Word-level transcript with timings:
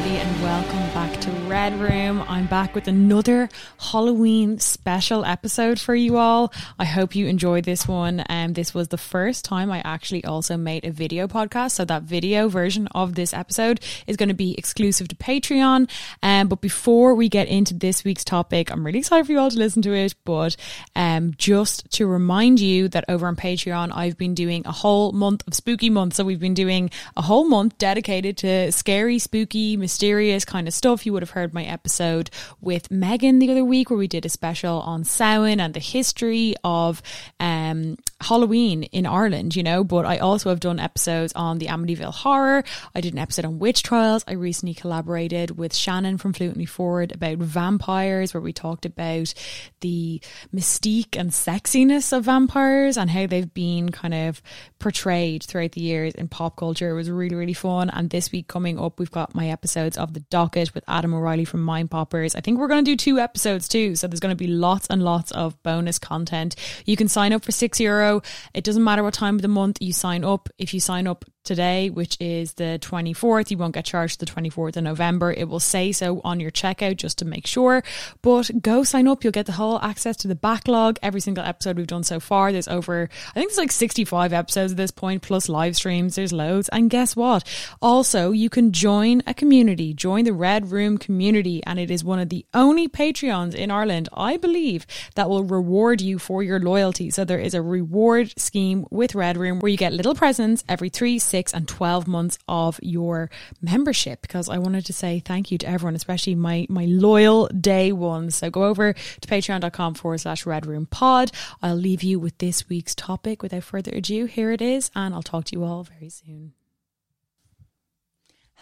Everybody, 0.00 0.18
and 0.18 0.42
welcome 0.42 0.89
back 1.00 1.18
to 1.18 1.30
Red 1.48 1.80
Room. 1.80 2.22
I'm 2.28 2.46
back 2.46 2.74
with 2.74 2.86
another 2.86 3.48
Halloween 3.78 4.58
special 4.58 5.24
episode 5.24 5.80
for 5.80 5.94
you 5.94 6.18
all. 6.18 6.52
I 6.78 6.84
hope 6.84 7.14
you 7.14 7.26
enjoyed 7.26 7.64
this 7.64 7.88
one. 7.88 8.22
Um, 8.28 8.52
this 8.52 8.74
was 8.74 8.88
the 8.88 8.98
first 8.98 9.42
time 9.42 9.72
I 9.72 9.80
actually 9.82 10.22
also 10.26 10.58
made 10.58 10.84
a 10.84 10.90
video 10.90 11.26
podcast. 11.26 11.70
So 11.70 11.86
that 11.86 12.02
video 12.02 12.48
version 12.50 12.86
of 12.88 13.14
this 13.14 13.32
episode 13.32 13.80
is 14.06 14.18
going 14.18 14.28
to 14.28 14.34
be 14.34 14.54
exclusive 14.58 15.08
to 15.08 15.16
Patreon. 15.16 15.88
Um, 16.22 16.48
but 16.48 16.60
before 16.60 17.14
we 17.14 17.30
get 17.30 17.48
into 17.48 17.72
this 17.72 18.04
week's 18.04 18.22
topic, 18.22 18.70
I'm 18.70 18.84
really 18.84 18.98
excited 18.98 19.24
for 19.24 19.32
you 19.32 19.38
all 19.38 19.50
to 19.50 19.58
listen 19.58 19.80
to 19.80 19.94
it. 19.94 20.14
But 20.26 20.54
um, 20.94 21.32
just 21.38 21.90
to 21.92 22.06
remind 22.06 22.60
you 22.60 22.88
that 22.88 23.06
over 23.08 23.26
on 23.26 23.36
Patreon, 23.36 23.90
I've 23.96 24.18
been 24.18 24.34
doing 24.34 24.66
a 24.66 24.72
whole 24.72 25.12
month 25.12 25.48
of 25.48 25.54
spooky 25.54 25.88
month. 25.88 26.12
So 26.12 26.24
we've 26.24 26.38
been 26.38 26.52
doing 26.52 26.90
a 27.16 27.22
whole 27.22 27.48
month 27.48 27.78
dedicated 27.78 28.36
to 28.38 28.70
scary, 28.70 29.18
spooky, 29.18 29.78
mysterious 29.78 30.44
kind 30.44 30.68
of 30.68 30.74
stuff. 30.74 30.89
If 30.94 31.06
you 31.06 31.12
would 31.12 31.22
have 31.22 31.30
heard 31.30 31.54
my 31.54 31.64
episode 31.64 32.30
with 32.60 32.90
Megan 32.90 33.38
the 33.38 33.50
other 33.50 33.64
week 33.64 33.90
where 33.90 33.98
we 33.98 34.08
did 34.08 34.26
a 34.26 34.28
special 34.28 34.80
on 34.80 35.04
Samhain 35.04 35.60
and 35.60 35.74
the 35.74 35.80
history 35.80 36.54
of 36.64 37.02
um, 37.38 37.96
Halloween 38.20 38.84
in 38.84 39.06
Ireland, 39.06 39.56
you 39.56 39.62
know. 39.62 39.84
But 39.84 40.06
I 40.06 40.18
also 40.18 40.50
have 40.50 40.60
done 40.60 40.78
episodes 40.78 41.32
on 41.34 41.58
the 41.58 41.66
Amityville 41.66 42.12
Horror. 42.12 42.64
I 42.94 43.00
did 43.00 43.12
an 43.12 43.18
episode 43.18 43.44
on 43.44 43.58
witch 43.58 43.82
trials. 43.82 44.24
I 44.26 44.32
recently 44.32 44.74
collaborated 44.74 45.56
with 45.56 45.74
Shannon 45.74 46.18
from 46.18 46.32
Fluently 46.32 46.66
Forward 46.66 47.12
about 47.12 47.38
vampires, 47.38 48.34
where 48.34 48.40
we 48.40 48.52
talked 48.52 48.84
about 48.84 49.32
the 49.80 50.20
mystique 50.54 51.18
and 51.18 51.30
sexiness 51.30 52.16
of 52.16 52.24
vampires 52.24 52.96
and 52.96 53.10
how 53.10 53.26
they've 53.26 53.52
been 53.52 53.90
kind 53.90 54.14
of 54.14 54.42
portrayed 54.78 55.42
throughout 55.42 55.72
the 55.72 55.80
years 55.80 56.14
in 56.14 56.28
pop 56.28 56.56
culture. 56.56 56.90
It 56.90 56.94
was 56.94 57.10
really, 57.10 57.36
really 57.36 57.54
fun. 57.54 57.90
And 57.90 58.10
this 58.10 58.32
week 58.32 58.48
coming 58.48 58.78
up, 58.78 58.98
we've 58.98 59.10
got 59.10 59.34
my 59.34 59.48
episodes 59.48 59.96
of 59.96 60.14
The 60.14 60.20
Docket 60.20 60.74
with 60.74 60.79
Adam 60.88 61.14
O'Reilly 61.14 61.44
from 61.44 61.62
Mind 61.62 61.90
Poppers. 61.90 62.34
I 62.34 62.40
think 62.40 62.58
we're 62.58 62.68
going 62.68 62.84
to 62.84 62.90
do 62.90 62.96
two 62.96 63.18
episodes 63.18 63.68
too. 63.68 63.96
So 63.96 64.06
there's 64.06 64.20
going 64.20 64.32
to 64.32 64.36
be 64.36 64.46
lots 64.46 64.86
and 64.88 65.02
lots 65.02 65.30
of 65.32 65.60
bonus 65.62 65.98
content. 65.98 66.56
You 66.86 66.96
can 66.96 67.08
sign 67.08 67.32
up 67.32 67.44
for 67.44 67.52
six 67.52 67.80
euro. 67.80 68.22
It 68.54 68.64
doesn't 68.64 68.84
matter 68.84 69.02
what 69.02 69.14
time 69.14 69.36
of 69.36 69.42
the 69.42 69.48
month 69.48 69.78
you 69.80 69.92
sign 69.92 70.24
up. 70.24 70.48
If 70.58 70.74
you 70.74 70.80
sign 70.80 71.06
up 71.06 71.24
today, 71.44 71.90
which 71.90 72.16
is 72.20 72.54
the 72.54 72.78
24th. 72.82 73.50
You 73.50 73.58
won't 73.58 73.74
get 73.74 73.84
charged 73.84 74.20
the 74.20 74.26
24th 74.26 74.76
of 74.76 74.84
November. 74.84 75.32
It 75.32 75.48
will 75.48 75.60
say 75.60 75.92
so 75.92 76.20
on 76.24 76.40
your 76.40 76.50
checkout 76.50 76.96
just 76.96 77.18
to 77.18 77.24
make 77.24 77.46
sure. 77.46 77.82
But 78.22 78.50
go 78.60 78.84
sign 78.84 79.08
up. 79.08 79.24
You'll 79.24 79.32
get 79.32 79.46
the 79.46 79.52
whole 79.52 79.80
access 79.80 80.16
to 80.18 80.28
the 80.28 80.34
backlog. 80.34 80.98
Every 81.02 81.20
single 81.20 81.44
episode 81.44 81.76
we've 81.76 81.86
done 81.86 82.04
so 82.04 82.20
far. 82.20 82.52
There's 82.52 82.68
over, 82.68 83.08
I 83.30 83.32
think 83.32 83.50
there's 83.50 83.58
like 83.58 83.72
65 83.72 84.32
episodes 84.32 84.72
at 84.72 84.76
this 84.76 84.90
point, 84.90 85.22
plus 85.22 85.48
live 85.48 85.76
streams. 85.76 86.16
There's 86.16 86.32
loads. 86.32 86.68
And 86.68 86.90
guess 86.90 87.16
what? 87.16 87.44
Also, 87.80 88.32
you 88.32 88.50
can 88.50 88.72
join 88.72 89.22
a 89.26 89.34
community, 89.34 89.94
join 89.94 90.24
the 90.24 90.32
Red 90.32 90.70
Room 90.70 90.98
community. 90.98 91.62
And 91.66 91.78
it 91.78 91.90
is 91.90 92.04
one 92.04 92.18
of 92.18 92.28
the 92.28 92.44
only 92.54 92.88
Patreons 92.88 93.54
in 93.54 93.70
Ireland, 93.70 94.08
I 94.12 94.36
believe, 94.36 94.86
that 95.14 95.30
will 95.30 95.44
reward 95.44 96.00
you 96.00 96.18
for 96.18 96.42
your 96.42 96.60
loyalty. 96.60 97.10
So 97.10 97.24
there 97.24 97.38
is 97.38 97.54
a 97.54 97.62
reward 97.62 98.38
scheme 98.38 98.86
with 98.90 99.14
Red 99.14 99.36
Room 99.36 99.60
where 99.60 99.70
you 99.70 99.78
get 99.78 99.92
little 99.92 100.14
presents 100.14 100.64
every 100.68 100.88
three, 100.88 101.18
six, 101.30 101.54
and 101.54 101.66
12 101.68 102.06
months 102.06 102.38
of 102.48 102.78
your 102.82 103.30
membership 103.62 104.22
because 104.22 104.48
I 104.48 104.58
wanted 104.58 104.84
to 104.86 104.92
say 104.92 105.20
thank 105.20 105.50
you 105.50 105.58
to 105.58 105.68
everyone, 105.68 105.94
especially 105.94 106.34
my, 106.34 106.66
my 106.68 106.84
loyal 106.86 107.46
day 107.48 107.92
ones. 107.92 108.36
So 108.36 108.50
go 108.50 108.64
over 108.64 108.92
to 108.92 109.28
patreon.com 109.28 109.94
forward 109.94 110.18
slash 110.18 110.44
red 110.44 110.66
room 110.66 110.86
pod. 110.86 111.32
I'll 111.62 111.76
leave 111.76 112.02
you 112.02 112.18
with 112.18 112.36
this 112.38 112.68
week's 112.68 112.94
topic 112.94 113.42
without 113.42 113.64
further 113.64 113.92
ado. 113.94 114.26
Here 114.26 114.52
it 114.52 114.60
is, 114.60 114.90
and 114.94 115.14
I'll 115.14 115.22
talk 115.22 115.44
to 115.46 115.56
you 115.56 115.64
all 115.64 115.84
very 115.84 116.10
soon. 116.10 116.52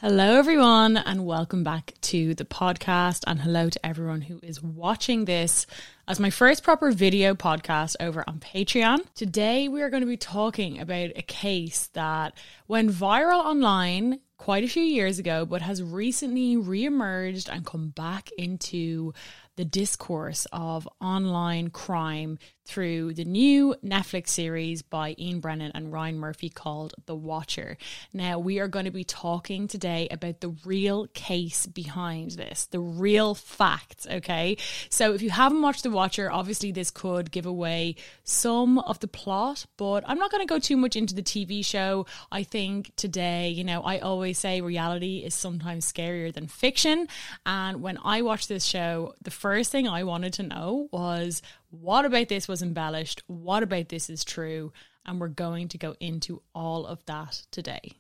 Hello, 0.01 0.39
everyone, 0.39 0.97
and 0.97 1.27
welcome 1.27 1.65
back 1.65 1.93
to 2.03 2.33
the 2.33 2.45
podcast. 2.45 3.25
And 3.27 3.41
hello 3.41 3.69
to 3.69 3.85
everyone 3.85 4.21
who 4.21 4.39
is 4.45 4.63
watching 4.63 5.25
this 5.25 5.67
as 6.07 6.21
my 6.21 6.31
first 6.31 6.63
proper 6.63 6.93
video 6.93 7.35
podcast 7.35 7.97
over 7.99 8.23
on 8.29 8.39
Patreon. 8.39 8.99
Today, 9.17 9.67
we 9.67 9.83
are 9.83 9.91
going 9.91 10.03
to 10.03 10.07
be 10.07 10.17
talking 10.17 10.79
about 10.79 11.11
a 11.17 11.23
case 11.23 11.89
that 11.95 12.35
went 12.69 12.93
viral 12.93 13.45
online 13.45 14.21
quite 14.37 14.63
a 14.63 14.69
few 14.69 14.85
years 14.85 15.19
ago, 15.19 15.45
but 15.45 15.63
has 15.63 15.83
recently 15.83 16.57
re-emerged 16.57 17.49
and 17.49 17.67
come 17.67 17.89
back 17.89 18.31
into 18.39 19.13
the 19.59 19.65
discourse 19.65 20.47
of 20.53 20.89
online 21.01 21.69
crime 21.69 22.39
through 22.65 23.15
the 23.15 23.25
new 23.25 23.75
Netflix 23.83 24.29
series 24.29 24.83
by 24.83 25.17
Ian 25.19 25.41
Brennan 25.41 25.73
and 25.75 25.91
Ryan 25.91 26.19
Murphy 26.19 26.51
called 26.51 26.95
The 27.07 27.17
Watcher. 27.17 27.79
Now, 28.13 28.39
we 28.39 28.61
are 28.61 28.69
going 28.69 28.85
to 28.85 28.91
be 28.91 29.05
talking 29.05 29.67
today 29.67 30.07
about 30.11 30.43
the 30.43 30.55
real 30.67 31.07
case 31.09 31.67
behind 31.67 32.33
this, 32.33 32.67
the 32.67 32.79
real 32.79 33.35
facts, 33.35 34.07
okay? 34.09 34.59
So, 34.91 35.15
if 35.15 35.23
you 35.23 35.31
haven't 35.31 35.63
watched 35.63 35.83
The 35.83 35.91
Watcher, 35.91 36.31
obviously 36.31 36.71
this 36.71 36.91
could 36.91 37.31
give 37.31 37.47
away 37.47 37.97
some 38.23 38.79
of 38.79 39.01
the 39.01 39.09
plot, 39.09 39.65
but 39.79 40.05
I'm 40.07 40.19
not 40.19 40.31
going 40.31 40.47
to 40.47 40.55
go 40.55 40.59
too 40.59 40.77
much 40.77 40.95
into 40.95 41.15
the 41.15 41.23
TV 41.23 41.65
show. 41.65 42.07
I 42.31 42.43
think 42.43 42.95
today, 42.97 43.49
you 43.49 43.65
know, 43.65 43.81
I 43.81 43.99
always 43.99 44.39
say 44.39 44.61
reality 44.61 45.25
is 45.25 45.35
sometimes 45.35 45.91
scarier 45.91 46.33
than 46.33 46.47
fiction. 46.47 47.09
And 47.47 47.81
when 47.81 47.99
I 48.05 48.21
watched 48.21 48.51
this 48.51 48.65
show, 48.65 49.15
the 49.23 49.31
first 49.31 49.48
thing 49.71 49.89
I 49.89 50.05
wanted 50.05 50.33
to 50.35 50.43
know 50.43 50.89
was 50.93 51.43
what 51.71 52.05
about 52.05 52.29
this 52.29 52.49
was 52.49 52.63
embellished? 52.63 53.23
What 53.27 53.63
about 53.63 53.89
this 53.89 54.09
is 54.11 54.25
true? 54.25 54.73
And 55.05 55.21
we're 55.21 55.29
going 55.29 55.69
to 55.69 55.79
go 55.79 55.95
into 56.01 56.43
all 56.55 56.87
of 56.87 57.05
that 57.07 57.43
today. 57.51 57.93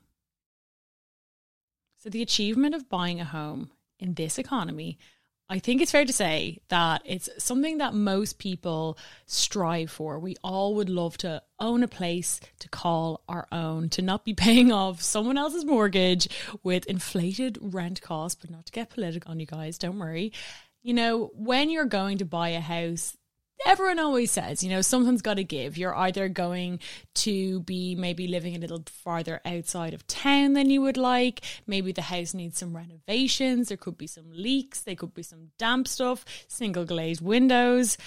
So, 1.98 2.10
the 2.10 2.22
achievement 2.22 2.74
of 2.74 2.88
buying 2.88 3.20
a 3.20 3.24
home 3.24 3.70
in 3.98 4.14
this 4.14 4.38
economy, 4.38 4.98
I 5.50 5.58
think 5.58 5.80
it's 5.80 5.92
fair 5.92 6.04
to 6.04 6.12
say 6.12 6.58
that 6.68 7.02
it's 7.06 7.28
something 7.38 7.78
that 7.78 7.94
most 7.94 8.38
people 8.38 8.98
strive 9.26 9.90
for. 9.90 10.18
We 10.18 10.36
all 10.44 10.74
would 10.74 10.90
love 10.90 11.16
to 11.18 11.42
own 11.58 11.82
a 11.82 11.88
place 11.88 12.38
to 12.58 12.68
call 12.68 13.22
our 13.28 13.48
own, 13.50 13.88
to 13.90 14.02
not 14.02 14.24
be 14.24 14.34
paying 14.46 14.70
off 14.70 15.00
someone 15.00 15.38
else's 15.38 15.64
mortgage 15.64 16.28
with 16.62 16.86
inflated 16.86 17.58
rent 17.60 18.02
costs, 18.02 18.38
but 18.40 18.50
not 18.50 18.66
to 18.66 18.72
get 18.72 18.90
political 18.90 19.30
on 19.30 19.40
you 19.40 19.46
guys, 19.46 19.78
don't 19.78 19.98
worry. 19.98 20.32
You 20.88 20.94
know, 20.94 21.30
when 21.34 21.68
you're 21.68 21.84
going 21.84 22.16
to 22.16 22.24
buy 22.24 22.48
a 22.48 22.60
house, 22.60 23.14
everyone 23.66 23.98
always 23.98 24.30
says, 24.30 24.64
you 24.64 24.70
know, 24.70 24.80
something's 24.80 25.20
got 25.20 25.34
to 25.34 25.44
give. 25.44 25.76
You're 25.76 25.94
either 25.94 26.30
going 26.30 26.80
to 27.16 27.60
be 27.60 27.94
maybe 27.94 28.26
living 28.26 28.56
a 28.56 28.58
little 28.58 28.82
farther 28.86 29.42
outside 29.44 29.92
of 29.92 30.06
town 30.06 30.54
than 30.54 30.70
you 30.70 30.80
would 30.80 30.96
like. 30.96 31.44
Maybe 31.66 31.92
the 31.92 32.00
house 32.00 32.32
needs 32.32 32.56
some 32.56 32.74
renovations. 32.74 33.68
There 33.68 33.76
could 33.76 33.98
be 33.98 34.06
some 34.06 34.30
leaks. 34.32 34.80
There 34.80 34.94
could 34.94 35.12
be 35.12 35.22
some 35.22 35.50
damp 35.58 35.88
stuff, 35.88 36.24
single 36.48 36.86
glazed 36.86 37.20
windows. 37.20 37.98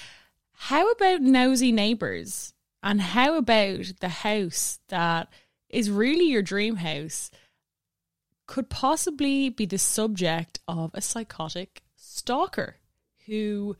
How 0.54 0.89
about 0.89 1.22
nosy 1.22 1.72
neighbors? 1.72 2.51
And 2.81 3.00
how 3.00 3.38
about 3.38 3.92
the 4.00 4.10
house 4.10 4.80
that 4.89 5.31
is 5.69 5.92
really 5.92 6.25
your 6.25 6.42
dream 6.42 6.78
house 6.78 7.30
could 8.48 8.72
possibly 8.72 9.50
be 9.50 9.68
the 9.68 9.78
subject 9.78 10.62
of 10.68 10.89
a 10.95 11.01
psychotic 11.01 11.83
stalker 12.12 12.75
who 13.25 13.75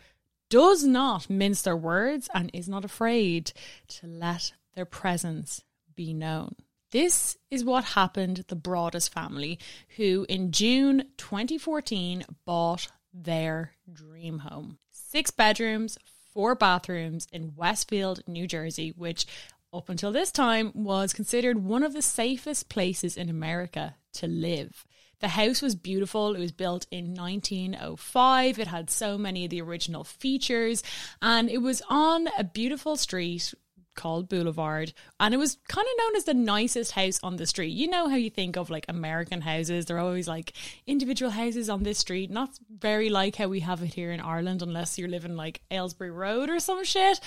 does 0.50 0.83
not 0.83 1.30
mince 1.30 1.62
their 1.62 1.75
words 1.75 2.30
and 2.33 2.50
is 2.54 2.68
not 2.68 2.86
afraid 2.86 3.51
to 3.88 4.07
let 4.07 4.54
their 4.75 4.86
presence 4.86 5.63
be 5.95 6.13
known. 6.13 6.56
This 6.92 7.38
is 7.50 7.63
what 7.63 7.83
happened 7.83 8.44
the 8.48 8.56
Broaddus 8.56 9.10
family, 9.10 9.60
who 9.95 10.25
in 10.28 10.51
June 10.51 11.06
2014 11.18 12.24
bought 12.45 12.88
their 13.13 13.74
dream 13.92 14.39
home. 14.39 14.77
Six 14.89 15.31
bedrooms, 15.31 15.98
four 16.34 16.54
bathrooms 16.56 17.27
in 17.31 17.56
Westfield, 17.56 18.24
New 18.27 18.45
Jersey, 18.45 18.94
which 18.98 19.25
up 19.74 19.88
until 19.88 20.12
this 20.12 20.31
time 20.31 20.72
was 20.74 21.13
considered 21.13 21.63
one 21.63 21.84
of 21.84 21.94
the 21.94 22.01
safest 22.01 22.68
places 22.68 23.16
in 23.16 23.30
America 23.30 23.95
to 24.13 24.27
live. 24.27 24.86
The 25.21 25.29
house 25.29 25.62
was 25.62 25.75
beautiful. 25.75 26.35
It 26.35 26.39
was 26.39 26.51
built 26.51 26.88
in 26.91 27.13
1905. 27.13 28.59
It 28.59 28.68
had 28.68 28.89
so 28.89 29.18
many 29.18 29.45
of 29.45 29.51
the 29.51 29.62
original 29.62 30.03
features, 30.03 30.83
and 31.21 31.50
it 31.50 31.59
was 31.59 31.81
on 31.89 32.27
a 32.38 32.44
beautiful 32.44 32.97
street 32.97 33.53
called 33.94 34.29
Boulevard, 34.29 34.94
and 35.19 35.33
it 35.33 35.38
was 35.38 35.57
kind 35.68 35.85
of 35.85 35.97
known 35.97 36.15
as 36.15 36.23
the 36.23 36.33
nicest 36.33 36.94
house 36.94 37.19
on 37.21 37.35
the 37.35 37.45
street. 37.45 37.69
You 37.69 37.88
know 37.88 38.07
how 38.07 38.15
you 38.15 38.29
think 38.29 38.56
of 38.56 38.69
like 38.69 38.85
American 38.88 39.41
houses, 39.41 39.85
they're 39.85 40.00
always 40.00 40.27
like 40.27 40.53
individual 40.88 41.31
houses 41.31 41.69
on 41.69 41.83
this 41.83 42.00
street, 42.00 42.31
not 42.31 42.57
very 42.79 43.09
like 43.09 43.35
how 43.35 43.47
we 43.47 43.59
have 43.59 43.83
it 43.83 43.94
here 43.94 44.12
in 44.12 44.19
Ireland, 44.19 44.62
unless 44.62 44.97
you're 44.97 45.09
living 45.09 45.35
like 45.35 45.62
Ailesbury 45.69 46.12
Road 46.12 46.50
or 46.50 46.59
some 46.59 46.83
shit 46.83 47.19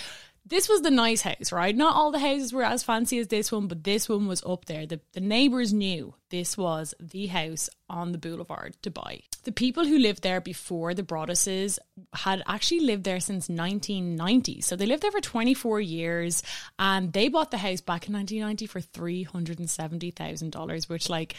this 0.47 0.69
was 0.69 0.83
the 0.83 0.91
nice 0.91 1.23
house, 1.23 1.53
right? 1.53 1.75
Not 1.75 1.97
all 1.97 2.11
the 2.11 2.19
houses 2.19 2.53
were 2.53 2.65
as 2.65 2.83
fancy 2.83 3.19
as 3.19 3.29
this 3.29 3.51
one, 3.51 3.67
but 3.67 3.83
this 3.83 4.11
one 4.11 4.27
was 4.27 4.43
up 4.45 4.67
there. 4.67 4.85
The, 4.85 5.01
the 5.15 5.21
neighbours 5.21 5.73
knew 5.73 6.15
this 6.29 6.59
was 6.59 6.95
the 7.01 7.29
house 7.29 7.71
on 7.89 8.13
the 8.13 8.19
boulevard 8.19 8.77
to 8.83 8.91
buy. 8.91 9.21
The 9.45 9.53
people 9.53 9.87
who 9.87 9.99
lived 9.99 10.23
there 10.23 10.43
before 10.43 10.93
the 10.93 11.03
Broadduses 11.03 11.79
had 12.13 12.43
actually 12.47 12.81
lived 12.81 13.05
there 13.05 13.21
since 13.21 13.49
1990. 13.49 14.61
So 14.61 14.77
they 14.77 14.85
lived 14.85 15.03
there 15.03 15.13
for 15.13 15.23
24 15.23 15.81
years 15.81 16.43
and 16.79 17.15
they 17.15 17.29
bought 17.29 17.51
the 17.51 17.59
house 17.59 17.81
back 17.81 18.07
in 18.07 18.13
1990 18.13 18.67
for 18.67 18.81
$370,000, 18.81 20.89
which, 20.91 21.09
like, 21.09 21.37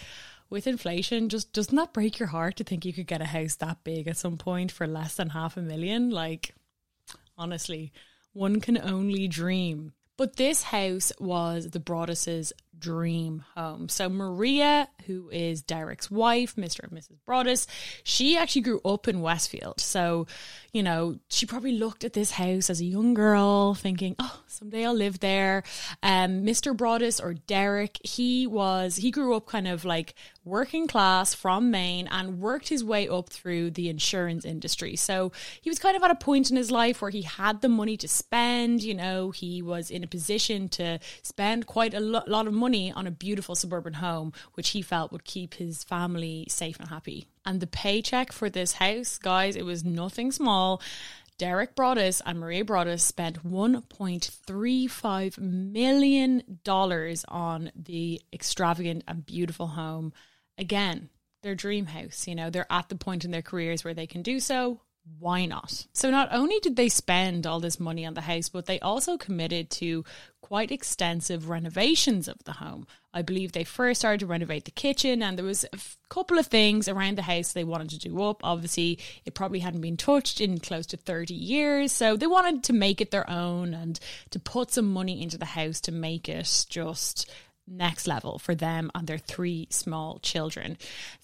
with 0.50 0.66
inflation, 0.66 1.30
just 1.30 1.54
doesn't 1.54 1.76
that 1.76 1.94
break 1.94 2.18
your 2.18 2.30
heart 2.30 2.56
to 2.56 2.64
think 2.64 2.86
you 2.86 2.94
could 2.94 3.08
get 3.08 3.22
a 3.22 3.26
house 3.26 3.56
that 3.58 3.84
big 3.84 4.08
at 4.08 4.18
some 4.18 4.38
point 4.38 4.72
for 4.72 4.88
less 4.88 5.16
than 5.16 5.30
half 5.30 5.58
a 5.58 5.62
million? 5.62 6.10
Like, 6.10 6.56
honestly. 7.38 7.92
One 8.36 8.60
can 8.60 8.78
only 8.78 9.30
dream. 9.30 9.94
But 10.18 10.36
this 10.36 10.64
house 10.64 11.14
was 11.22 11.70
the 11.70 11.80
Broaddus's 11.80 12.52
dream 12.80 13.44
home. 13.56 13.90
So 13.90 14.10
Maria, 14.10 14.88
who 15.06 15.30
is 15.30 15.62
Derek's 15.62 16.12
wife, 16.12 16.56
Mr. 16.56 16.84
and 16.84 16.92
Mrs. 16.92 17.18
Broaddus, 17.28 17.68
she 18.04 18.38
actually 18.38 18.62
grew 18.62 18.82
up 18.84 19.08
in 19.08 19.22
Westfield. 19.22 19.80
So, 19.80 20.28
you 20.74 20.84
know, 20.84 21.20
she 21.30 21.46
probably 21.46 21.78
looked 21.78 22.04
at 22.04 22.14
this 22.14 22.32
house 22.32 22.70
as 22.70 22.82
a 22.82 22.86
young 22.86 23.14
girl 23.14 23.74
thinking, 23.74 24.16
oh, 24.20 24.42
someday 24.48 24.86
I'll 24.86 24.94
live 24.94 25.20
there. 25.20 25.64
Um, 26.04 26.44
Mr. 26.44 26.76
Broaddus 26.76 27.24
or 27.24 27.34
Derek, 27.34 28.00
he 28.04 28.48
was, 28.48 28.98
he 28.98 29.12
grew 29.12 29.36
up 29.36 29.46
kind 29.46 29.68
of 29.68 29.86
like 29.86 30.16
working 30.44 30.88
class 30.88 31.34
from 31.34 31.72
Maine 31.72 32.08
and 32.12 32.40
worked 32.40 32.70
his 32.70 32.84
way 32.84 33.08
up 33.08 33.30
through 33.30 33.72
the 33.72 33.90
insurance 33.90 34.46
industry. 34.46 34.96
So 34.96 35.32
he 35.62 35.70
was 35.70 35.80
kind 35.80 35.98
of 35.98 36.04
at 36.04 36.12
a 36.12 36.16
point 36.16 36.52
in 36.52 36.58
his 36.58 36.72
life 36.72 37.02
where 37.02 37.12
he 37.12 37.24
had 37.24 37.62
the 37.62 37.70
money 37.70 37.98
to 37.98 38.08
spend, 38.08 38.84
you 38.84 38.94
know, 38.94 39.32
he 39.32 39.62
was 39.62 39.90
in 39.90 40.04
a 40.04 40.08
position 40.08 40.70
to 40.70 41.00
spend 41.24 41.66
quite 41.66 41.94
a 41.94 42.00
lo- 42.00 42.24
lot 42.28 42.48
of 42.48 42.54
money 42.54 42.65
money 42.66 42.92
on 42.92 43.06
a 43.06 43.12
beautiful 43.12 43.54
suburban 43.54 43.94
home, 43.94 44.34
which 44.56 44.70
he 44.70 44.82
felt 44.82 45.12
would 45.12 45.24
keep 45.24 45.54
his 45.54 45.84
family 45.84 46.48
safe 46.50 46.80
and 46.80 46.90
happy. 46.90 47.28
And 47.46 47.60
the 47.60 47.68
paycheck 47.68 48.32
for 48.32 48.50
this 48.50 48.74
house, 48.74 49.20
guys, 49.20 49.56
it 49.56 49.66
was 49.66 49.84
nothing 49.84 50.32
small. 50.32 50.82
Derek 51.38 51.76
Broaddus 51.76 52.24
and 52.26 52.40
Maria 52.40 52.66
Broaddus 52.66 53.02
spent 53.02 53.48
$1.35 53.48 55.38
million 55.38 56.44
on 57.28 57.72
the 57.76 58.22
extravagant 58.34 59.04
and 59.08 59.24
beautiful 59.24 59.68
home. 59.68 60.12
Again, 60.58 61.10
their 61.44 61.54
dream 61.54 61.86
house. 61.86 62.28
You 62.28 62.34
know, 62.34 62.50
they're 62.50 62.66
at 62.72 62.90
the 62.90 62.96
point 62.96 63.26
in 63.26 63.32
their 63.32 63.44
careers 63.44 63.84
where 63.84 63.94
they 63.94 64.08
can 64.08 64.24
do 64.24 64.40
so 64.40 64.82
why 65.20 65.46
not? 65.46 65.86
So, 65.94 66.10
not 66.10 66.30
only 66.32 66.60
did 66.60 66.76
they 66.76 66.90
spend 66.90 67.46
all 67.46 67.60
this 67.60 67.80
money 67.80 68.06
on 68.06 68.16
the 68.16 68.22
house, 68.22 68.50
but 68.50 68.66
they 68.66 68.80
also 68.80 69.18
committed 69.18 69.70
to 69.72 70.04
quite 70.42 70.72
extensive 70.72 71.50
renovations 71.50 72.28
of 72.28 72.44
the 72.44 72.54
home. 72.54 72.86
I 73.14 73.22
believe 73.22 73.52
they 73.52 73.64
first 73.64 74.02
started 74.02 74.20
to 74.20 74.26
renovate 74.26 74.66
the 74.66 74.72
kitchen, 74.72 75.24
and 75.24 75.38
there 75.38 75.46
was 75.46 75.64
a 75.64 75.76
f- 75.76 75.98
couple 76.10 76.38
of 76.38 76.48
things 76.48 76.88
around 76.88 77.18
the 77.18 77.24
house 77.24 77.54
they 77.54 77.64
wanted 77.64 77.90
to 77.92 78.10
do 78.10 78.22
up. 78.22 78.42
Obviously, 78.44 79.00
it 79.26 79.34
probably 79.34 79.60
hadn't 79.60 79.82
been 79.82 79.98
touched 79.98 80.42
in 80.42 80.60
close 80.60 80.86
to 80.88 80.98
30 80.98 81.34
years, 81.34 81.92
so 81.92 82.18
they 82.18 82.28
wanted 82.28 82.64
to 82.64 82.74
make 82.74 83.00
it 83.00 83.12
their 83.12 83.30
own 83.30 83.74
and 83.74 84.00
to 84.32 84.40
put 84.40 84.72
some 84.72 84.92
money 84.92 85.22
into 85.22 85.38
the 85.38 85.46
house 85.46 85.80
to 85.82 85.92
make 85.92 86.28
it 86.28 86.66
just 86.70 87.30
next 87.68 88.08
level 88.08 88.38
for 88.40 88.54
them 88.54 88.92
and 88.94 89.08
their 89.08 89.18
three 89.18 89.68
small 89.70 90.20
children. 90.20 90.78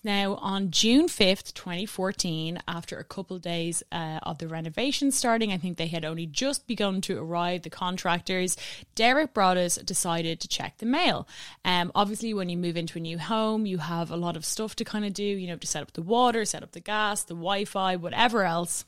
Now, 0.04 0.36
on 0.36 0.72
June 0.72 1.08
5th, 1.08 1.54
2014, 1.54 2.60
after 2.68 2.98
a 2.98 3.04
couple 3.04 3.36
of 3.36 3.42
days 3.42 3.84
uh, 3.92 4.20
of 4.24 4.40
the 4.40 4.48
renovation 4.48 5.12
starting, 5.12 5.52
I 5.52 5.58
think 5.58 5.78
they 5.78 5.88
had 5.88 6.06
only 6.06 6.26
just 6.26 6.68
begun 6.68 7.02
to 7.02 7.20
arrive, 7.20 7.62
the 7.62 7.70
contractors, 7.70 8.58
Derek 8.96 9.34
Broaddus 9.34 9.84
decided 9.86 10.40
to 10.40 10.48
check 10.48 10.78
the 10.78 10.86
mail. 10.86 11.28
Um, 11.64 11.92
obviously, 11.94 12.34
when 12.34 12.50
you 12.50 12.58
move 12.58 12.78
into 12.78 12.98
a 12.98 13.02
new 13.02 13.20
home, 13.20 13.66
you 13.66 13.78
have 13.78 14.12
a 14.12 14.18
lot 14.18 14.36
of 14.36 14.46
stuff 14.46 14.76
to 14.78 14.86
kind 14.86 15.06
of 15.06 15.14
do, 15.14 15.24
you 15.24 15.48
know, 15.48 15.58
to 15.58 15.68
set 15.68 15.84
up 15.84 15.94
the 15.94 16.02
water, 16.02 16.46
set 16.46 16.64
up 16.64 16.72
the 16.72 16.80
gas, 16.80 17.24
the 17.24 17.36
Wi 17.36 17.66
Fi, 17.66 17.96
whatever 17.96 18.44
else. 18.44 18.86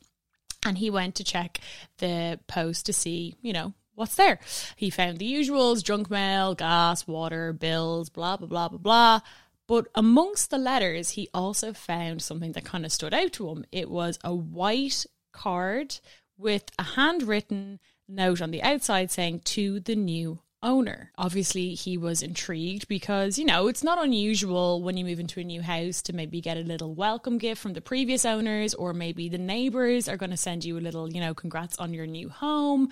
And 0.66 0.78
he 0.78 0.90
went 0.90 1.16
to 1.16 1.24
check 1.24 1.60
the 1.98 2.40
post 2.48 2.86
to 2.86 2.94
see, 2.94 3.36
you 3.42 3.52
know, 3.52 3.74
what's 3.96 4.16
there? 4.16 4.40
He 4.76 4.90
found 4.90 5.20
the 5.20 5.32
usuals 5.32 5.84
junk 5.84 6.10
mail, 6.10 6.56
gas, 6.56 7.08
water, 7.08 7.54
bills, 7.54 8.10
blah, 8.10 8.38
blah, 8.38 8.48
blah, 8.48 8.70
blah, 8.70 8.78
blah. 8.80 9.20
But 9.68 9.88
amongst 9.96 10.50
the 10.50 10.58
letters, 10.58 11.12
he 11.12 11.30
also 11.34 11.74
found 11.74 12.22
something 12.22 12.52
that 12.54 12.66
kind 12.66 12.86
of 12.86 12.92
stood 12.92 13.14
out 13.14 13.34
to 13.34 13.50
him. 13.50 13.66
It 13.72 13.90
was 13.90 14.20
a 14.24 14.36
white 14.36 15.06
card 15.32 16.00
with 16.38 16.66
a 16.78 16.84
handwritten 16.84 17.80
note 18.08 18.42
on 18.42 18.52
the 18.52 18.62
outside 18.62 19.10
saying, 19.12 19.42
To 19.46 19.80
the 19.80 19.96
new 19.96 20.40
owner. 20.62 21.12
Obviously, 21.18 21.74
he 21.76 21.98
was 21.98 22.24
intrigued 22.24 22.88
because, 22.88 23.38
you 23.38 23.46
know, 23.46 23.68
it's 23.68 23.84
not 23.84 24.04
unusual 24.04 24.82
when 24.82 24.98
you 24.98 25.06
move 25.06 25.20
into 25.20 25.40
a 25.40 25.44
new 25.44 25.62
house 25.62 26.02
to 26.04 26.14
maybe 26.14 26.42
get 26.42 26.58
a 26.58 26.62
little 26.62 26.96
welcome 26.96 27.38
gift 27.38 27.62
from 27.62 27.74
the 27.74 27.82
previous 27.82 28.26
owners, 28.26 28.74
or 28.74 28.94
maybe 28.94 29.30
the 29.30 29.38
neighbors 29.38 30.08
are 30.08 30.18
going 30.18 30.32
to 30.32 30.38
send 30.38 30.64
you 30.64 30.78
a 30.78 30.82
little, 30.82 31.12
you 31.12 31.20
know, 31.20 31.34
congrats 31.34 31.78
on 31.78 31.94
your 31.94 32.08
new 32.08 32.30
home 32.30 32.90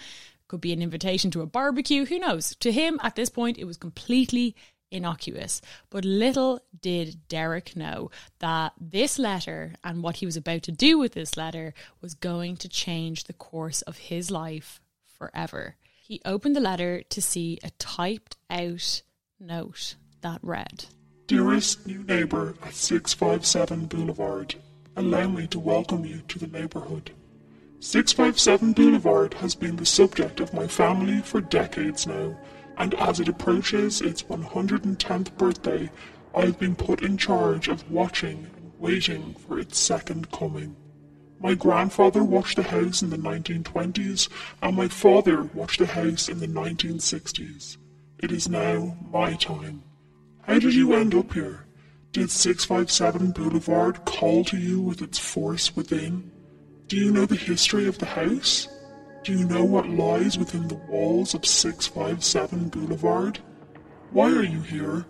could 0.52 0.60
be 0.60 0.74
an 0.74 0.82
invitation 0.82 1.32
to 1.32 1.42
a 1.42 1.46
barbecue, 1.46 2.04
who 2.04 2.20
knows? 2.20 2.58
To 2.58 2.74
him, 2.74 3.00
at 3.02 3.16
this 3.16 3.30
point, 3.30 3.58
it 3.58 3.64
was 3.64 3.78
completely 3.78 4.54
innocuous. 4.92 5.62
But 5.90 6.04
little 6.04 6.60
did 6.82 7.26
Derek 7.30 7.78
know 7.78 8.12
that 8.40 8.74
this 8.78 9.18
letter 9.18 9.76
and 9.82 10.04
what 10.04 10.18
he 10.18 10.26
was 10.26 10.36
about 10.36 10.64
to 10.64 10.74
do 10.74 11.00
with 11.00 11.14
this 11.14 11.38
letter 11.38 11.74
was 12.02 12.16
going 12.16 12.58
to 12.58 12.68
change 12.68 13.24
the 13.24 13.34
course 13.34 13.82
of 13.84 13.98
his 13.98 14.30
life 14.30 14.82
forever. 15.18 15.78
He 16.04 16.20
opened 16.26 16.58
the 16.58 16.60
letter 16.60 17.02
to 17.02 17.22
see 17.22 17.58
a 17.64 17.70
typed 17.80 18.36
out 18.50 19.04
note 19.40 19.96
that 20.20 20.40
read 20.44 20.84
Dearest 21.28 21.88
new 21.88 22.04
neighbour 22.04 22.56
at 22.62 22.74
657 22.74 23.86
Boulevard, 23.86 24.56
allow 24.98 25.30
me 25.30 25.48
to 25.48 25.60
welcome 25.62 26.06
you 26.06 26.24
to 26.28 26.40
the 26.40 26.48
neighbourhood. 26.48 27.12
657 27.84 28.74
Boulevard 28.74 29.34
has 29.34 29.56
been 29.56 29.76
the 29.76 29.88
subject 29.88 30.40
of 30.40 30.54
my 30.54 30.68
family 30.68 31.20
for 31.20 31.42
decades 31.42 32.06
now, 32.06 32.38
and 32.78 32.94
as 32.94 33.20
it 33.20 33.28
approaches 33.28 34.02
its 34.02 34.22
110th 34.22 35.36
birthday, 35.36 35.90
I 36.36 36.42
have 36.42 36.60
been 36.60 36.76
put 36.76 37.02
in 37.02 37.18
charge 37.18 37.70
of 37.70 37.90
watching 37.90 38.48
and 38.56 38.72
waiting 38.78 39.34
for 39.34 39.58
its 39.58 39.80
second 39.80 40.32
coming. 40.32 40.76
My 41.40 41.56
grandfather 41.56 42.24
watched 42.24 42.58
the 42.58 42.64
house 42.64 43.02
in 43.02 43.10
the 43.10 43.18
1920s, 43.18 44.30
and 44.62 44.78
my 44.78 44.88
father 44.88 45.42
watched 45.42 45.80
the 45.80 45.88
house 45.88 46.30
in 46.30 46.38
the 46.40 46.48
1960s. 46.48 47.78
It 48.20 48.32
is 48.32 48.48
now 48.48 48.96
my 49.12 49.34
time. 49.34 49.82
How 50.44 50.60
did 50.60 50.76
you 50.76 50.94
end 50.94 51.16
up 51.16 51.34
here? 51.34 51.66
Did 52.12 52.30
657 52.30 53.32
Boulevard 53.32 54.06
call 54.06 54.46
to 54.46 54.58
you 54.58 54.80
with 54.80 55.02
its 55.02 55.18
force 55.18 55.76
within? 55.76 56.30
Do 56.92 56.98
you 56.98 57.10
know 57.10 57.26
the 57.26 57.38
history 57.38 57.88
of 57.88 58.00
the 58.00 58.06
house? 58.06 58.68
Do 59.24 59.32
you 59.32 59.46
know 59.46 59.64
what 59.64 59.88
lies 59.88 60.38
within 60.38 60.68
the 60.68 60.76
walls 60.76 61.34
of 61.34 61.46
657 61.46 62.68
Boulevard? 62.68 63.40
Why 64.12 64.30
are 64.30 64.44
you 64.44 64.60
here? 64.60 65.06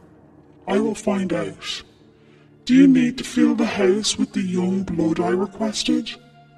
I 0.68 0.78
will 0.78 0.94
find 0.94 1.34
out. 1.34 1.82
Do 2.66 2.76
you 2.76 2.86
need 2.86 3.18
to 3.18 3.24
fill 3.24 3.56
the 3.56 3.66
house 3.66 4.16
with 4.16 4.32
the 4.34 4.44
young 4.44 4.84
blood 4.84 5.20
I 5.20 5.30
requested? 5.30 6.12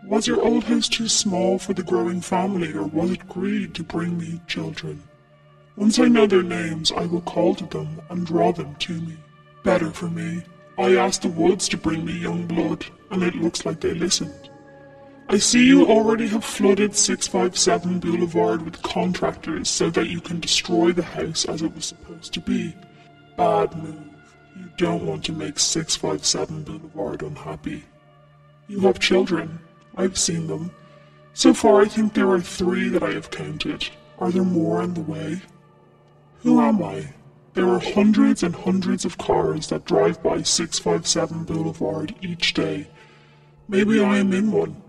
Was 0.08 0.27
your 0.27 0.42
old 0.42 0.65
house 0.65 0.89
too 0.89 1.08
small 1.08 1.58
for 1.58 1.74
the 1.74 1.84
growing 1.84 2.20
family, 2.20 2.74
or 2.74 2.84
was 2.84 3.12
it 3.12 3.30
greed 3.30 3.74
to 3.75 3.84
bring 3.84 4.18
me 4.18 4.42
children? 4.48 5.01
Once 5.77 6.00
I 6.00 6.10
know 6.10 6.27
their 6.27 6.44
names, 6.44 6.92
I 6.92 7.06
will 7.06 7.22
call 7.22 7.56
to 7.56 7.65
them 7.68 8.01
and 8.10 8.27
draw 8.27 8.51
them 8.51 8.75
to 8.75 8.92
me. 8.92 9.15
Better 9.63 9.92
for 9.92 10.10
me. 10.10 10.44
I 10.77 10.98
asked 10.98 11.22
the 11.22 11.30
woods 11.30 11.70
to 11.70 11.77
bring 11.77 12.03
me 12.03 12.12
young 12.12 12.46
blood, 12.46 12.86
and 13.10 13.24
it 13.24 13.36
looks 13.36 13.65
like 13.65 13.80
they 13.80 13.94
listened. 13.94 14.42
I 15.30 15.38
see 15.38 15.65
you 15.65 15.88
already 15.88 16.27
have 16.27 16.44
flooded 16.44 16.96
657 16.96 18.00
Boulevard 18.00 18.62
with 18.62 18.82
contractors 18.82 19.70
so 19.70 19.89
that 19.89 20.10
you 20.10 20.20
can 20.20 20.39
destroy 20.39 20.92
the 20.92 21.01
house 21.01 21.46
as 21.46 21.62
it 21.62 21.74
was 21.74 21.86
supposed 21.86 22.34
to 22.34 22.42
be. 22.42 22.75
Bad 23.38 23.75
move. 23.75 24.03
You 24.56 24.70
don't 24.77 25.06
want 25.06 25.24
to 25.25 25.32
make 25.32 25.60
657 25.60 26.63
Boulevard 26.63 27.24
unhappy. 27.24 27.84
You 28.68 28.82
have 28.82 29.00
children. 29.00 29.60
I've 29.96 30.18
seen 30.18 30.48
them. 30.48 30.72
So 31.34 31.53
far, 31.53 31.82
I 31.82 31.86
think 31.86 32.13
there 32.13 32.30
are 32.30 32.42
three 32.42 32.89
that 32.89 33.01
I 33.01 33.13
have 33.13 33.32
counted. 33.32 33.89
Are 34.20 34.32
there 34.32 34.44
more 34.44 34.82
on 34.82 34.94
the 34.94 35.01
way? 35.01 35.42
Who 36.42 36.60
am 36.60 36.84
I? 36.84 37.13
There 37.53 37.70
are 37.70 37.80
hundreds 37.80 38.44
and 38.44 38.53
hundreds 38.53 39.06
of 39.06 39.18
cars 39.18 39.68
that 39.68 39.86
drive 39.86 40.22
by 40.22 40.42
657 40.42 41.46
Boulevard 41.46 42.13
each 42.22 42.53
day. 42.53 42.88
Maybe 43.68 44.03
I 44.03 44.18
am 44.18 44.34
in 44.34 44.51
one. 44.51 44.83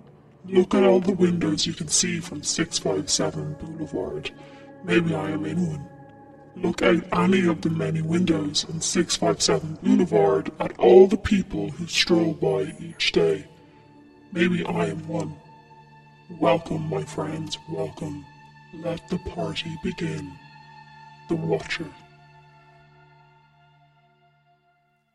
Look 0.47 0.75
at 0.75 0.85
all 0.85 1.01
the 1.01 1.13
windows 1.13 1.67
you 1.67 1.73
can 1.73 1.89
see 1.89 2.21
from 2.21 2.43
657 2.43 3.55
Boulevard. 3.55 4.31
Maybe 4.85 5.15
I 5.15 5.31
am 5.31 5.47
in 5.47 5.67
one. 5.67 5.89
Look 6.57 6.83
out 6.83 7.03
any 7.13 7.47
of 7.47 7.63
the 7.63 7.71
many 7.71 8.03
windows 8.03 8.67
on 8.67 8.81
657 8.81 9.79
Boulevard 9.83 10.53
at 10.61 10.79
all 10.79 11.07
the 11.07 11.17
people 11.17 11.71
who 11.71 11.87
stroll 11.87 12.35
by 12.35 12.75
each 12.79 13.13
day. 13.13 13.47
Maybe 14.33 14.65
I 14.67 14.87
am 14.87 15.09
one. 15.09 15.35
Welcome, 16.39 16.91
my 16.91 17.05
friends, 17.05 17.57
welcome. 17.71 18.27
Let 18.75 19.09
the 19.09 19.19
party 19.19 19.75
begin. 19.83 20.31
The 21.31 21.37
Watcher. 21.37 21.89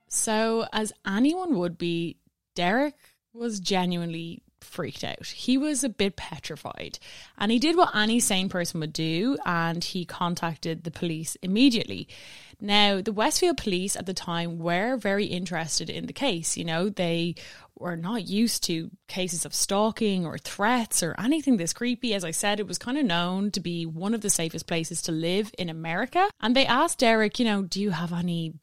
So, 0.08 0.66
as 0.74 0.92
anyone 1.06 1.56
would 1.60 1.78
be, 1.78 2.18
Derek 2.56 2.96
was 3.32 3.60
genuinely 3.60 4.42
freaked 4.62 5.04
out. 5.04 5.28
He 5.28 5.58
was 5.58 5.84
a 5.84 5.90
bit 5.90 6.16
petrified. 6.16 7.00
And 7.38 7.52
he 7.52 7.60
did 7.60 7.76
what 7.76 7.96
any 7.96 8.20
sane 8.20 8.50
person 8.50 8.80
would 8.80 8.94
do 8.94 9.38
and 9.46 9.84
he 9.84 10.06
contacted 10.06 10.84
the 10.84 10.92
police 10.92 11.36
immediately. 11.42 12.08
Now, 12.62 13.02
the 13.02 13.14
Westfield 13.14 13.58
police 13.58 13.96
at 13.96 14.06
the 14.06 14.14
time 14.14 14.60
were 14.60 14.98
very 14.98 15.26
interested 15.26 15.90
in 15.90 16.08
the 16.08 16.14
case. 16.14 16.58
You 16.58 16.66
know, 16.66 16.90
they 16.90 17.36
were 17.78 17.96
not 17.96 18.28
used 18.28 18.64
to 18.66 18.92
cases 19.08 19.46
of 19.46 19.56
stalking 19.56 20.26
or 20.26 20.38
threats 20.38 21.02
or 21.02 21.16
anything 21.18 21.56
this 21.56 21.72
creepy. 21.72 22.14
As 22.14 22.26
I 22.26 22.32
said, 22.32 22.60
it 22.60 22.68
was 22.68 22.78
kind 22.78 22.98
of 22.98 23.06
known 23.06 23.52
to 23.52 23.62
be 23.62 23.86
one 23.86 24.14
of 24.14 24.22
the 24.22 24.30
safest 24.30 24.68
places 24.68 25.02
to 25.04 25.14
live 25.14 25.52
in 25.58 25.70
America. 25.70 26.30
And 26.42 26.54
they 26.54 26.66
asked 26.66 27.00
Derek, 27.00 27.40
you 27.40 27.46
know, 27.46 27.62
do 27.62 27.80
you 27.80 27.92
have 27.92 28.12
any 28.12 28.56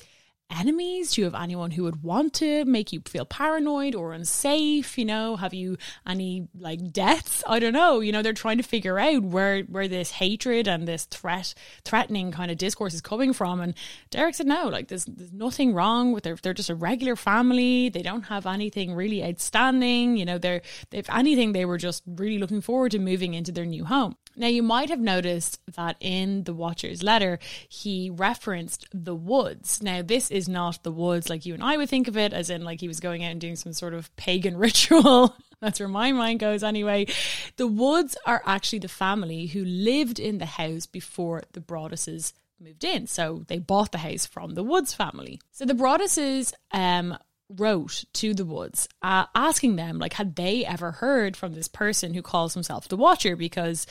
enemies? 0.50 1.12
Do 1.12 1.20
you 1.20 1.24
have 1.24 1.34
anyone 1.34 1.72
who 1.72 1.84
would 1.84 2.02
want 2.02 2.34
to 2.34 2.64
make 2.64 2.92
you 2.92 3.02
feel 3.06 3.24
paranoid 3.24 3.94
or 3.94 4.12
unsafe? 4.12 4.96
You 4.98 5.04
know, 5.04 5.36
have 5.36 5.54
you 5.54 5.76
any 6.06 6.48
like 6.58 6.92
deaths? 6.92 7.42
I 7.46 7.58
don't 7.58 7.72
know. 7.72 8.00
You 8.00 8.12
know, 8.12 8.22
they're 8.22 8.32
trying 8.32 8.56
to 8.58 8.62
figure 8.62 8.98
out 8.98 9.22
where 9.22 9.62
where 9.62 9.88
this 9.88 10.12
hatred 10.12 10.68
and 10.68 10.86
this 10.86 11.04
threat 11.04 11.54
threatening 11.84 12.32
kind 12.32 12.50
of 12.50 12.58
discourse 12.58 12.94
is 12.94 13.00
coming 13.00 13.32
from. 13.32 13.60
And 13.60 13.74
Derek 14.10 14.34
said 14.34 14.46
no, 14.46 14.68
like 14.68 14.88
there's 14.88 15.04
there's 15.06 15.32
nothing 15.32 15.74
wrong 15.74 16.12
with 16.12 16.24
their 16.24 16.36
they're 16.36 16.54
just 16.54 16.70
a 16.70 16.74
regular 16.74 17.16
family. 17.16 17.88
They 17.88 18.02
don't 18.02 18.22
have 18.22 18.46
anything 18.46 18.94
really 18.94 19.24
outstanding. 19.24 20.16
You 20.16 20.24
know, 20.24 20.38
they're 20.38 20.62
if 20.92 21.08
anything, 21.10 21.52
they 21.52 21.64
were 21.64 21.78
just 21.78 22.02
really 22.06 22.38
looking 22.38 22.60
forward 22.60 22.92
to 22.92 22.98
moving 22.98 23.34
into 23.34 23.52
their 23.52 23.66
new 23.66 23.84
home. 23.84 24.16
Now, 24.36 24.48
you 24.48 24.62
might 24.62 24.90
have 24.90 25.00
noticed 25.00 25.60
that 25.74 25.96
in 25.98 26.44
the 26.44 26.52
Watcher's 26.52 27.02
letter, 27.02 27.38
he 27.68 28.10
referenced 28.10 28.86
the 28.92 29.14
woods. 29.14 29.82
Now, 29.82 30.02
this 30.02 30.30
is 30.30 30.48
not 30.48 30.82
the 30.82 30.92
woods 30.92 31.30
like 31.30 31.46
you 31.46 31.54
and 31.54 31.62
I 31.62 31.76
would 31.76 31.88
think 31.88 32.06
of 32.06 32.16
it, 32.16 32.32
as 32.32 32.50
in 32.50 32.62
like 32.62 32.80
he 32.80 32.88
was 32.88 33.00
going 33.00 33.24
out 33.24 33.32
and 33.32 33.40
doing 33.40 33.56
some 33.56 33.72
sort 33.72 33.94
of 33.94 34.14
pagan 34.16 34.56
ritual. 34.58 35.34
That's 35.60 35.80
where 35.80 35.88
my 35.88 36.12
mind 36.12 36.40
goes 36.40 36.62
anyway. 36.62 37.06
The 37.56 37.66
woods 37.66 38.16
are 38.26 38.42
actually 38.44 38.80
the 38.80 38.88
family 38.88 39.46
who 39.46 39.64
lived 39.64 40.18
in 40.18 40.38
the 40.38 40.46
house 40.46 40.86
before 40.86 41.42
the 41.52 41.60
Broadduses 41.60 42.34
moved 42.60 42.84
in. 42.84 43.06
So 43.06 43.44
they 43.48 43.58
bought 43.58 43.92
the 43.92 43.98
house 43.98 44.26
from 44.26 44.54
the 44.54 44.62
Woods 44.62 44.94
family. 44.94 45.40
So 45.52 45.64
the 45.64 45.74
Broadduses 45.74 46.52
um, 46.72 47.16
wrote 47.48 48.04
to 48.14 48.34
the 48.34 48.44
Woods 48.44 48.88
uh, 49.02 49.26
asking 49.34 49.76
them, 49.76 49.98
like, 49.98 50.14
had 50.14 50.36
they 50.36 50.64
ever 50.64 50.92
heard 50.92 51.36
from 51.36 51.54
this 51.54 51.68
person 51.68 52.14
who 52.14 52.22
calls 52.22 52.54
himself 52.54 52.88
the 52.88 52.96
Watcher? 52.96 53.36
Because 53.36 53.86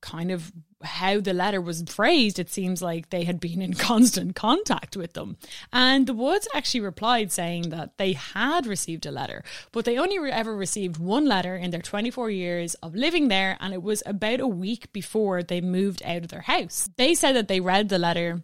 kind 0.00 0.30
of 0.30 0.52
how 0.82 1.20
the 1.20 1.32
letter 1.32 1.60
was 1.60 1.82
phrased, 1.82 2.38
it 2.38 2.50
seems 2.50 2.80
like 2.80 3.10
they 3.10 3.24
had 3.24 3.40
been 3.40 3.60
in 3.60 3.74
constant 3.88 4.34
contact 4.36 4.96
with 4.96 5.14
them. 5.14 5.36
And 5.72 6.06
the 6.06 6.14
Woods 6.14 6.48
actually 6.54 6.80
replied 6.80 7.32
saying 7.32 7.70
that 7.70 7.98
they 7.98 8.12
had 8.12 8.66
received 8.66 9.06
a 9.06 9.10
letter, 9.10 9.42
but 9.72 9.84
they 9.84 9.98
only 9.98 10.16
ever 10.30 10.54
received 10.54 10.98
one 10.98 11.26
letter 11.26 11.56
in 11.56 11.70
their 11.70 11.82
24 11.82 12.30
years 12.30 12.74
of 12.74 12.94
living 12.94 13.28
there, 13.28 13.56
and 13.60 13.74
it 13.74 13.82
was 13.82 14.02
about 14.06 14.40
a 14.40 14.46
week 14.46 14.92
before 14.92 15.42
they 15.42 15.60
moved 15.60 16.02
out 16.04 16.18
of 16.18 16.28
their 16.28 16.42
house. 16.42 16.88
They 16.96 17.14
said 17.14 17.32
that 17.32 17.48
they 17.48 17.60
read 17.60 17.88
the 17.88 17.98
letter 17.98 18.42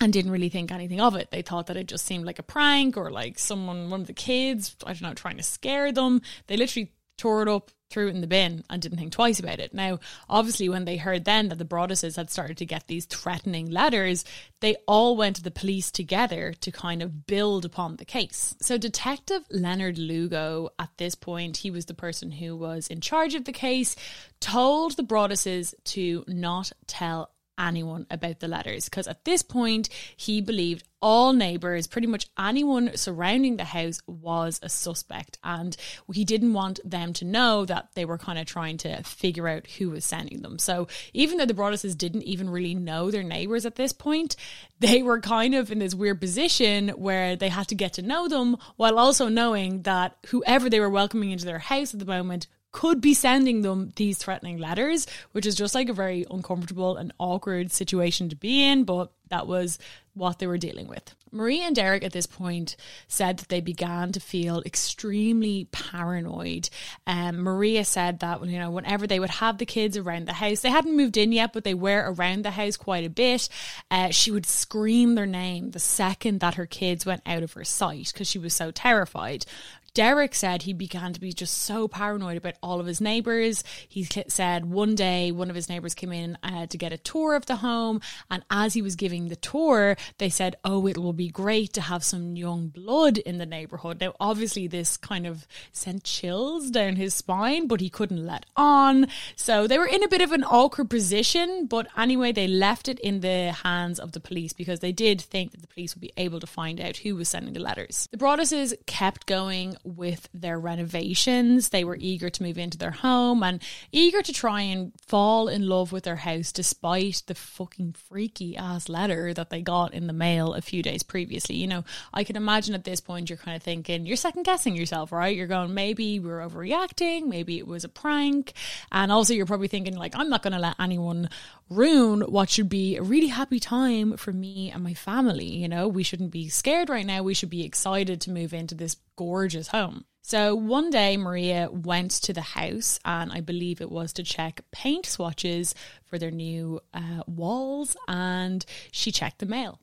and 0.00 0.12
didn't 0.12 0.32
really 0.32 0.48
think 0.48 0.70
anything 0.70 1.00
of 1.00 1.14
it. 1.14 1.30
They 1.30 1.42
thought 1.42 1.66
that 1.66 1.76
it 1.76 1.88
just 1.88 2.04
seemed 2.04 2.26
like 2.26 2.38
a 2.38 2.44
prank 2.44 2.96
or 2.96 3.10
like 3.10 3.38
someone, 3.38 3.90
one 3.90 4.02
of 4.02 4.06
the 4.06 4.12
kids, 4.12 4.76
I 4.84 4.92
don't 4.92 5.02
know, 5.02 5.14
trying 5.14 5.38
to 5.38 5.42
scare 5.42 5.92
them. 5.92 6.22
They 6.48 6.56
literally 6.56 6.92
tore 7.16 7.42
it 7.42 7.48
up, 7.48 7.70
threw 7.90 8.08
it 8.08 8.14
in 8.14 8.20
the 8.20 8.26
bin, 8.26 8.64
and 8.68 8.82
didn't 8.82 8.98
think 8.98 9.12
twice 9.12 9.38
about 9.38 9.60
it. 9.60 9.72
Now, 9.72 10.00
obviously, 10.28 10.68
when 10.68 10.84
they 10.84 10.96
heard 10.96 11.24
then 11.24 11.48
that 11.48 11.58
the 11.58 11.64
Broadduses 11.64 12.16
had 12.16 12.30
started 12.30 12.56
to 12.58 12.66
get 12.66 12.86
these 12.86 13.06
threatening 13.06 13.70
letters, 13.70 14.24
they 14.60 14.76
all 14.86 15.16
went 15.16 15.36
to 15.36 15.42
the 15.42 15.50
police 15.50 15.90
together 15.90 16.52
to 16.60 16.70
kind 16.72 17.02
of 17.02 17.26
build 17.26 17.64
upon 17.64 17.96
the 17.96 18.04
case. 18.04 18.54
So, 18.60 18.78
Detective 18.78 19.42
Leonard 19.50 19.98
Lugo, 19.98 20.70
at 20.78 20.90
this 20.96 21.14
point, 21.14 21.58
he 21.58 21.70
was 21.70 21.86
the 21.86 21.94
person 21.94 22.32
who 22.32 22.56
was 22.56 22.88
in 22.88 23.00
charge 23.00 23.34
of 23.34 23.44
the 23.44 23.52
case, 23.52 23.96
told 24.40 24.96
the 24.96 25.02
Broadduses 25.02 25.74
to 25.84 26.24
not 26.26 26.72
tell 26.86 27.30
anyone 27.58 28.06
about 28.10 28.40
the 28.40 28.48
letters 28.48 28.86
because 28.86 29.06
at 29.06 29.24
this 29.24 29.42
point 29.42 29.88
he 30.16 30.40
believed 30.40 30.86
all 31.02 31.32
neighbors 31.32 31.86
pretty 31.86 32.06
much 32.06 32.26
anyone 32.38 32.96
surrounding 32.96 33.56
the 33.56 33.64
house 33.64 34.00
was 34.06 34.58
a 34.62 34.68
suspect 34.68 35.38
and 35.44 35.76
he 36.12 36.24
didn't 36.24 36.52
want 36.52 36.80
them 36.84 37.12
to 37.12 37.24
know 37.24 37.64
that 37.64 37.88
they 37.94 38.04
were 38.04 38.18
kind 38.18 38.38
of 38.38 38.46
trying 38.46 38.76
to 38.76 39.02
figure 39.02 39.46
out 39.46 39.66
who 39.66 39.90
was 39.90 40.04
sending 40.04 40.42
them. 40.42 40.58
So 40.58 40.88
even 41.12 41.38
though 41.38 41.44
the 41.44 41.54
Broadduses 41.54 41.96
didn't 41.96 42.22
even 42.22 42.48
really 42.48 42.74
know 42.74 43.10
their 43.10 43.22
neighbors 43.22 43.66
at 43.66 43.76
this 43.76 43.92
point 43.92 44.36
they 44.80 45.02
were 45.02 45.20
kind 45.20 45.54
of 45.54 45.70
in 45.70 45.78
this 45.78 45.94
weird 45.94 46.20
position 46.20 46.88
where 46.90 47.36
they 47.36 47.48
had 47.48 47.68
to 47.68 47.74
get 47.74 47.94
to 47.94 48.02
know 48.02 48.28
them 48.28 48.56
while 48.76 48.98
also 48.98 49.28
knowing 49.28 49.82
that 49.82 50.16
whoever 50.26 50.68
they 50.68 50.80
were 50.80 50.90
welcoming 50.90 51.30
into 51.30 51.44
their 51.44 51.58
house 51.58 51.94
at 51.94 52.00
the 52.00 52.06
moment 52.06 52.46
could 52.76 53.00
be 53.00 53.14
sending 53.14 53.62
them 53.62 53.90
these 53.96 54.18
threatening 54.18 54.58
letters, 54.58 55.06
which 55.32 55.46
is 55.46 55.54
just 55.54 55.74
like 55.74 55.88
a 55.88 55.94
very 55.94 56.26
uncomfortable 56.30 56.98
and 56.98 57.10
awkward 57.18 57.72
situation 57.72 58.28
to 58.28 58.36
be 58.36 58.62
in, 58.62 58.84
but 58.84 59.10
that 59.30 59.46
was 59.46 59.78
what 60.12 60.38
they 60.38 60.46
were 60.46 60.58
dealing 60.58 60.86
with. 60.86 61.14
Marie 61.32 61.62
and 61.62 61.74
Derek 61.74 62.04
at 62.04 62.12
this 62.12 62.26
point 62.26 62.76
said 63.08 63.38
that 63.38 63.48
they 63.48 63.62
began 63.62 64.12
to 64.12 64.20
feel 64.20 64.62
extremely 64.66 65.68
paranoid. 65.72 66.68
Um, 67.06 67.38
Maria 67.38 67.82
said 67.82 68.20
that 68.20 68.44
you 68.44 68.58
know 68.58 68.70
whenever 68.70 69.06
they 69.06 69.20
would 69.20 69.30
have 69.30 69.56
the 69.56 69.64
kids 69.64 69.96
around 69.96 70.28
the 70.28 70.34
house, 70.34 70.60
they 70.60 70.70
hadn't 70.70 70.96
moved 70.96 71.16
in 71.16 71.32
yet, 71.32 71.54
but 71.54 71.64
they 71.64 71.74
were 71.74 72.12
around 72.12 72.44
the 72.44 72.50
house 72.50 72.76
quite 72.76 73.06
a 73.06 73.10
bit. 73.10 73.48
Uh, 73.90 74.10
she 74.10 74.30
would 74.30 74.46
scream 74.46 75.14
their 75.14 75.26
name 75.26 75.70
the 75.70 75.78
second 75.78 76.40
that 76.40 76.54
her 76.54 76.66
kids 76.66 77.06
went 77.06 77.22
out 77.24 77.42
of 77.42 77.54
her 77.54 77.64
sight 77.64 78.10
because 78.12 78.28
she 78.28 78.38
was 78.38 78.52
so 78.52 78.70
terrified. 78.70 79.46
Derek 79.96 80.34
said 80.34 80.64
he 80.64 80.74
began 80.74 81.14
to 81.14 81.20
be 81.20 81.32
just 81.32 81.56
so 81.56 81.88
paranoid 81.88 82.36
about 82.36 82.56
all 82.62 82.80
of 82.80 82.86
his 82.86 83.00
neighbours. 83.00 83.64
He 83.88 84.06
said 84.28 84.66
one 84.66 84.94
day 84.94 85.32
one 85.32 85.48
of 85.48 85.56
his 85.56 85.70
neighbours 85.70 85.94
came 85.94 86.12
in 86.12 86.36
uh, 86.42 86.66
to 86.66 86.76
get 86.76 86.92
a 86.92 86.98
tour 86.98 87.34
of 87.34 87.46
the 87.46 87.56
home, 87.56 88.02
and 88.30 88.44
as 88.50 88.74
he 88.74 88.82
was 88.82 88.94
giving 88.94 89.28
the 89.28 89.36
tour, 89.36 89.96
they 90.18 90.28
said, 90.28 90.56
"Oh, 90.66 90.86
it 90.86 90.98
will 90.98 91.14
be 91.14 91.28
great 91.28 91.72
to 91.72 91.80
have 91.80 92.04
some 92.04 92.36
young 92.36 92.68
blood 92.68 93.16
in 93.16 93.38
the 93.38 93.46
neighborhood. 93.46 93.98
Now, 93.98 94.12
obviously, 94.20 94.66
this 94.66 94.98
kind 94.98 95.26
of 95.26 95.46
sent 95.72 96.04
chills 96.04 96.70
down 96.70 96.96
his 96.96 97.14
spine, 97.14 97.66
but 97.66 97.80
he 97.80 97.88
couldn't 97.88 98.26
let 98.26 98.44
on. 98.54 99.06
So 99.34 99.66
they 99.66 99.78
were 99.78 99.86
in 99.86 100.04
a 100.04 100.08
bit 100.08 100.20
of 100.20 100.32
an 100.32 100.44
awkward 100.44 100.90
position. 100.90 101.64
But 101.64 101.88
anyway, 101.96 102.32
they 102.32 102.48
left 102.48 102.88
it 102.88 103.00
in 103.00 103.20
the 103.20 103.52
hands 103.62 103.98
of 103.98 104.12
the 104.12 104.20
police 104.20 104.52
because 104.52 104.80
they 104.80 104.92
did 104.92 105.22
think 105.22 105.52
that 105.52 105.62
the 105.62 105.68
police 105.68 105.94
would 105.94 106.02
be 106.02 106.12
able 106.18 106.40
to 106.40 106.46
find 106.46 106.82
out 106.82 106.98
who 106.98 107.16
was 107.16 107.30
sending 107.30 107.54
the 107.54 107.60
letters. 107.60 108.08
The 108.10 108.18
Broadduses 108.18 108.74
kept 108.84 109.24
going 109.24 109.74
with 109.86 110.28
their 110.34 110.58
renovations. 110.58 111.68
They 111.68 111.84
were 111.84 111.96
eager 111.98 112.28
to 112.28 112.42
move 112.42 112.58
into 112.58 112.78
their 112.78 112.90
home 112.90 113.42
and 113.42 113.62
eager 113.92 114.22
to 114.22 114.32
try 114.32 114.62
and 114.62 114.92
fall 115.06 115.48
in 115.48 115.68
love 115.68 115.92
with 115.92 116.04
their 116.04 116.16
house 116.16 116.52
despite 116.52 117.22
the 117.26 117.34
fucking 117.34 117.92
freaky 117.92 118.56
ass 118.56 118.88
letter 118.88 119.32
that 119.34 119.50
they 119.50 119.62
got 119.62 119.94
in 119.94 120.06
the 120.06 120.12
mail 120.12 120.54
a 120.54 120.60
few 120.60 120.82
days 120.82 121.02
previously. 121.02 121.56
You 121.56 121.66
know, 121.66 121.84
I 122.12 122.24
can 122.24 122.36
imagine 122.36 122.74
at 122.74 122.84
this 122.84 123.00
point 123.00 123.30
you're 123.30 123.36
kind 123.36 123.56
of 123.56 123.62
thinking, 123.62 124.06
you're 124.06 124.16
second 124.16 124.42
guessing 124.44 124.76
yourself, 124.76 125.12
right? 125.12 125.36
You're 125.36 125.46
going, 125.46 125.74
maybe 125.74 126.18
we're 126.18 126.40
overreacting, 126.40 127.26
maybe 127.26 127.58
it 127.58 127.66
was 127.66 127.84
a 127.84 127.88
prank. 127.88 128.52
And 128.92 129.12
also, 129.12 129.34
you're 129.34 129.46
probably 129.46 129.68
thinking, 129.68 129.96
like, 129.96 130.16
I'm 130.16 130.28
not 130.28 130.42
going 130.42 130.52
to 130.52 130.58
let 130.58 130.80
anyone 130.80 131.28
ruin 131.68 132.20
what 132.22 132.50
should 132.50 132.68
be 132.68 132.96
a 132.96 133.02
really 133.02 133.26
happy 133.28 133.58
time 133.58 134.16
for 134.16 134.32
me 134.32 134.70
and 134.70 134.82
my 134.82 134.94
family. 134.94 135.46
You 135.46 135.68
know, 135.68 135.88
we 135.88 136.02
shouldn't 136.02 136.30
be 136.30 136.48
scared 136.48 136.88
right 136.88 137.06
now. 137.06 137.22
We 137.22 137.34
should 137.34 137.50
be 137.50 137.64
excited 137.64 138.20
to 138.22 138.30
move 138.30 138.54
into 138.54 138.74
this 138.74 138.96
gorgeous 139.16 139.68
home. 139.68 140.04
So 140.22 140.56
one 140.56 140.90
day, 140.90 141.16
Maria 141.16 141.68
went 141.70 142.10
to 142.22 142.32
the 142.32 142.40
house, 142.40 142.98
and 143.04 143.30
I 143.30 143.40
believe 143.40 143.80
it 143.80 143.92
was 143.92 144.12
to 144.14 144.24
check 144.24 144.60
paint 144.72 145.06
swatches 145.06 145.74
for 146.04 146.18
their 146.18 146.32
new 146.32 146.80
uh, 146.92 147.22
walls, 147.28 147.96
and 148.08 148.66
she 148.90 149.12
checked 149.12 149.38
the 149.38 149.46
mail. 149.46 149.80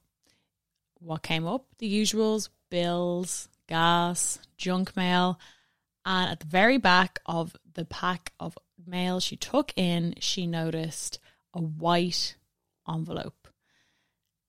What 0.99 1.23
came 1.23 1.47
up? 1.47 1.65
The 1.79 2.01
usuals 2.01 2.49
bills, 2.69 3.49
gas, 3.67 4.39
junk 4.57 4.97
mail. 4.97 5.39
And 6.05 6.31
at 6.31 6.39
the 6.39 6.47
very 6.47 6.77
back 6.77 7.19
of 7.25 7.55
the 7.75 7.85
pack 7.85 8.33
of 8.39 8.57
mail 8.85 9.19
she 9.19 9.35
took 9.35 9.71
in, 9.75 10.15
she 10.19 10.47
noticed 10.47 11.19
a 11.53 11.61
white 11.61 12.35
envelope. 12.89 13.47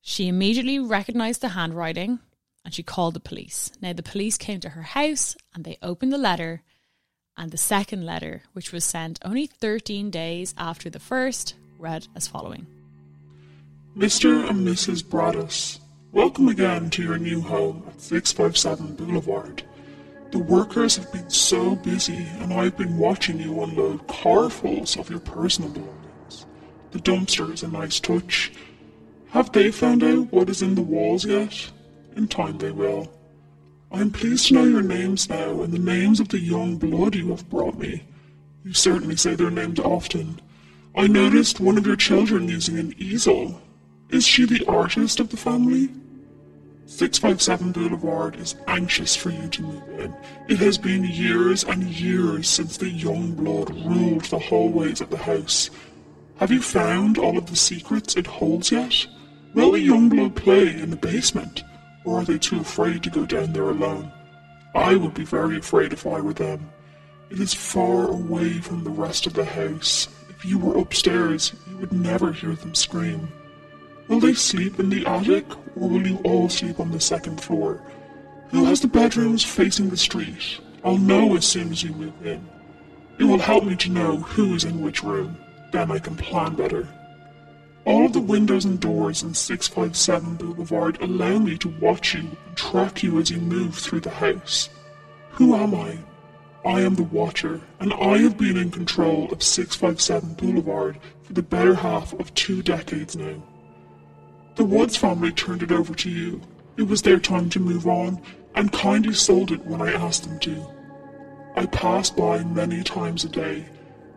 She 0.00 0.26
immediately 0.26 0.78
recognized 0.78 1.42
the 1.42 1.50
handwriting 1.50 2.18
and 2.64 2.72
she 2.72 2.82
called 2.82 3.14
the 3.14 3.20
police. 3.20 3.70
Now, 3.80 3.92
the 3.92 4.02
police 4.02 4.38
came 4.38 4.60
to 4.60 4.70
her 4.70 4.82
house 4.82 5.36
and 5.54 5.64
they 5.64 5.78
opened 5.82 6.12
the 6.12 6.18
letter. 6.18 6.62
And 7.36 7.50
the 7.50 7.56
second 7.58 8.06
letter, 8.06 8.42
which 8.52 8.72
was 8.72 8.84
sent 8.84 9.18
only 9.24 9.46
13 9.46 10.10
days 10.10 10.54
after 10.56 10.88
the 10.88 11.00
first, 11.00 11.54
read 11.78 12.06
as 12.14 12.28
following 12.28 12.66
Mr. 13.96 14.48
and 14.48 14.66
Mrs. 14.66 15.04
Broaddus, 15.04 15.80
welcome 16.12 16.48
again 16.48 16.90
to 16.90 17.02
your 17.02 17.18
new 17.18 17.40
home 17.40 17.84
at 17.88 18.00
657 18.00 18.94
Boulevard. 18.96 19.62
The 20.30 20.38
workers 20.38 20.96
have 20.96 21.12
been 21.12 21.30
so 21.30 21.76
busy, 21.76 22.26
and 22.40 22.52
I've 22.52 22.76
been 22.76 22.98
watching 22.98 23.38
you 23.38 23.62
unload 23.62 24.08
carfuls 24.08 24.98
of 24.98 25.08
your 25.08 25.20
personal 25.20 25.70
belongings. 25.70 26.46
The 26.90 26.98
dumpster 26.98 27.52
is 27.52 27.62
a 27.62 27.68
nice 27.68 28.00
touch. 28.00 28.52
Have 29.30 29.52
they 29.52 29.70
found 29.70 30.02
out 30.02 30.32
what 30.32 30.48
is 30.48 30.62
in 30.62 30.74
the 30.74 30.82
walls 30.82 31.24
yet? 31.24 31.70
In 32.16 32.28
time 32.28 32.58
they 32.58 32.70
will. 32.70 33.12
I 33.90 34.00
am 34.00 34.10
pleased 34.10 34.48
to 34.48 34.54
know 34.54 34.64
your 34.64 34.82
names 34.82 35.28
now 35.28 35.62
and 35.62 35.72
the 35.72 35.78
names 35.78 36.20
of 36.20 36.28
the 36.28 36.38
young 36.38 36.76
blood 36.76 37.14
you 37.14 37.28
have 37.28 37.48
brought 37.48 37.78
me. 37.78 38.04
You 38.64 38.72
certainly 38.72 39.16
say 39.16 39.34
their 39.34 39.50
names 39.50 39.78
often. 39.80 40.40
I 40.96 41.06
noticed 41.06 41.60
one 41.60 41.76
of 41.76 41.86
your 41.86 41.96
children 41.96 42.48
using 42.48 42.78
an 42.78 42.94
easel. 42.98 43.60
Is 44.10 44.26
she 44.26 44.46
the 44.46 44.64
artist 44.66 45.18
of 45.18 45.28
the 45.28 45.36
family? 45.36 45.90
657 46.86 47.72
Boulevard 47.72 48.36
is 48.36 48.54
anxious 48.68 49.16
for 49.16 49.30
you 49.30 49.48
to 49.48 49.62
move 49.62 49.88
in. 49.98 50.14
It 50.48 50.58
has 50.58 50.78
been 50.78 51.04
years 51.04 51.64
and 51.64 51.82
years 51.82 52.48
since 52.48 52.76
the 52.76 52.90
young 52.90 53.32
blood 53.32 53.70
ruled 53.86 54.24
the 54.26 54.38
hallways 54.38 55.00
of 55.00 55.10
the 55.10 55.16
house. 55.16 55.70
Have 56.36 56.52
you 56.52 56.60
found 56.60 57.18
all 57.18 57.38
of 57.38 57.46
the 57.46 57.56
secrets 57.56 58.16
it 58.16 58.26
holds 58.26 58.70
yet? 58.70 59.06
Will 59.54 59.72
the 59.72 59.80
young 59.80 60.08
blood 60.08 60.36
play 60.36 60.68
in 60.68 60.90
the 60.90 60.96
basement? 60.96 61.64
Or 62.04 62.20
are 62.20 62.24
they 62.24 62.38
too 62.38 62.60
afraid 62.60 63.02
to 63.02 63.10
go 63.10 63.24
down 63.24 63.52
there 63.52 63.70
alone? 63.70 64.12
I 64.74 64.96
would 64.96 65.14
be 65.14 65.24
very 65.24 65.58
afraid 65.58 65.92
if 65.92 66.06
I 66.06 66.20
were 66.20 66.34
them. 66.34 66.70
It 67.30 67.40
is 67.40 67.54
far 67.54 68.08
away 68.08 68.60
from 68.60 68.84
the 68.84 68.90
rest 68.90 69.26
of 69.26 69.32
the 69.32 69.44
house. 69.44 70.08
If 70.28 70.44
you 70.44 70.58
were 70.58 70.78
upstairs, 70.78 71.54
you 71.68 71.76
would 71.78 71.92
never 71.92 72.32
hear 72.32 72.54
them 72.54 72.74
scream. 72.74 73.28
Will 74.08 74.20
they 74.20 74.34
sleep 74.34 74.78
in 74.78 74.90
the 74.90 75.06
attic, 75.06 75.50
or 75.76 75.88
will 75.88 76.06
you 76.06 76.18
all 76.24 76.48
sleep 76.48 76.78
on 76.78 76.90
the 76.90 77.00
second 77.00 77.40
floor? 77.40 77.80
Who 78.50 78.66
has 78.66 78.80
the 78.80 78.88
bedrooms 78.88 79.42
facing 79.42 79.88
the 79.88 79.96
street? 79.96 80.60
I'll 80.84 80.98
know 80.98 81.34
as 81.36 81.46
soon 81.46 81.72
as 81.72 81.82
you 81.82 81.92
move 81.92 82.26
in. 82.26 82.46
It 83.18 83.24
will 83.24 83.38
help 83.38 83.64
me 83.64 83.76
to 83.76 83.90
know 83.90 84.18
who 84.18 84.54
is 84.54 84.64
in 84.64 84.82
which 84.82 85.02
room. 85.02 85.38
Then 85.72 85.90
I 85.90 85.98
can 85.98 86.16
plan 86.16 86.54
better. 86.54 86.86
All 87.86 88.08
the 88.08 88.20
windows 88.20 88.64
and 88.64 88.80
doors 88.80 89.22
in 89.22 89.34
657 89.34 90.36
Boulevard 90.36 91.02
allow 91.02 91.38
me 91.38 91.58
to 91.58 91.68
watch 91.68 92.14
you 92.14 92.20
and 92.20 92.56
track 92.56 93.02
you 93.02 93.18
as 93.18 93.30
you 93.30 93.38
move 93.38 93.74
through 93.74 94.00
the 94.00 94.08
house. 94.08 94.70
Who 95.32 95.54
am 95.54 95.74
I? 95.74 95.98
I 96.64 96.80
am 96.80 96.94
the 96.94 97.02
Watcher, 97.02 97.60
and 97.80 97.92
I 97.92 98.18
have 98.18 98.38
been 98.38 98.56
in 98.56 98.70
control 98.70 99.30
of 99.30 99.42
657 99.42 100.32
Boulevard 100.32 100.98
for 101.24 101.34
the 101.34 101.42
better 101.42 101.74
half 101.74 102.14
of 102.14 102.32
two 102.32 102.62
decades 102.62 103.16
now. 103.16 103.42
The 104.54 104.64
Woods 104.64 104.96
family 104.96 105.32
turned 105.32 105.62
it 105.62 105.70
over 105.70 105.94
to 105.94 106.10
you. 106.10 106.40
It 106.78 106.84
was 106.84 107.02
their 107.02 107.20
time 107.20 107.50
to 107.50 107.60
move 107.60 107.86
on, 107.86 108.22
and 108.54 108.72
kindly 108.72 109.12
sold 109.12 109.52
it 109.52 109.66
when 109.66 109.82
I 109.82 109.92
asked 109.92 110.22
them 110.22 110.38
to. 110.38 110.66
I 111.54 111.66
pass 111.66 112.08
by 112.08 112.44
many 112.44 112.82
times 112.82 113.24
a 113.24 113.28
day. 113.28 113.66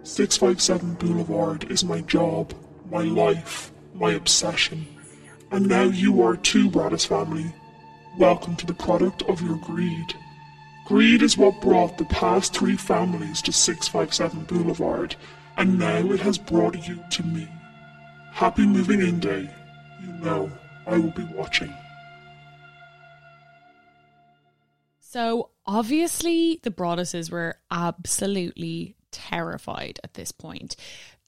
657 0.04 0.94
Boulevard 0.94 1.70
is 1.70 1.84
my 1.84 2.00
job, 2.00 2.54
my 2.92 3.04
life, 3.04 3.72
my 3.94 4.12
obsession. 4.12 4.88
And 5.52 5.68
now 5.68 5.84
you 5.84 6.22
are 6.22 6.38
too, 6.38 6.70
Broaddus 6.70 7.08
family. 7.08 7.54
Welcome 8.18 8.56
to 8.58 8.66
the 8.66 8.74
product 8.74 9.24
of 9.24 9.42
your 9.42 9.58
greed. 9.58 10.14
Greed 10.86 11.22
is 11.22 11.38
what 11.38 11.62
brought 11.62 11.98
the 11.98 12.06
past 12.06 12.54
three 12.54 12.78
families 12.78 13.42
to 13.44 13.52
657 13.52 14.46
Boulevard, 14.46 15.16
and 15.58 15.78
now 15.78 16.12
it 16.12 16.22
has 16.22 16.38
brought 16.38 16.88
you 16.88 17.04
to 17.12 17.24
me. 17.24 17.48
Happy 18.32 18.66
moving 18.66 19.02
in 19.02 19.20
day. 19.20 19.50
You 20.02 20.14
know, 20.24 20.52
I 20.86 20.98
will 20.98 21.12
be 21.12 21.26
watching. 21.34 21.74
So 25.00 25.50
obviously, 25.66 26.60
the 26.64 26.72
Broadduses 26.72 27.32
were 27.32 27.58
absolutely 27.72 28.96
terrified 29.12 30.00
at 30.04 30.14
this 30.14 30.32
point. 30.32 30.76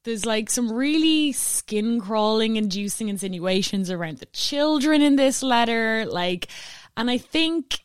There's 0.10 0.26
like 0.26 0.50
some 0.50 0.72
really 0.72 1.32
skin 1.34 2.02
crawling, 2.02 2.56
inducing 2.56 3.10
insinuations 3.10 3.92
around 3.92 4.18
the 4.18 4.26
children 4.26 5.04
in 5.04 5.18
this 5.18 5.44
letter. 5.44 6.04
Like, 6.08 6.48
and 6.98 7.12
I 7.12 7.20
think 7.20 7.82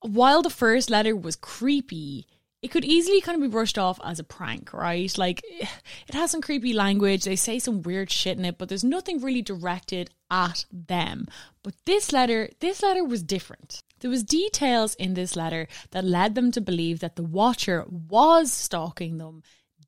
while 0.00 0.40
the 0.40 0.48
first 0.48 0.88
letter 0.88 1.14
was 1.14 1.36
creepy, 1.36 2.26
it 2.62 2.68
could 2.68 2.86
easily 2.86 3.20
kind 3.20 3.36
of 3.36 3.42
be 3.42 3.52
brushed 3.52 3.76
off 3.76 4.00
as 4.02 4.18
a 4.18 4.24
prank, 4.24 4.72
right? 4.72 5.12
Like 5.18 5.42
it 5.44 6.14
has 6.14 6.30
some 6.30 6.40
creepy 6.40 6.72
language, 6.72 7.24
they 7.24 7.36
say 7.36 7.58
some 7.58 7.82
weird 7.82 8.10
shit 8.10 8.38
in 8.38 8.46
it, 8.46 8.56
but 8.56 8.70
there's 8.70 8.82
nothing 8.82 9.20
really 9.20 9.42
directed 9.42 10.08
at 10.30 10.64
them. 10.72 11.26
But 11.62 11.74
this 11.84 12.10
letter, 12.10 12.48
this 12.60 12.82
letter 12.82 13.04
was 13.04 13.22
different. 13.22 13.82
There 14.00 14.10
was 14.10 14.22
details 14.22 14.94
in 14.94 15.12
this 15.12 15.36
letter 15.36 15.68
that 15.90 16.04
led 16.04 16.36
them 16.36 16.52
to 16.52 16.60
believe 16.62 17.00
that 17.00 17.16
the 17.16 17.22
watcher 17.22 17.84
was 17.86 18.50
stalking 18.50 19.18
them, 19.18 19.42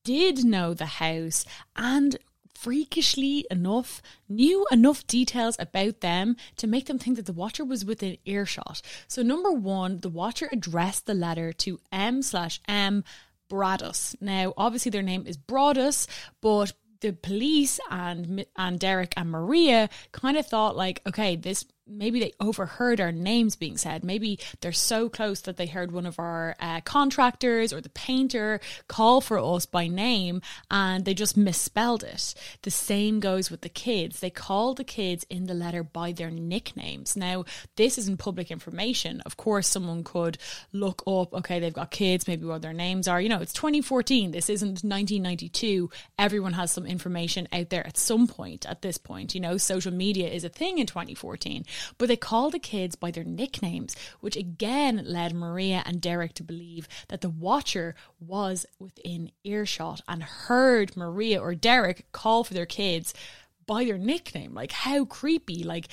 did 0.05 0.45
know 0.45 0.75
the 0.75 0.87
house, 0.87 1.45
and 1.77 2.19
freakishly 2.55 3.47
enough, 3.51 4.03
knew 4.29 4.67
enough 4.73 5.07
details 5.07 5.57
about 5.61 6.01
them 6.01 6.37
to 6.57 6.67
make 6.67 6.87
them 6.87 6.99
think 6.99 7.17
that 7.17 7.27
the 7.27 7.33
Watcher 7.33 7.65
was 7.65 7.85
within 7.85 8.19
earshot. 8.25 8.83
So, 9.07 9.23
number 9.23 9.53
one, 9.53 10.01
the 10.01 10.09
Watcher 10.09 10.49
addressed 10.51 11.07
the 11.07 11.15
letter 11.15 11.53
to 11.53 11.79
M 11.93 12.21
slash 12.23 12.61
M 12.67 13.05
Broaddus. 13.49 14.17
Now, 14.21 14.55
obviously, 14.57 14.91
their 14.91 15.03
name 15.03 15.25
is 15.27 15.39
Broaddus, 15.39 16.07
but 16.41 16.73
the 17.01 17.13
police 17.13 17.79
and 17.91 18.45
and 18.57 18.81
Derek 18.81 19.15
and 19.17 19.31
Maria 19.31 19.89
kind 20.13 20.37
of 20.37 20.47
thought 20.47 20.77
like, 20.77 21.01
okay, 21.07 21.37
this 21.37 21.65
maybe 21.89 22.21
they 22.21 22.33
overheard 22.41 23.01
our 23.01 23.13
names 23.13 23.57
being 23.57 23.77
said. 23.77 24.05
Maybe 24.05 24.39
they're 24.61 24.73
so 24.73 25.09
close 25.09 25.41
that 25.43 25.57
they 25.57 25.67
heard 25.67 25.93
one 25.93 26.07
of 26.07 26.19
our 26.19 26.57
uh, 26.61 26.81
contractors 26.83 27.73
or 27.73 27.81
the 27.81 27.89
painter 27.89 28.61
call 28.87 29.21
for 29.21 29.39
us 29.39 29.67
by 29.67 29.89
name 29.89 30.43
and 30.71 31.05
they 31.05 31.15
just 31.15 31.37
misspelled 31.37 32.03
it. 32.03 32.35
The 32.63 32.71
same 32.71 33.21
goes 33.21 33.51
with 33.51 33.63
the 33.63 33.69
kids. 33.69 34.21
They 34.21 34.31
call 34.31 34.75
the 34.75 34.85
kids 34.85 35.25
in 35.31 35.47
the 35.47 35.55
letter 35.55 35.83
by 35.83 36.13
their 36.13 36.31
nicknames. 36.31 37.17
Now, 37.17 37.45
this 37.77 37.99
isn't 37.99 38.19
public 38.19 38.51
information. 38.51 39.21
Of 39.23 39.37
course, 39.37 39.69
someone 39.69 40.05
could 40.05 40.39
look 40.73 41.03
up, 41.07 41.33
okay, 41.35 41.61
they've 41.61 41.73
got 41.73 41.91
kids, 41.91 42.29
maybe 42.29 42.47
what 42.47 42.63
their 42.63 42.73
names 42.73 43.09
are. 43.09 43.21
You 43.21 43.29
know, 43.29 43.41
it's 43.41 43.53
2014. 43.53 44.33
This 44.33 44.51
isn't 44.51 44.69
1992. 44.69 45.91
Everyone 46.19 46.53
has 46.55 46.71
some 46.71 46.87
information 46.87 47.49
out 47.53 47.71
there 47.71 47.87
at 47.87 47.97
some 47.97 48.27
point 48.27 48.67
at 48.67 48.83
this 48.83 48.99
point. 48.99 49.35
You 49.35 49.41
know, 49.41 49.57
social 49.57 49.93
media 49.93 50.29
is 50.29 50.45
a 50.45 50.49
thing 50.49 50.79
in 50.79 50.87
2014. 50.87 51.65
But 51.97 52.09
they 52.09 52.17
called 52.17 52.53
the 52.53 52.59
kids 52.59 52.97
by 52.97 53.11
their 53.11 53.25
nicknames, 53.25 53.97
which 54.21 54.37
again 54.37 55.03
led 55.05 55.35
Maria 55.35 55.83
and 55.87 56.01
Derek 56.01 56.35
to 56.35 56.43
believe 56.43 56.89
that 57.09 57.21
the 57.21 57.31
watcher 57.31 57.95
was 58.21 58.67
within 58.79 59.31
earshot 59.45 60.01
and 60.09 60.23
heard 60.23 60.97
Maria 60.97 61.41
or 61.41 61.55
Derek 61.55 62.11
call 62.13 62.45
for 62.45 62.55
their 62.55 62.67
kids 62.67 63.15
by 63.67 63.85
their 63.85 63.99
nickname. 63.99 64.55
Like, 64.55 64.73
how 64.73 65.05
creepy. 65.05 65.63
Like, 65.63 65.89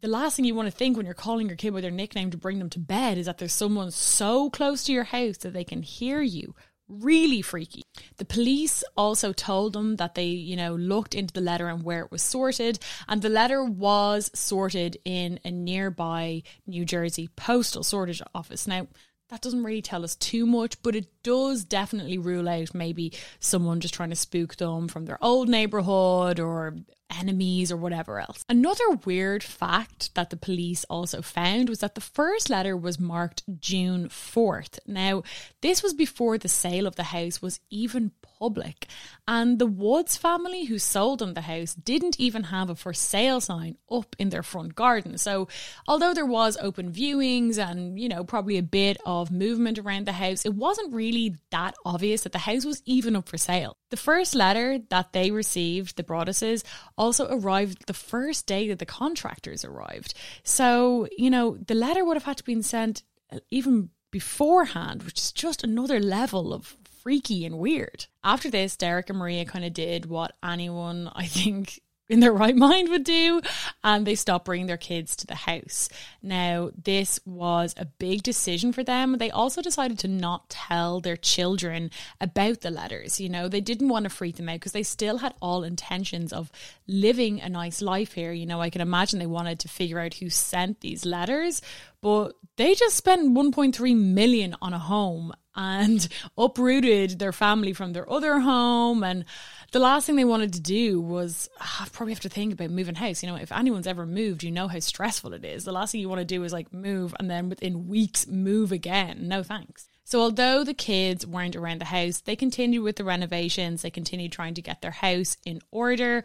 the 0.00 0.08
last 0.08 0.36
thing 0.36 0.44
you 0.44 0.54
want 0.54 0.70
to 0.70 0.76
think 0.76 0.96
when 0.96 1.06
you're 1.06 1.14
calling 1.14 1.46
your 1.46 1.56
kid 1.56 1.74
by 1.74 1.80
their 1.80 1.90
nickname 1.90 2.30
to 2.30 2.38
bring 2.38 2.58
them 2.58 2.70
to 2.70 2.78
bed 2.78 3.18
is 3.18 3.26
that 3.26 3.38
there's 3.38 3.52
someone 3.52 3.90
so 3.90 4.50
close 4.50 4.84
to 4.84 4.92
your 4.92 5.04
house 5.04 5.38
that 5.38 5.52
they 5.52 5.64
can 5.64 5.82
hear 5.82 6.22
you. 6.22 6.54
Really 6.92 7.40
freaky. 7.40 7.84
The 8.16 8.24
police 8.24 8.82
also 8.96 9.32
told 9.32 9.74
them 9.74 9.94
that 9.96 10.16
they, 10.16 10.26
you 10.26 10.56
know, 10.56 10.74
looked 10.74 11.14
into 11.14 11.32
the 11.32 11.40
letter 11.40 11.68
and 11.68 11.84
where 11.84 12.00
it 12.00 12.10
was 12.10 12.20
sorted, 12.20 12.80
and 13.06 13.22
the 13.22 13.28
letter 13.28 13.64
was 13.64 14.28
sorted 14.34 14.96
in 15.04 15.38
a 15.44 15.52
nearby 15.52 16.42
New 16.66 16.84
Jersey 16.84 17.28
postal 17.36 17.84
sortage 17.84 18.20
office. 18.34 18.66
Now, 18.66 18.88
that 19.30 19.40
doesn't 19.40 19.62
really 19.62 19.82
tell 19.82 20.04
us 20.04 20.16
too 20.16 20.44
much, 20.44 20.82
but 20.82 20.96
it 20.96 21.06
does 21.22 21.64
definitely 21.64 22.18
rule 22.18 22.48
out 22.48 22.74
maybe 22.74 23.12
someone 23.38 23.80
just 23.80 23.94
trying 23.94 24.10
to 24.10 24.16
spook 24.16 24.56
them 24.56 24.88
from 24.88 25.06
their 25.06 25.22
old 25.22 25.48
neighborhood 25.48 26.40
or 26.40 26.76
enemies 27.18 27.72
or 27.72 27.76
whatever 27.76 28.20
else. 28.20 28.44
Another 28.48 28.90
weird 29.04 29.42
fact 29.42 30.14
that 30.14 30.30
the 30.30 30.36
police 30.36 30.84
also 30.84 31.22
found 31.22 31.68
was 31.68 31.80
that 31.80 31.94
the 31.94 32.00
first 32.00 32.50
letter 32.50 32.76
was 32.76 33.00
marked 33.00 33.42
June 33.60 34.08
4th. 34.08 34.78
Now, 34.86 35.22
this 35.60 35.82
was 35.82 35.94
before 35.94 36.38
the 36.38 36.48
sale 36.48 36.86
of 36.86 36.96
the 36.96 37.04
house 37.04 37.40
was 37.40 37.60
even 37.70 38.12
public, 38.40 38.86
and 39.28 39.58
the 39.58 39.66
Woods 39.66 40.16
family 40.16 40.64
who 40.64 40.78
sold 40.78 41.20
them 41.20 41.34
the 41.34 41.42
house 41.42 41.74
didn't 41.74 42.18
even 42.18 42.44
have 42.44 42.70
a 42.70 42.74
for 42.74 42.92
sale 42.92 43.40
sign 43.40 43.76
up 43.90 44.16
in 44.18 44.30
their 44.30 44.42
front 44.42 44.74
garden. 44.74 45.18
So, 45.18 45.46
although 45.86 46.14
there 46.14 46.26
was 46.26 46.56
open 46.60 46.90
viewings 46.90 47.58
and, 47.58 47.98
you 47.98 48.08
know, 48.08 48.24
probably 48.24 48.58
a 48.58 48.62
bit 48.62 48.96
of 49.06 49.30
movement 49.30 49.78
around 49.78 50.06
the 50.06 50.12
house, 50.12 50.44
it 50.44 50.54
wasn't 50.54 50.92
really 50.92 51.36
that 51.50 51.74
obvious 51.84 52.22
that 52.22 52.32
the 52.32 52.38
house 52.38 52.64
was 52.64 52.82
even 52.84 53.14
up 53.14 53.28
for 53.28 53.38
sale. 53.38 53.76
The 53.90 53.96
first 53.96 54.34
letter 54.34 54.78
that 54.88 55.12
they 55.12 55.30
received, 55.30 55.96
the 55.96 56.02
Broadduses, 56.02 56.64
also 56.96 57.28
arrived 57.30 57.86
the 57.86 57.94
first 57.94 58.46
day 58.46 58.68
that 58.68 58.78
the 58.78 58.86
contractors 58.86 59.64
arrived. 59.64 60.14
So, 60.42 61.06
you 61.16 61.30
know, 61.30 61.56
the 61.56 61.74
letter 61.74 62.04
would 62.04 62.16
have 62.16 62.24
had 62.24 62.38
to 62.38 62.44
been 62.44 62.62
sent 62.62 63.02
even 63.50 63.90
beforehand, 64.10 65.04
which 65.04 65.18
is 65.18 65.32
just 65.32 65.62
another 65.62 66.00
level 66.00 66.52
of 66.52 66.76
freaky 67.02 67.44
and 67.44 67.58
weird. 67.58 68.06
After 68.22 68.50
this, 68.50 68.76
Derek 68.76 69.10
and 69.10 69.18
Maria 69.18 69.44
kind 69.44 69.64
of 69.64 69.72
did 69.72 70.06
what 70.06 70.36
anyone, 70.42 71.10
I 71.14 71.26
think, 71.26 71.80
in 72.10 72.18
their 72.20 72.32
right 72.32 72.56
mind 72.56 72.88
would 72.88 73.04
do, 73.04 73.40
and 73.84 74.04
they 74.04 74.16
stopped 74.16 74.44
bringing 74.44 74.66
their 74.66 74.76
kids 74.76 75.14
to 75.14 75.26
the 75.28 75.36
house. 75.36 75.88
Now, 76.20 76.70
this 76.76 77.20
was 77.24 77.72
a 77.76 77.84
big 77.84 78.24
decision 78.24 78.72
for 78.72 78.82
them. 78.82 79.18
They 79.18 79.30
also 79.30 79.62
decided 79.62 80.00
to 80.00 80.08
not 80.08 80.50
tell 80.50 81.00
their 81.00 81.16
children 81.16 81.92
about 82.20 82.62
the 82.62 82.70
letters. 82.72 83.20
You 83.20 83.28
know, 83.28 83.46
they 83.46 83.60
didn't 83.60 83.88
want 83.88 84.04
to 84.04 84.10
freak 84.10 84.36
them 84.36 84.48
out 84.48 84.54
because 84.54 84.72
they 84.72 84.82
still 84.82 85.18
had 85.18 85.34
all 85.40 85.62
intentions 85.62 86.32
of 86.32 86.50
living 86.88 87.40
a 87.40 87.48
nice 87.48 87.80
life 87.80 88.14
here. 88.14 88.32
You 88.32 88.46
know, 88.46 88.60
I 88.60 88.70
can 88.70 88.80
imagine 88.80 89.20
they 89.20 89.26
wanted 89.26 89.60
to 89.60 89.68
figure 89.68 90.00
out 90.00 90.14
who 90.14 90.30
sent 90.30 90.80
these 90.80 91.06
letters, 91.06 91.62
but 92.02 92.32
they 92.56 92.74
just 92.74 92.96
spent 92.96 93.32
1.3 93.36 93.96
million 93.96 94.56
on 94.60 94.72
a 94.72 94.78
home 94.80 95.32
and 95.54 96.08
uprooted 96.38 97.18
their 97.18 97.32
family 97.32 97.72
from 97.72 97.92
their 97.92 98.10
other 98.10 98.40
home 98.40 99.02
and 99.02 99.24
the 99.72 99.78
last 99.78 100.06
thing 100.06 100.16
they 100.16 100.24
wanted 100.24 100.52
to 100.54 100.60
do 100.60 101.00
was 101.00 101.48
ah, 101.60 101.86
probably 101.92 102.12
have 102.12 102.20
to 102.20 102.28
think 102.28 102.52
about 102.52 102.70
moving 102.70 102.96
house. 102.96 103.22
You 103.22 103.28
know, 103.28 103.36
if 103.36 103.52
anyone's 103.52 103.86
ever 103.86 104.04
moved, 104.04 104.42
you 104.42 104.50
know 104.50 104.66
how 104.66 104.80
stressful 104.80 105.32
it 105.32 105.44
is. 105.44 105.64
The 105.64 105.72
last 105.72 105.92
thing 105.92 106.00
you 106.00 106.08
want 106.08 106.20
to 106.20 106.24
do 106.24 106.42
is 106.42 106.52
like 106.52 106.72
move 106.72 107.14
and 107.20 107.30
then 107.30 107.48
within 107.48 107.86
weeks 107.86 108.26
move 108.26 108.72
again. 108.72 109.28
No 109.28 109.42
thanks. 109.42 109.89
So, 110.10 110.22
although 110.22 110.64
the 110.64 110.74
kids 110.74 111.24
weren't 111.24 111.54
around 111.54 111.80
the 111.80 111.84
house, 111.84 112.20
they 112.22 112.34
continued 112.34 112.82
with 112.82 112.96
the 112.96 113.04
renovations. 113.04 113.82
They 113.82 113.90
continued 113.90 114.32
trying 114.32 114.54
to 114.54 114.60
get 114.60 114.82
their 114.82 114.90
house 114.90 115.36
in 115.44 115.60
order 115.70 116.24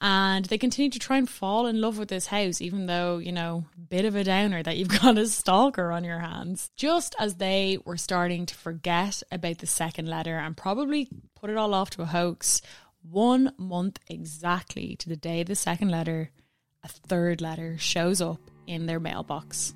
and 0.00 0.46
they 0.46 0.56
continued 0.56 0.94
to 0.94 0.98
try 0.98 1.18
and 1.18 1.28
fall 1.28 1.66
in 1.66 1.78
love 1.78 1.98
with 1.98 2.08
this 2.08 2.28
house, 2.28 2.62
even 2.62 2.86
though, 2.86 3.18
you 3.18 3.32
know, 3.32 3.66
bit 3.90 4.06
of 4.06 4.16
a 4.16 4.24
downer 4.24 4.62
that 4.62 4.78
you've 4.78 4.88
got 5.02 5.18
a 5.18 5.26
stalker 5.26 5.92
on 5.92 6.02
your 6.02 6.20
hands. 6.20 6.70
Just 6.76 7.14
as 7.18 7.34
they 7.34 7.76
were 7.84 7.98
starting 7.98 8.46
to 8.46 8.54
forget 8.54 9.22
about 9.30 9.58
the 9.58 9.66
second 9.66 10.08
letter 10.08 10.38
and 10.38 10.56
probably 10.56 11.06
put 11.34 11.50
it 11.50 11.58
all 11.58 11.74
off 11.74 11.90
to 11.90 12.00
a 12.00 12.06
hoax, 12.06 12.62
one 13.02 13.52
month 13.58 13.98
exactly 14.08 14.96
to 14.96 15.10
the 15.10 15.16
day 15.16 15.42
of 15.42 15.46
the 15.46 15.54
second 15.54 15.90
letter, 15.90 16.30
a 16.82 16.88
third 16.88 17.42
letter 17.42 17.76
shows 17.76 18.22
up 18.22 18.40
in 18.66 18.86
their 18.86 18.98
mailbox. 18.98 19.74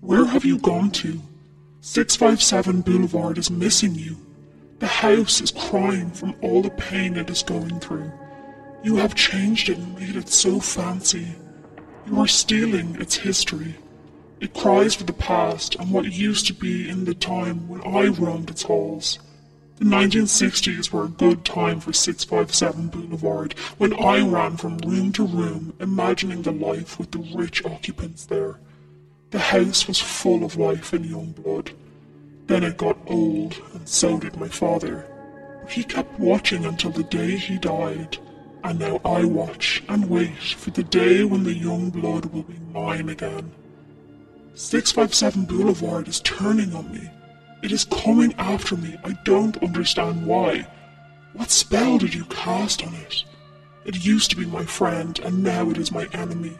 Where 0.00 0.24
have 0.24 0.44
you 0.44 0.58
gone 0.58 0.90
to? 0.90 1.22
657 1.82 2.82
Boulevard 2.82 3.38
is 3.38 3.50
missing 3.50 3.94
you. 3.94 4.18
The 4.80 4.86
house 4.86 5.40
is 5.40 5.50
crying 5.50 6.10
from 6.10 6.34
all 6.42 6.60
the 6.60 6.68
pain 6.68 7.16
it 7.16 7.30
is 7.30 7.42
going 7.42 7.80
through. 7.80 8.12
You 8.82 8.96
have 8.96 9.14
changed 9.14 9.70
it 9.70 9.78
and 9.78 9.98
made 9.98 10.14
it 10.14 10.28
so 10.28 10.60
fancy. 10.60 11.28
You 12.04 12.20
are 12.20 12.26
stealing 12.26 12.96
its 13.00 13.16
history. 13.16 13.76
It 14.40 14.52
cries 14.52 14.94
for 14.94 15.04
the 15.04 15.14
past 15.14 15.74
and 15.76 15.90
what 15.90 16.12
used 16.12 16.46
to 16.48 16.52
be 16.52 16.86
in 16.86 17.06
the 17.06 17.14
time 17.14 17.66
when 17.66 17.80
I 17.80 18.08
roamed 18.08 18.50
its 18.50 18.64
halls. 18.64 19.18
The 19.76 19.86
1960s 19.86 20.92
were 20.92 21.04
a 21.04 21.08
good 21.08 21.46
time 21.46 21.80
for 21.80 21.94
657 21.94 22.88
Boulevard 22.88 23.54
when 23.78 23.94
I 23.94 24.20
ran 24.20 24.58
from 24.58 24.76
room 24.78 25.12
to 25.12 25.26
room 25.26 25.72
imagining 25.80 26.42
the 26.42 26.52
life 26.52 26.98
with 26.98 27.12
the 27.12 27.26
rich 27.34 27.64
occupants 27.64 28.26
there. 28.26 28.60
The 29.30 29.38
house 29.38 29.86
was 29.86 30.00
full 30.00 30.44
of 30.44 30.56
life 30.56 30.92
and 30.92 31.06
young 31.06 31.30
blood. 31.32 31.70
Then 32.46 32.64
it 32.64 32.76
got 32.76 32.98
old, 33.06 33.62
and 33.74 33.88
so 33.88 34.18
did 34.18 34.36
my 34.36 34.48
father. 34.48 35.06
He 35.68 35.84
kept 35.84 36.18
watching 36.18 36.64
until 36.64 36.90
the 36.90 37.04
day 37.04 37.36
he 37.36 37.56
died, 37.56 38.18
and 38.64 38.80
now 38.80 39.00
I 39.04 39.24
watch 39.24 39.84
and 39.88 40.10
wait 40.10 40.36
for 40.36 40.70
the 40.70 40.82
day 40.82 41.22
when 41.22 41.44
the 41.44 41.54
young 41.54 41.90
blood 41.90 42.26
will 42.26 42.42
be 42.42 42.58
mine 42.72 43.08
again. 43.08 43.52
657 44.54 45.44
Boulevard 45.44 46.08
is 46.08 46.20
turning 46.20 46.74
on 46.74 46.90
me. 46.92 47.08
It 47.62 47.70
is 47.70 47.84
coming 47.84 48.34
after 48.36 48.76
me. 48.76 48.96
I 49.04 49.12
don't 49.24 49.62
understand 49.62 50.26
why. 50.26 50.66
What 51.34 51.50
spell 51.50 51.98
did 51.98 52.14
you 52.14 52.24
cast 52.24 52.84
on 52.84 52.94
it? 52.94 53.22
It 53.84 54.04
used 54.04 54.30
to 54.30 54.36
be 54.36 54.44
my 54.44 54.64
friend, 54.64 55.20
and 55.20 55.44
now 55.44 55.70
it 55.70 55.78
is 55.78 55.92
my 55.92 56.08
enemy. 56.12 56.58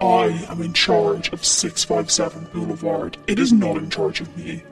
I 0.00 0.46
am 0.50 0.60
in 0.60 0.74
charge 0.74 1.32
of 1.32 1.44
657 1.44 2.48
Boulevard. 2.52 3.16
It 3.26 3.38
is 3.38 3.52
not 3.52 3.78
in 3.78 3.88
charge 3.88 4.20
of 4.20 4.36
me. 4.36 4.62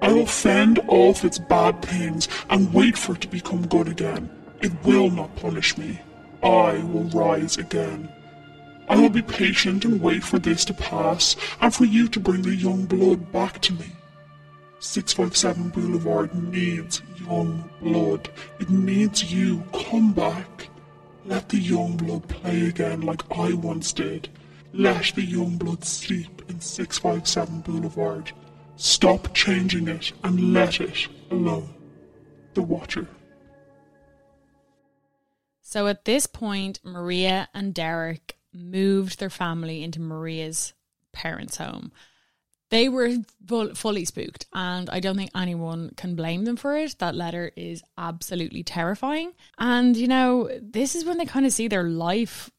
I 0.00 0.12
will 0.12 0.26
fend 0.26 0.78
off 0.86 1.24
its 1.24 1.38
bad 1.38 1.82
things 1.82 2.28
and 2.48 2.72
wait 2.72 2.96
for 2.96 3.14
it 3.14 3.20
to 3.22 3.28
become 3.28 3.66
good 3.66 3.88
again. 3.88 4.30
It 4.60 4.72
will 4.84 5.10
not 5.10 5.34
punish 5.36 5.76
me. 5.76 6.00
I 6.42 6.78
will 6.84 7.04
rise 7.10 7.56
again. 7.56 8.08
I 8.88 8.96
will 8.96 9.08
be 9.08 9.22
patient 9.22 9.84
and 9.84 10.00
wait 10.00 10.22
for 10.22 10.38
this 10.38 10.64
to 10.66 10.74
pass 10.74 11.34
and 11.60 11.74
for 11.74 11.84
you 11.84 12.06
to 12.08 12.20
bring 12.20 12.42
the 12.42 12.54
young 12.54 12.84
blood 12.84 13.32
back 13.32 13.60
to 13.62 13.72
me. 13.72 13.86
657 14.78 15.70
Boulevard 15.70 16.34
needs 16.34 17.02
young 17.26 17.68
blood. 17.80 18.28
It 18.60 18.70
needs 18.70 19.32
you. 19.32 19.64
Come 19.72 20.12
back. 20.12 20.68
Let 21.24 21.48
the 21.48 21.58
young 21.58 21.96
blood 21.96 22.28
play 22.28 22.66
again 22.66 23.00
like 23.00 23.22
I 23.36 23.52
once 23.52 23.92
did. 23.92 24.28
Let 24.72 25.12
the 25.14 25.22
young 25.22 25.56
blood 25.56 25.84
sleep 25.84 26.42
in 26.48 26.60
657 26.60 27.60
Boulevard. 27.60 28.32
Stop 28.76 29.34
changing 29.34 29.88
it 29.88 30.12
and 30.24 30.52
let 30.52 30.80
it 30.80 31.08
alone. 31.30 31.74
The 32.54 32.62
Watcher. 32.62 33.08
So 35.60 35.86
at 35.86 36.04
this 36.04 36.26
point, 36.26 36.80
Maria 36.82 37.48
and 37.54 37.72
Derek 37.72 38.36
moved 38.52 39.18
their 39.18 39.30
family 39.30 39.82
into 39.82 40.00
Maria's 40.00 40.74
parents' 41.12 41.56
home 41.56 41.92
they 42.72 42.88
were 42.88 43.18
fully 43.74 44.06
spooked, 44.06 44.46
and 44.54 44.88
I 44.88 44.98
don't 44.98 45.14
think 45.14 45.30
anyone 45.36 45.92
can 45.94 46.16
blame 46.16 46.46
them 46.46 46.56
for 46.56 46.74
it. 46.74 46.96
That 47.00 47.14
letter 47.14 47.52
is 47.54 47.82
absolutely 47.98 48.62
terrifying. 48.62 49.32
And, 49.58 49.94
you 49.94 50.08
know, 50.08 50.48
this 50.58 50.94
is 50.94 51.04
when 51.04 51.18
they 51.18 51.26
kind 51.26 51.44
of 51.44 51.52
see 51.52 51.68
their 51.68 51.84
life 51.84 52.50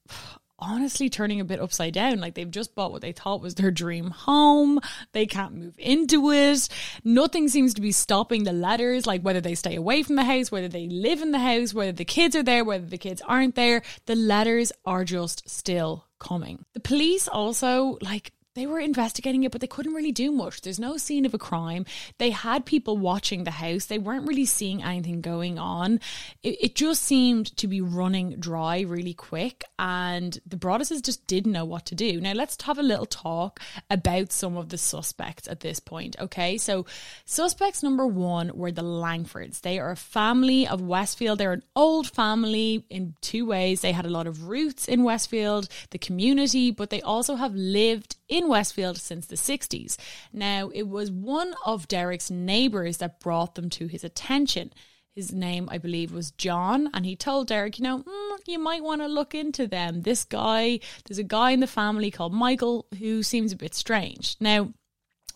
honestly 0.64 1.10
turning 1.10 1.40
a 1.40 1.46
bit 1.46 1.60
upside 1.60 1.94
down. 1.94 2.20
Like 2.20 2.36
they've 2.36 2.50
just 2.50 2.74
bought 2.74 2.92
what 2.92 3.02
they 3.02 3.12
thought 3.12 3.42
was 3.42 3.56
their 3.56 3.72
dream 3.72 4.10
home. 4.10 4.80
They 5.12 5.26
can't 5.26 5.54
move 5.54 5.76
into 5.78 6.32
it. 6.32 6.70
Nothing 7.04 7.50
seems 7.50 7.74
to 7.74 7.82
be 7.82 7.92
stopping 7.92 8.44
the 8.44 8.54
letters, 8.54 9.06
like 9.06 9.22
whether 9.22 9.42
they 9.42 9.56
stay 9.56 9.76
away 9.76 10.04
from 10.04 10.16
the 10.16 10.24
house, 10.24 10.52
whether 10.52 10.68
they 10.68 10.88
live 10.88 11.22
in 11.22 11.32
the 11.32 11.40
house, 11.40 11.74
whether 11.74 11.92
the 11.92 12.06
kids 12.06 12.36
are 12.36 12.44
there, 12.44 12.64
whether 12.64 12.86
the 12.86 12.98
kids 12.98 13.22
aren't 13.28 13.56
there. 13.56 13.82
The 14.06 14.16
letters 14.16 14.72
are 14.86 15.04
just 15.04 15.50
still 15.50 16.06
coming. 16.20 16.66
The 16.74 16.80
police 16.80 17.28
also, 17.28 17.98
like, 18.02 18.32
they 18.56 18.68
were 18.68 18.80
investigating 18.80 19.44
it, 19.44 19.52
but 19.52 19.62
they 19.62 19.68
couldn't 19.68 19.94
really 19.94 20.12
do 20.12 20.32
much. 20.32 20.62
There's 20.62 20.80
no 20.80 20.98
scene 20.98 21.26
of 21.26 21.34
a 21.34 21.40
crime. 21.40 21.86
They 22.20 22.30
had 22.30 22.66
people 22.66 22.98
watching 22.98 23.44
the 23.44 23.52
house. 23.52 23.86
They 23.86 23.98
weren't 23.98 24.28
really 24.28 24.46
seeing 24.46 24.84
anything 24.84 25.22
going 25.22 25.58
on. 25.58 26.00
It, 26.44 26.58
it 26.62 26.76
just 26.76 27.04
seemed 27.04 27.56
to 27.58 27.68
be 27.68 27.82
running 27.82 28.36
dry 28.40 28.82
really 28.82 29.14
quick, 29.14 29.64
and 29.80 30.40
the 30.46 30.58
Broadduses 30.58 31.04
just 31.04 31.26
didn't 31.28 31.52
know 31.52 31.66
what 31.66 31.86
to 31.88 31.96
do. 31.96 32.22
Now, 32.22 32.34
let's 32.34 32.62
have 32.64 32.78
a 32.78 32.84
little 32.84 33.06
talk 33.06 33.60
about 33.90 34.32
some 34.32 34.56
of 34.56 34.70
the 34.70 34.78
suspects 34.78 35.48
at 35.48 35.62
this 35.62 35.80
point, 35.80 36.16
okay? 36.20 36.58
So, 36.58 36.86
suspects 37.26 37.84
number 37.84 38.06
one 38.06 38.52
were 38.54 38.72
the 38.72 38.84
Langfords. 38.84 39.62
They 39.62 39.80
are 39.80 39.92
a 39.92 39.98
family 39.98 40.68
of 40.68 40.82
Westfield. 40.82 41.40
They're 41.40 41.54
an 41.54 41.64
old 41.76 42.10
family 42.10 42.86
in 42.90 43.16
two 43.22 43.46
ways. 43.46 43.82
They 43.82 43.92
had 43.92 44.06
a 44.06 44.10
lot 44.10 44.28
of 44.28 44.48
roots 44.48 44.88
in 44.88 45.04
Westfield, 45.04 45.68
the 45.90 45.98
community, 45.98 46.72
but 46.72 46.90
they 46.90 47.02
also 47.02 47.36
have 47.36 47.56
lived 47.56 48.13
in 48.28 48.48
Westfield 48.48 48.98
since 48.98 49.26
the 49.26 49.36
60s. 49.36 49.98
Now, 50.32 50.70
it 50.70 50.88
was 50.88 51.12
one 51.12 51.56
of 51.66 51.88
Derek's 51.88 52.32
neighbours 52.32 52.98
that 52.98 53.20
brought 53.20 53.56
them 53.56 53.70
to 53.72 53.88
his 53.88 54.04
attention. 54.04 54.74
His 55.16 55.32
name, 55.32 55.70
I 55.72 55.78
believe, 55.78 56.12
was 56.12 56.32
John, 56.32 56.90
and 56.94 57.06
he 57.06 57.16
told 57.16 57.48
Derek, 57.48 57.78
you 57.78 57.84
know, 57.84 58.00
mm, 58.00 58.38
you 58.48 58.58
might 58.58 58.84
want 58.84 59.02
to 59.02 59.08
look 59.08 59.36
into 59.36 59.68
them. 59.68 60.02
This 60.02 60.24
guy, 60.24 60.80
there's 61.06 61.20
a 61.20 61.24
guy 61.24 61.52
in 61.52 61.60
the 61.60 61.68
family 61.68 62.10
called 62.10 62.34
Michael 62.34 62.88
who 62.98 63.22
seems 63.22 63.52
a 63.52 63.58
bit 63.58 63.76
strange. 63.76 64.36
Now, 64.40 64.74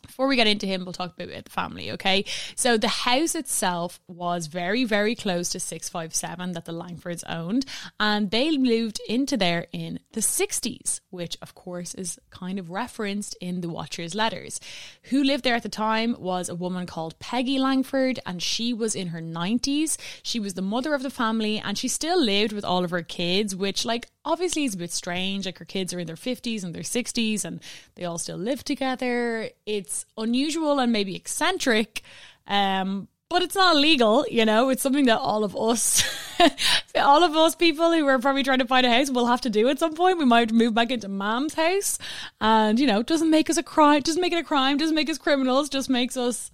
before 0.08 0.28
we 0.28 0.36
get 0.36 0.48
into 0.48 0.66
him, 0.66 0.84
we'll 0.84 0.94
talk 0.94 1.12
a 1.12 1.16
bit 1.16 1.30
about 1.30 1.46
the 1.46 1.52
family, 1.52 1.92
okay? 1.92 2.26
So 2.56 2.78
the 2.78 2.88
house 2.88 3.36
itself 3.36 4.00
was 4.08 4.48
very, 4.48 4.84
very 4.84 5.16
close 5.16 5.50
to 5.50 5.60
657 5.60 6.54
that 6.54 6.66
the 6.66 6.72
Langfords 6.72 7.24
owned, 7.30 7.66
and 8.00 8.32
they 8.32 8.58
moved 8.58 9.00
into 9.08 9.38
there 9.38 9.68
in 9.72 10.00
the 10.14 10.22
60s, 10.22 11.02
which 11.10 11.38
of 11.42 11.54
course 11.54 11.94
is 11.94 12.18
kind 12.32 12.58
of 12.58 12.72
referenced 12.72 13.36
in 13.42 13.62
the 13.62 13.70
Watcher's 13.70 14.16
letters. 14.16 14.60
Who 15.04 15.24
lived 15.24 15.44
there 15.44 15.56
at 15.56 15.64
the 15.64 15.70
time 15.70 16.16
was 16.18 16.50
a 16.50 16.56
woman 16.56 16.86
called 16.86 17.20
Peggy 17.20 17.60
Langford, 17.60 18.20
and 18.26 18.42
she 18.42 18.74
was 18.74 18.96
in 18.96 19.10
her 19.10 19.22
90s. 19.22 19.98
She 20.24 20.40
was 20.40 20.54
the 20.54 20.62
mother 20.62 20.94
of 20.94 21.04
the 21.04 21.10
family, 21.10 21.60
and 21.60 21.78
she 21.78 21.88
still 21.88 22.22
lived 22.22 22.54
with 22.54 22.66
all 22.66 22.84
of 22.84 22.92
her 22.92 23.04
kids, 23.04 23.56
which, 23.56 23.86
like, 23.86 24.08
obviously 24.28 24.66
it's 24.66 24.76
a 24.76 24.78
bit 24.78 24.92
strange. 24.92 25.46
Like 25.46 25.58
her 25.58 25.66
kids 25.66 25.94
are 25.94 26.00
in 26.00 26.08
their 26.08 26.16
50s 26.16 26.64
and 26.64 26.76
their 26.76 26.84
60s 26.84 27.46
and 27.46 27.62
they 27.96 28.04
all 28.04 28.18
still 28.18 28.38
live 28.38 28.64
together. 28.64 29.50
It's 29.66 30.06
unusual 30.18 30.80
and 30.80 30.92
maybe 30.92 31.16
eccentric. 31.16 32.02
Um, 32.46 33.08
but 33.30 33.42
it's 33.42 33.56
not 33.56 33.76
illegal, 33.76 34.26
you 34.30 34.46
know. 34.46 34.70
It's 34.70 34.82
something 34.82 35.06
that 35.06 35.20
all 35.20 35.44
of 35.44 35.56
us, 35.56 36.04
all 36.96 37.24
of 37.24 37.36
us 37.36 37.56
people 37.56 37.92
who 37.92 38.06
are 38.08 38.20
probably 38.20 38.44
trying 38.44 38.60
to 38.60 38.66
find 38.68 38.86
a 38.86 38.90
house 38.90 39.10
will 39.10 39.28
have 39.28 39.42
to 39.42 39.50
do 39.50 39.68
at 39.68 39.80
some 39.80 39.96
point. 39.96 40.18
We 40.18 40.26
might 40.26 40.54
move 40.54 40.74
back 40.74 40.92
into 40.92 41.10
mom's 41.10 41.56
house, 41.56 42.00
and 42.40 42.80
you 42.80 42.88
know, 42.88 43.04
doesn't 43.04 43.30
make 43.30 43.50
us 43.50 43.58
a 43.58 43.64
crime, 43.64 44.02
doesn't 44.02 44.22
make 44.22 44.32
it 44.32 44.40
a 44.40 44.44
crime, 44.44 44.78
doesn't 44.78 44.96
make 44.96 45.10
us 45.10 45.18
criminals, 45.18 45.68
just 45.68 45.90
makes 45.90 46.16
us 46.16 46.52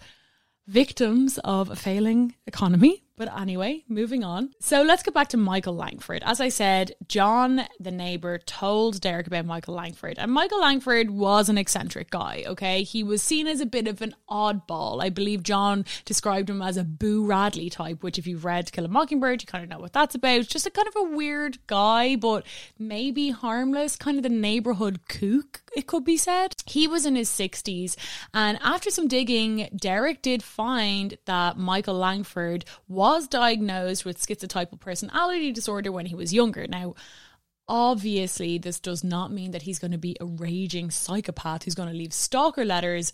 victims 0.65 1.37
of 1.43 1.69
a 1.69 1.75
failing 1.75 2.33
economy. 2.47 3.03
But 3.15 3.39
anyway, 3.39 3.83
moving 3.87 4.23
on. 4.23 4.51
So 4.59 4.81
let's 4.81 5.03
get 5.03 5.13
back 5.13 5.27
to 5.29 5.37
Michael 5.37 5.75
Langford. 5.75 6.23
As 6.25 6.41
I 6.41 6.49
said, 6.49 6.93
John, 7.07 7.61
the 7.79 7.91
neighbor, 7.91 8.39
told 8.39 9.01
Derek 9.01 9.27
about 9.27 9.45
Michael 9.45 9.75
Langford. 9.75 10.17
And 10.17 10.31
Michael 10.31 10.61
Langford 10.61 11.11
was 11.11 11.47
an 11.47 11.59
eccentric 11.59 12.09
guy, 12.09 12.43
okay? 12.47 12.81
He 12.81 13.03
was 13.03 13.21
seen 13.21 13.45
as 13.45 13.61
a 13.61 13.67
bit 13.67 13.87
of 13.87 14.01
an 14.01 14.15
oddball. 14.27 15.03
I 15.03 15.09
believe 15.09 15.43
John 15.43 15.85
described 16.05 16.49
him 16.49 16.63
as 16.63 16.75
a 16.75 16.83
Boo 16.83 17.23
Radley 17.23 17.69
type, 17.69 18.01
which, 18.01 18.17
if 18.17 18.25
you've 18.25 18.45
read 18.45 18.71
Kill 18.71 18.85
a 18.85 18.87
Mockingbird, 18.87 19.43
you 19.43 19.47
kind 19.47 19.63
of 19.63 19.69
know 19.69 19.79
what 19.79 19.93
that's 19.93 20.15
about. 20.15 20.47
Just 20.47 20.65
a 20.65 20.71
kind 20.71 20.87
of 20.87 20.95
a 20.95 21.15
weird 21.15 21.59
guy, 21.67 22.15
but 22.15 22.47
maybe 22.79 23.29
harmless, 23.29 23.95
kind 23.95 24.17
of 24.17 24.23
the 24.23 24.29
neighborhood 24.29 25.07
kook, 25.07 25.61
it 25.75 25.85
could 25.85 26.03
be 26.03 26.17
said. 26.17 26.55
He 26.65 26.87
was 26.87 27.05
in 27.05 27.15
his 27.15 27.29
60s. 27.29 27.95
And 28.33 28.57
after 28.63 28.89
some 28.89 29.07
digging, 29.07 29.69
Derek 29.75 30.23
did 30.23 30.41
find 30.41 31.15
that 31.25 31.57
Michael 31.57 31.95
Langford 31.95 32.65
was 32.87 33.12
was 33.13 33.27
diagnosed 33.27 34.05
with 34.05 34.19
schizotypal 34.19 34.79
personality 34.79 35.51
disorder 35.51 35.91
when 35.91 36.07
he 36.07 36.15
was 36.15 36.33
younger. 36.33 36.65
Now, 36.65 36.95
obviously, 37.67 38.57
this 38.57 38.79
does 38.79 39.03
not 39.03 39.31
mean 39.31 39.51
that 39.51 39.61
he's 39.61 39.77
going 39.77 39.91
to 39.91 39.99
be 39.99 40.17
a 40.19 40.25
raging 40.25 40.89
psychopath 40.89 41.63
who's 41.63 41.75
going 41.75 41.89
to 41.89 41.95
leave 41.95 42.11
stalker 42.11 42.65
letters, 42.65 43.13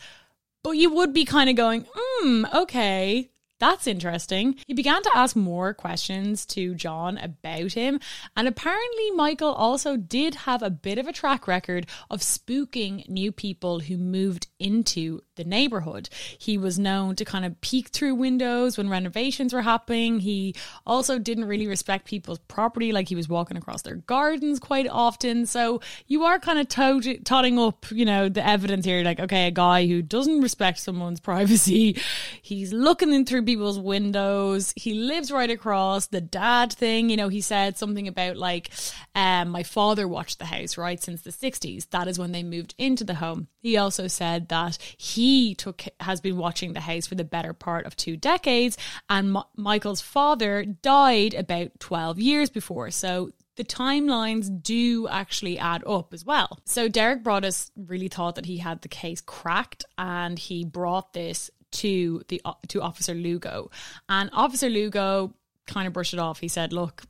but 0.63 0.71
you 0.71 0.89
would 0.93 1.13
be 1.13 1.25
kind 1.25 1.49
of 1.49 1.57
going, 1.57 1.85
hmm, 1.93 2.45
okay, 2.53 3.29
that's 3.59 3.87
interesting. 3.87 4.55
He 4.67 4.73
began 4.73 5.03
to 5.03 5.11
ask 5.13 5.35
more 5.35 5.73
questions 5.73 6.45
to 6.47 6.75
John 6.75 7.17
about 7.17 7.73
him, 7.73 7.99
and 8.37 8.47
apparently, 8.47 9.11
Michael 9.11 9.51
also 9.51 9.97
did 9.97 10.33
have 10.35 10.63
a 10.63 10.69
bit 10.69 10.97
of 10.97 11.07
a 11.07 11.13
track 11.13 11.45
record 11.45 11.87
of 12.09 12.21
spooking 12.21 13.05
new 13.09 13.33
people 13.33 13.81
who 13.81 13.97
moved 13.97 14.47
into 14.59 15.21
the 15.35 15.43
neighborhood. 15.43 16.09
He 16.37 16.57
was 16.57 16.77
known 16.77 17.15
to 17.15 17.25
kind 17.25 17.45
of 17.45 17.59
peek 17.61 17.87
through 17.89 18.15
windows 18.15 18.77
when 18.77 18.89
renovations 18.89 19.53
were 19.53 19.61
happening. 19.61 20.19
He 20.19 20.53
also 20.85 21.17
didn't 21.17 21.45
really 21.45 21.67
respect 21.67 22.05
people's 22.05 22.39
property, 22.39 22.91
like 22.91 23.07
he 23.07 23.15
was 23.15 23.29
walking 23.29 23.57
across 23.57 23.81
their 23.81 23.95
gardens 23.95 24.59
quite 24.59 24.87
often. 24.89 25.45
So 25.45 25.79
you 26.07 26.25
are 26.25 26.39
kind 26.39 26.59
of 26.59 26.67
tot- 26.67 27.23
totting 27.23 27.57
up, 27.57 27.85
you 27.91 28.05
know, 28.05 28.27
the 28.27 28.45
evidence 28.45 28.85
here. 28.85 29.03
Like, 29.03 29.19
okay, 29.19 29.47
a 29.47 29.51
guy 29.51 29.87
who 29.87 30.01
doesn't 30.01 30.41
respect 30.41 30.79
someone's 30.79 31.19
privacy, 31.29 32.01
he's 32.41 32.73
looking 32.73 33.13
in 33.13 33.25
through 33.25 33.45
people's 33.45 33.79
windows. 33.79 34.73
He 34.75 34.93
lives 34.93 35.31
right 35.31 35.49
across 35.49 36.07
the 36.07 36.21
dad 36.21 36.73
thing. 36.73 37.09
You 37.09 37.17
know, 37.17 37.29
he 37.29 37.41
said 37.41 37.77
something 37.77 38.07
about 38.07 38.35
like, 38.35 38.71
um, 39.15 39.49
my 39.49 39.63
father 39.63 40.07
watched 40.07 40.39
the 40.39 40.45
house 40.45 40.77
right 40.77 41.01
since 41.01 41.21
the 41.21 41.31
60s. 41.31 41.89
That 41.91 42.07
is 42.07 42.19
when 42.19 42.33
they 42.33 42.43
moved 42.43 42.75
into 42.77 43.03
the 43.03 43.15
home. 43.15 43.47
He 43.61 43.77
also 43.77 44.07
said 44.07 44.49
that 44.49 44.77
he 44.97 45.53
took 45.55 45.83
has 45.99 46.21
been 46.21 46.37
watching 46.37 46.73
the 46.73 46.79
house 46.79 47.07
for 47.07 47.15
the 47.15 47.23
better 47.23 47.53
part 47.53 47.85
of 47.85 47.95
two 47.95 48.15
decades, 48.17 48.77
and 49.09 49.35
M- 49.35 49.43
Michael's 49.55 50.01
father 50.01 50.63
died 50.63 51.33
about 51.33 51.79
twelve 51.79 52.19
years 52.19 52.49
before. 52.49 52.89
So 52.91 53.31
the 53.55 53.63
timelines 53.65 54.63
do 54.63 55.09
actually 55.09 55.59
add 55.59 55.83
up 55.85 56.13
as 56.13 56.23
well. 56.23 56.59
So 56.63 56.87
Derek 56.87 57.23
Broaddus 57.23 57.71
really 57.75 58.07
thought 58.07 58.35
that 58.35 58.45
he 58.45 58.57
had 58.57 58.81
the 58.81 58.87
case 58.87 59.19
cracked, 59.19 59.83
and 59.97 60.39
he 60.39 60.63
brought 60.63 61.11
this 61.11 61.51
to 61.71 62.23
the 62.29 62.41
to 62.69 62.81
Officer 62.81 63.13
Lugo, 63.13 63.69
and 64.07 64.29
Officer 64.31 64.69
Lugo 64.69 65.33
kind 65.67 65.85
of 65.85 65.93
brushed 65.93 66.13
it 66.13 66.19
off. 66.19 66.39
He 66.39 66.47
said, 66.47 66.71
"Look, 66.71 67.03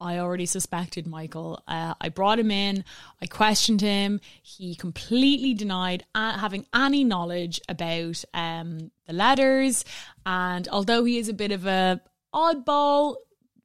I 0.00 0.18
already 0.18 0.46
suspected 0.46 1.06
Michael. 1.06 1.62
Uh, 1.66 1.94
I 2.00 2.08
brought 2.10 2.38
him 2.38 2.50
in. 2.50 2.84
I 3.20 3.26
questioned 3.26 3.80
him. 3.80 4.20
He 4.42 4.74
completely 4.74 5.54
denied 5.54 6.04
having 6.14 6.66
any 6.74 7.04
knowledge 7.04 7.60
about 7.68 8.24
um, 8.34 8.90
the 9.06 9.12
letters. 9.12 9.84
And 10.24 10.68
although 10.68 11.04
he 11.04 11.18
is 11.18 11.28
a 11.28 11.34
bit 11.34 11.52
of 11.52 11.66
a 11.66 12.00
oddball, 12.34 13.16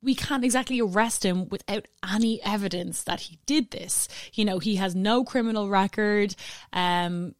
we 0.01 0.15
can't 0.15 0.43
exactly 0.43 0.79
arrest 0.79 1.23
him 1.23 1.47
without 1.49 1.87
any 2.11 2.41
evidence 2.43 3.03
that 3.03 3.21
he 3.21 3.37
did 3.45 3.71
this. 3.71 4.07
You 4.33 4.45
know, 4.45 4.59
he 4.59 4.77
has 4.77 4.95
no 4.95 5.23
criminal 5.23 5.69
record. 5.69 6.35
Um, 6.73 7.35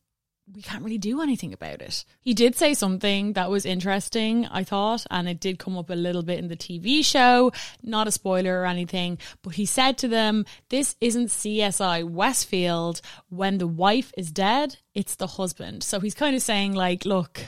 we 0.54 0.62
can't 0.62 0.84
really 0.84 0.98
do 0.98 1.22
anything 1.22 1.54
about 1.54 1.82
it. 1.82 2.04
He 2.20 2.34
did 2.34 2.56
say 2.56 2.74
something 2.74 3.34
that 3.34 3.50
was 3.50 3.66
interesting, 3.66 4.46
I 4.48 4.64
thought, 4.64 5.06
and 5.10 5.28
it 5.30 5.40
did 5.40 5.60
come 5.60 5.78
up 5.78 5.90
a 5.90 5.96
little 5.96 6.24
bit 6.24 6.40
in 6.40 6.48
the 6.48 6.58
TV 6.58 7.04
show. 7.06 7.52
Not 7.82 8.08
a 8.08 8.12
spoiler 8.12 8.62
or 8.62 8.66
anything, 8.66 9.18
but 9.42 9.56
he 9.56 9.66
said 9.66 9.98
to 10.00 10.08
them, 10.08 10.46
This 10.70 10.96
isn't 11.00 11.28
CSI 11.28 12.04
Westfield. 12.04 13.02
When 13.30 13.58
the 13.58 13.68
wife 13.68 14.12
is 14.18 14.32
dead, 14.32 14.78
it's 14.94 15.16
the 15.16 15.28
husband. 15.28 15.84
So 15.84 16.00
he's 16.00 16.16
kind 16.16 16.36
of 16.36 16.42
saying, 16.42 16.74
like, 16.74 17.06
look, 17.06 17.42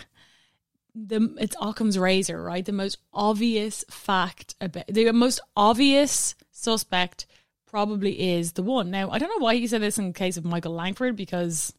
the 0.96 1.36
it's 1.40 1.56
Occam's 1.60 1.98
razor, 1.98 2.42
right? 2.42 2.66
The 2.66 2.72
most 2.72 2.98
obvious 3.14 3.84
fact 3.90 4.56
about 4.62 4.88
the 4.88 5.12
most 5.12 5.40
obvious 5.56 6.36
suspect 6.52 7.26
probably 7.66 8.36
is 8.36 8.52
the 8.54 8.64
one. 8.64 8.92
Now, 8.92 9.10
I 9.10 9.18
don't 9.18 9.30
know 9.30 9.44
why 9.44 9.56
he 9.56 9.66
said 9.66 9.82
this 9.82 9.98
in 9.98 10.08
the 10.08 10.14
case 10.14 10.38
of 10.38 10.46
Michael 10.46 10.74
Langford 10.74 11.16
because 11.16 11.74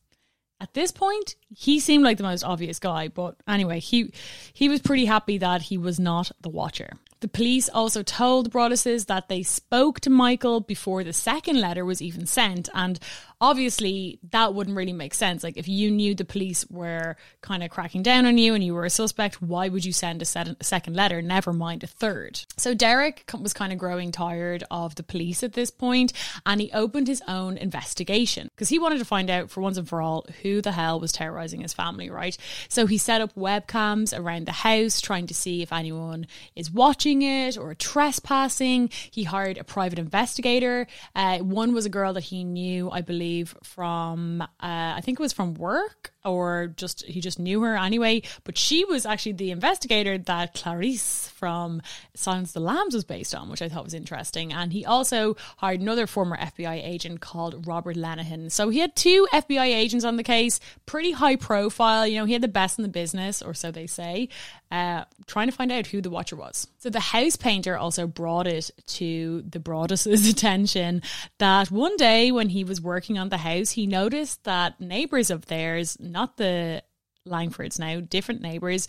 at 0.61 0.75
this 0.75 0.93
point, 0.93 1.37
he 1.55 1.81
seemed 1.81 2.05
like 2.05 2.17
the 2.17 2.23
most 2.23 2.45
obvious 2.45 2.79
guy, 2.79 3.09
but 3.09 3.37
anyway, 3.47 3.81
he 3.81 4.12
he 4.53 4.69
was 4.69 4.81
pretty 4.81 5.05
happy 5.05 5.38
that 5.38 5.62
he 5.62 5.77
was 5.77 5.99
not 5.99 6.31
the 6.40 6.49
watcher. 6.49 6.93
The 7.21 7.29
police 7.29 7.69
also 7.69 8.03
told 8.03 8.47
the 8.47 8.51
Broadduses 8.51 9.07
that 9.07 9.29
they 9.29 9.43
spoke 9.43 10.01
to 10.01 10.11
Michael 10.11 10.61
before 10.61 11.03
the 11.03 11.12
second 11.12 11.61
letter 11.61 11.85
was 11.85 12.03
even 12.03 12.27
sent, 12.27 12.69
and 12.75 12.99
obviously 13.40 14.18
that 14.31 14.55
wouldn't 14.55 14.77
really 14.77 14.92
make 14.92 15.14
sense. 15.14 15.42
Like 15.42 15.57
if 15.57 15.68
you 15.68 15.90
knew 15.90 16.14
the 16.14 16.25
police 16.25 16.64
were 16.70 17.16
kind 17.40 17.62
of 17.62 17.70
cracking 17.70 18.03
down 18.03 18.27
on 18.27 18.38
you 18.38 18.55
and 18.55 18.62
you 18.62 18.75
were 18.75 18.85
a 18.85 18.90
suspect, 18.90 19.42
why 19.42 19.68
would 19.68 19.85
you 19.85 19.92
send 19.92 20.23
a, 20.23 20.25
set- 20.25 20.57
a 20.61 20.64
second 20.64 20.94
letter? 20.94 21.20
Never 21.20 21.53
mind 21.53 21.83
a 21.83 21.87
third. 21.87 22.40
So 22.57 22.75
Derek 22.75 23.25
was 23.38 23.53
kind 23.53 23.73
of 23.73 23.79
growing 23.79 24.12
tired 24.12 24.64
of 24.70 24.94
the 24.94 25.03
police 25.03 25.42
at 25.42 25.55
this 25.55 25.70
point, 25.70 26.12
and 26.47 26.61
he 26.61 26.70
opened 26.73 27.09
his 27.09 27.23
own 27.29 27.57
investigation 27.57 28.49
because 28.55 28.68
he 28.68 28.79
wanted 28.79 28.99
to 28.99 29.05
find 29.05 29.31
out 29.31 29.51
for 29.51 29.61
once 29.61 29.77
and 29.77 29.88
for 29.88 30.01
all 30.01 30.27
who 30.42 30.62
the 30.62 30.73
hell 30.73 31.01
was 31.01 31.12
terrorizing 31.12 31.61
his 31.61 31.73
family, 31.73 32.11
right? 32.11 32.37
So 32.68 32.87
he 32.87 32.99
set 32.99 33.20
up 33.20 33.35
webcams 33.35 34.16
around 34.16 34.47
the 34.47 34.53
house, 34.53 35.01
trying 35.01 35.27
to 35.27 35.35
see 35.35 35.62
if 35.62 35.73
anyone 35.73 36.27
is 36.55 36.70
watching 36.70 37.23
it 37.23 37.59
or 37.59 37.75
trespassing. 37.75 38.90
He 39.11 39.25
hired 39.25 39.59
a 39.59 39.64
private 39.64 39.99
investigator. 39.99 40.87
Uh, 41.14 41.38
one 41.38 41.75
was 41.75 41.87
a 41.87 41.90
girl 41.90 42.12
that 42.14 42.25
he 42.25 42.44
knew, 42.44 42.90
I 42.90 43.01
believe 43.01 43.24
believe, 43.25 43.57
from 43.63 44.43
uh, 44.43 44.47
I 44.61 45.01
think 45.03 45.19
it 45.19 45.23
was 45.23 45.33
from 45.33 45.55
work 45.55 46.13
or 46.25 46.73
just 46.77 47.05
he 47.05 47.21
just 47.21 47.39
knew 47.39 47.63
her 47.63 47.77
anyway. 47.77 48.23
But 48.45 48.59
she 48.59 48.85
was 48.85 49.07
actually 49.07 49.33
the 49.33 49.51
investigator 49.51 50.19
that 50.19 50.55
Clarice 50.55 51.29
from 51.29 51.83
Silence 52.15 52.51
of 52.51 52.55
the 52.55 52.61
Lambs 52.61 52.95
was 52.95 53.05
based 53.05 53.35
on, 53.35 53.51
which 53.51 53.63
I 53.63 53.69
thought 53.69 53.85
was 53.85 53.95
interesting. 53.95 54.53
And 54.53 54.73
he 54.73 54.85
also 54.85 55.37
hired 55.59 55.81
another 55.81 56.07
former 56.07 56.37
FBI 56.37 56.83
agent 56.85 57.21
called 57.21 57.67
Robert 57.67 57.97
Lenehan. 57.97 58.51
So 58.51 58.69
he 58.69 58.79
had 58.79 58.97
two 58.97 59.27
FBI 59.33 59.67
agents 59.67 60.05
on 60.05 60.17
the 60.17 60.23
case, 60.23 60.61
pretty 60.87 61.13
high 61.13 61.37
profile. 61.37 62.07
You 62.07 62.19
know, 62.19 62.25
he 62.25 62.33
had 62.33 62.43
the 62.43 62.49
best 62.49 62.79
in 62.79 62.83
the 62.83 62.89
business, 62.89 63.43
or 63.43 63.55
so 63.55 63.71
they 63.71 63.87
say, 63.87 64.29
uh, 64.71 65.05
trying 65.27 65.49
to 65.49 65.55
find 65.55 65.71
out 65.71 65.87
who 65.87 66.01
the 66.01 66.11
watcher 66.11 66.37
was. 66.37 66.67
So 66.79 66.91
the 66.91 67.01
house 67.01 67.37
painter 67.37 67.77
also 67.77 68.07
brought 68.07 68.47
it 68.47 68.71
to 68.87 69.43
the 69.49 69.61
Broaddus's 69.61 70.29
attention 70.31 71.03
that 71.39 71.71
one 71.71 71.97
day 71.97 72.33
when 72.33 72.49
he 72.49 72.65
was 72.65 72.81
working 72.81 73.19
on 73.19 73.29
the 73.29 73.39
house, 73.39 73.71
he 73.71 73.87
noticed 73.87 74.45
that 74.45 74.81
neighbors 74.81 75.31
of 75.31 75.47
theirs, 75.47 75.97
not 76.14 76.38
the 76.38 76.83
Langfords 77.29 77.79
now, 77.79 78.00
different 78.00 78.40
neighbours, 78.40 78.87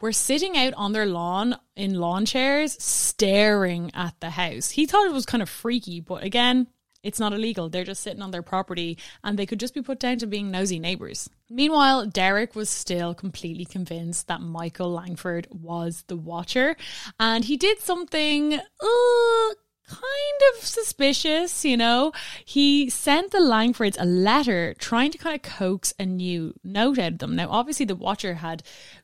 were 0.00 0.12
sitting 0.12 0.56
out 0.56 0.74
on 0.74 0.92
their 0.92 1.06
lawn 1.06 1.56
in 1.74 1.94
lawn 1.94 2.26
chairs 2.26 2.80
staring 2.82 3.90
at 3.94 4.18
the 4.20 4.30
house. 4.30 4.70
He 4.70 4.86
thought 4.86 5.06
it 5.06 5.12
was 5.12 5.26
kind 5.26 5.42
of 5.42 5.48
freaky, 5.48 6.00
but 6.00 6.22
again, 6.22 6.68
it's 7.02 7.20
not 7.20 7.32
illegal. 7.32 7.68
They're 7.68 7.84
just 7.84 8.02
sitting 8.02 8.22
on 8.22 8.32
their 8.32 8.42
property 8.42 8.98
and 9.22 9.38
they 9.38 9.46
could 9.46 9.60
just 9.60 9.74
be 9.74 9.82
put 9.82 10.00
down 10.00 10.18
to 10.18 10.26
being 10.26 10.50
nosy 10.50 10.80
neighbours. 10.80 11.30
Meanwhile, 11.48 12.06
Derek 12.06 12.56
was 12.56 12.68
still 12.68 13.14
completely 13.14 13.64
convinced 13.64 14.26
that 14.26 14.40
Michael 14.40 14.90
Langford 14.90 15.46
was 15.50 16.02
the 16.08 16.16
watcher 16.16 16.76
and 17.20 17.44
he 17.44 17.56
did 17.56 17.78
something 17.78 18.54
uh, 18.54 19.54
kind 19.88 20.40
of 20.52 20.64
suspicious, 20.64 21.64
you 21.64 21.76
know. 21.76 22.12
He 22.44 22.90
sent 22.90 23.30
the 23.30 23.38
Langfords 23.38 23.96
a 23.98 24.04
letter 24.04 24.74
trying 24.78 25.10
to 25.12 25.18
kind 25.18 25.36
of 25.36 25.42
coax 25.42 25.94
a 25.98 26.06
new 26.06 26.54
note 26.64 26.98
out 26.98 27.12
of 27.12 27.18
them. 27.18 27.36
Now, 27.36 27.48
obviously, 27.50 27.86
the 27.86 27.94
Watcher 27.94 28.34
had 28.34 28.62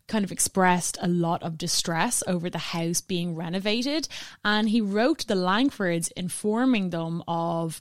kind 0.09 0.25
of 0.25 0.33
expressed 0.33 0.99
a 1.01 1.09
lot 1.09 1.42
of 1.42 1.59
distress 1.59 2.23
over 2.27 2.51
the 2.51 2.59
house 2.59 3.01
being 3.01 3.35
renovated, 3.35 4.09
and 4.45 4.68
he 4.68 4.81
wrote 4.81 5.27
the 5.27 5.35
Langfords 5.35 6.11
informing 6.16 6.90
them 6.90 7.23
of 7.29 7.81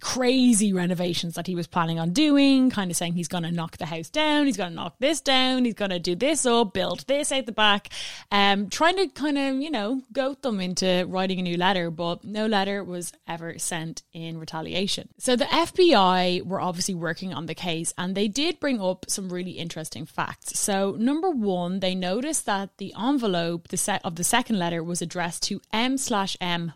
crazy 0.00 0.72
renovations 0.72 1.34
that 1.34 1.46
he 1.46 1.54
was 1.54 1.66
planning 1.66 1.98
on 1.98 2.12
doing, 2.12 2.70
kind 2.70 2.90
of 2.90 2.96
saying 2.96 3.14
he's 3.14 3.28
going 3.28 3.42
to 3.42 3.50
knock 3.50 3.76
the 3.78 3.86
house 3.86 4.08
down, 4.10 4.46
he's 4.46 4.56
going 4.56 4.70
to 4.70 4.76
knock 4.76 4.96
this 4.98 5.20
down, 5.20 5.64
he's 5.64 5.74
going 5.74 5.90
to 5.90 5.98
do 5.98 6.14
this 6.14 6.46
up, 6.46 6.72
build 6.72 7.00
this 7.06 7.32
out 7.32 7.46
the 7.46 7.52
back, 7.52 7.88
um, 8.30 8.68
trying 8.68 8.96
to 8.96 9.08
kind 9.08 9.36
of, 9.36 9.56
you 9.56 9.70
know, 9.70 10.02
goat 10.12 10.42
them 10.42 10.60
into 10.60 11.04
writing 11.08 11.40
a 11.40 11.42
new 11.42 11.56
letter, 11.56 11.90
but 11.90 12.22
no 12.22 12.46
letter 12.46 12.84
was 12.84 13.12
ever 13.26 13.58
sent 13.58 14.02
in 14.12 14.38
retaliation. 14.38 15.08
So 15.18 15.34
the 15.34 15.46
FBI 15.46 16.44
were 16.44 16.60
obviously 16.60 16.94
working 16.94 17.34
on 17.34 17.46
the 17.46 17.54
case 17.54 17.92
and 17.98 18.14
they 18.14 18.28
did 18.28 18.60
bring 18.60 18.80
up 18.80 19.06
some 19.08 19.30
really 19.30 19.52
interesting 19.52 20.06
facts. 20.06 20.58
So, 20.58 20.96
number 20.98 21.30
one, 21.30 21.80
they 21.80 21.94
noticed 21.94 22.46
that 22.46 22.78
the 22.78 22.94
envelope 22.98 23.68
the 23.68 23.76
set 23.76 24.00
of 24.04 24.16
the 24.16 24.24
second 24.24 24.58
letter 24.58 24.82
was 24.82 25.02
addressed 25.02 25.42
to 25.44 25.60
M 25.72 25.98
slash 25.98 26.36
M 26.40 26.72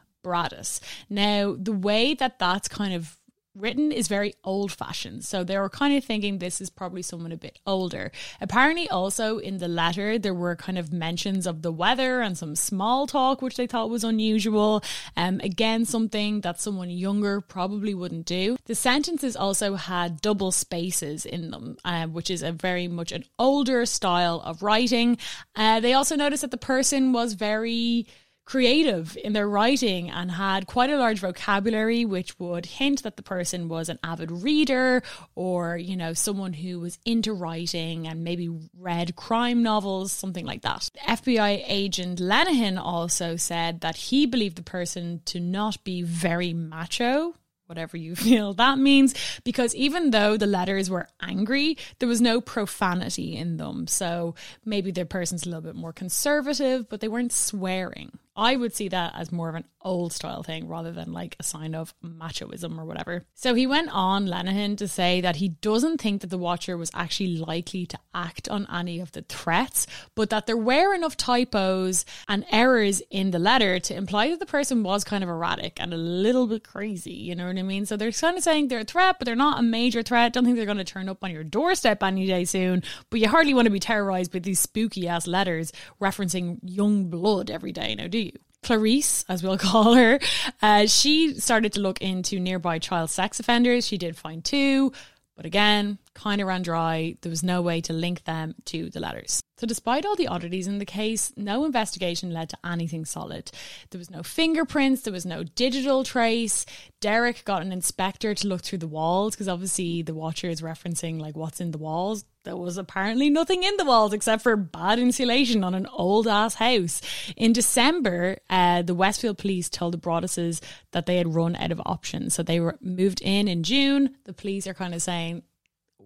Now, 1.08 1.56
the 1.58 1.72
way 1.72 2.14
that 2.14 2.38
that's 2.38 2.68
kind 2.68 2.94
of 2.94 3.18
written 3.56 3.90
is 3.90 4.08
very 4.08 4.34
old 4.44 4.70
fashioned. 4.70 5.24
So 5.24 5.42
they 5.42 5.58
were 5.58 5.68
kind 5.68 5.96
of 5.96 6.04
thinking 6.04 6.38
this 6.38 6.60
is 6.60 6.70
probably 6.70 7.02
someone 7.02 7.32
a 7.32 7.36
bit 7.36 7.58
older. 7.66 8.12
Apparently, 8.40 8.88
also 8.88 9.38
in 9.38 9.58
the 9.58 9.68
letter, 9.68 10.18
there 10.18 10.34
were 10.34 10.56
kind 10.56 10.78
of 10.78 10.92
mentions 10.92 11.46
of 11.46 11.62
the 11.62 11.72
weather 11.72 12.20
and 12.20 12.36
some 12.36 12.54
small 12.54 13.06
talk, 13.06 13.42
which 13.42 13.56
they 13.56 13.66
thought 13.66 13.90
was 13.90 14.04
unusual. 14.04 14.82
Um, 15.16 15.40
again, 15.42 15.84
something 15.84 16.42
that 16.42 16.60
someone 16.60 16.90
younger 16.90 17.40
probably 17.40 17.94
wouldn't 17.94 18.26
do. 18.26 18.56
The 18.66 18.74
sentences 18.74 19.36
also 19.36 19.74
had 19.74 20.20
double 20.20 20.52
spaces 20.52 21.24
in 21.24 21.50
them, 21.50 21.76
uh, 21.84 22.06
which 22.06 22.30
is 22.30 22.42
a 22.42 22.52
very 22.52 22.88
much 22.88 23.12
an 23.12 23.24
older 23.38 23.86
style 23.86 24.42
of 24.44 24.62
writing. 24.62 25.18
Uh, 25.54 25.80
they 25.80 25.94
also 25.94 26.16
noticed 26.16 26.42
that 26.42 26.50
the 26.50 26.56
person 26.56 27.12
was 27.12 27.32
very 27.34 28.06
creative 28.46 29.18
in 29.22 29.32
their 29.32 29.48
writing 29.48 30.09
and 30.09 30.30
had 30.30 30.66
quite 30.66 30.88
a 30.88 30.96
large 30.96 31.18
vocabulary, 31.18 32.04
which 32.04 32.38
would 32.38 32.64
hint 32.64 33.02
that 33.02 33.16
the 33.16 33.22
person 33.22 33.68
was 33.68 33.88
an 33.88 33.98
avid 34.04 34.30
reader 34.30 35.02
or, 35.35 35.76
you 35.76 35.96
know, 35.96 36.12
someone 36.14 36.52
who 36.52 36.78
was 36.80 36.98
into 37.04 37.32
writing 37.32 38.06
and 38.06 38.22
maybe 38.22 38.48
read 38.78 39.16
crime 39.16 39.62
novels, 39.64 40.12
something 40.12 40.46
like 40.46 40.62
that. 40.62 40.88
FBI 41.09 41.64
agent 41.66 42.20
Lenehan 42.20 42.78
also 42.80 43.35
said 43.35 43.80
that 43.80 43.96
he 43.96 44.26
believed 44.26 44.56
the 44.56 44.62
person 44.62 45.20
to 45.26 45.40
not 45.40 45.82
be 45.85 46.02
very 46.02 46.54
macho 46.54 47.35
whatever 47.66 47.96
you 47.96 48.14
feel 48.26 48.54
that 48.54 48.78
means 48.78 49.12
because 49.42 49.74
even 49.74 50.11
though 50.11 50.37
the 50.37 50.46
letters 50.46 50.88
were 50.88 51.09
angry 51.20 51.76
there 51.98 52.09
was 52.09 52.20
no 52.20 52.40
profanity 52.40 53.37
in 53.37 53.56
them 53.56 53.88
so 53.88 54.37
maybe 54.64 54.92
the 54.92 55.04
person's 55.04 55.44
a 55.44 55.48
little 55.48 55.61
bit 55.61 55.74
more 55.74 55.92
conservative 55.92 56.88
but 56.88 57.00
they 57.00 57.09
weren't 57.09 57.32
swearing 57.32 58.16
I 58.37 58.57
would 58.57 58.75
see 58.75 58.88
that 58.88 59.14
as 59.16 59.33
more 59.33 59.49
of 59.49 59.55
an 59.55 59.64
old 59.87 60.12
style 60.12 60.42
thing 60.42 60.66
rather 60.68 60.90
than 60.90 61.12
like 61.12 61.37
a 61.38 61.44
sign 61.44 61.75
of 61.75 61.94
machoism 62.05 62.77
or 62.77 62.85
whatever. 62.85 63.25
So 63.35 63.55
he 63.55 63.66
went 63.66 63.88
on, 63.92 64.27
Lenehan, 64.27 64.77
to 64.79 64.88
say 64.88 65.20
that 65.20 65.37
he 65.37 65.49
doesn't 65.49 66.01
think 66.01 66.20
that 66.20 66.31
the 66.31 66.37
Watcher 66.37 66.77
was 66.77 66.90
actually 66.92 67.37
likely 67.37 67.87
to 67.87 67.99
act 68.12 68.49
on 68.49 68.66
any 68.70 68.99
of 68.99 69.12
the 69.12 69.22
threats, 69.22 69.87
but 70.14 70.31
that 70.31 70.46
there 70.46 70.57
were 70.57 70.92
enough 70.92 71.16
typos 71.16 72.05
and 72.29 72.44
errors 72.51 73.01
in 73.11 73.31
the 73.31 73.38
letter 73.38 73.79
to 73.79 73.94
imply 73.94 74.29
that 74.31 74.40
the 74.40 74.46
person 74.46 74.83
was 74.83 75.05
kind 75.05 75.22
of 75.22 75.31
erratic 75.31 75.81
and 75.81 75.94
a 75.94 75.96
little 75.96 76.46
bit 76.49 76.64
crazy, 76.64 77.14
you 77.14 77.35
know 77.35 77.46
what 77.46 77.57
I 77.57 77.62
mean? 77.62 77.87
So 77.87 77.96
they're 77.96 78.12
kind 78.12 78.37
of 78.37 78.42
saying 78.42 78.68
they're 78.68 78.81
a 78.81 78.85
threat, 78.85 79.16
but 79.18 79.27
they're 79.27 79.37
not 79.37 79.61
a 79.61 79.62
major 79.62 80.03
threat. 80.03 80.33
Don't 80.33 80.44
think 80.44 80.57
they're 80.57 80.66
going 80.66 80.79
to 80.79 80.85
turn 80.85 81.09
up 81.09 81.22
on 81.22 81.31
your 81.31 81.44
doorstep 81.44 82.03
any 82.03 82.27
day 82.27 82.44
soon, 82.44 82.83
but 83.09 83.20
you 83.20 83.29
hardly 83.29 83.55
want 83.55 83.66
to 83.66 83.70
be 83.70 83.81
terrorized 83.81 84.35
with 84.35 84.42
these 84.42 84.59
spooky 84.59 85.07
ass 85.07 85.27
letters 85.27 85.72
referencing 86.01 86.59
young 86.62 87.09
blood 87.09 87.51
every 87.51 87.72
day, 87.72 87.94
now 87.94 88.09
do 88.09 88.18
you? 88.18 88.25
Clarice, 88.66 89.24
as 89.29 89.42
we'll 89.42 89.59
call 89.70 89.94
her, 89.94 90.18
uh, 90.61 90.87
she 90.87 91.35
started 91.35 91.72
to 91.74 91.81
look 91.81 92.00
into 92.02 92.40
nearby 92.40 92.79
child 92.79 93.11
sex 93.11 93.38
offenders. 93.38 93.87
She 93.87 93.96
did 93.96 94.16
find 94.16 94.44
two, 94.44 94.92
but 95.37 95.46
again, 95.46 95.98
kind 96.16 96.40
of 96.40 96.48
ran 96.48 96.62
dry. 96.62 97.16
There 97.20 97.31
was 97.31 97.42
no 97.42 97.62
way 97.62 97.81
to 97.83 97.92
link 97.92 98.24
them 98.24 98.55
to 98.66 98.90
the 98.90 99.00
letters. 99.00 99.40
So, 99.59 99.66
despite 99.66 100.05
all 100.05 100.16
the 100.16 100.29
oddities 100.29 100.66
in 100.66 100.79
the 100.79 100.85
case, 100.85 101.33
no 101.35 101.64
investigation 101.64 102.31
led 102.31 102.50
to 102.50 102.59
anything 102.62 103.07
solid. 103.07 103.50
There 103.90 103.98
was 103.98 104.11
no 104.11 104.22
fingerprints, 104.22 105.02
there 105.02 105.14
was 105.14 105.24
no 105.24 105.44
digital 105.44 106.05
trace. 106.05 106.66
Derek 107.00 107.42
got 107.44 107.62
an 107.62 107.72
inspector 107.72 108.35
to 108.35 108.48
look 108.48 108.61
through 108.62 108.79
the 108.79 108.87
walls 108.87 109.35
because 109.35 109.48
obviously 109.48 110.02
the 110.02 110.14
watcher 110.14 110.50
is 110.50 110.61
referencing 110.61 111.18
like 111.18 111.37
what's 111.37 111.61
in 111.61 111.70
the 111.70 111.79
walls. 111.79 112.26
There 112.44 112.57
was 112.57 112.76
apparently 112.76 113.31
nothing 113.31 113.62
in 113.62 113.76
the 113.79 113.87
walls 113.87 114.12
except 114.12 114.42
for 114.42 114.57
bad 114.57 114.98
insulation 114.98 115.64
on 115.64 115.74
an 115.74 115.87
old 115.87 116.29
ass 116.29 116.55
house. 116.55 117.00
In 117.35 117.55
December, 117.55 118.38
uh, 118.50 118.83
the 118.83 118.94
Westfield 118.94 119.38
police 119.38 119.70
told 119.70 119.94
the 119.94 119.98
Broadduses 119.98 120.61
that 120.92 121.07
they 121.07 121.16
had 121.16 121.35
run 121.35 121.57
out 121.57 121.72
of 121.72 121.81
options. 121.87 122.35
So 122.35 122.42
they 122.42 122.61
were 122.61 122.76
moved 122.83 123.22
in 123.22 123.48
in 123.48 123.62
June. 123.62 124.16
The 124.24 124.35
police 124.35 124.66
are 124.66 124.74
kind 124.74 124.94
of 124.94 125.00
saying, 125.00 125.42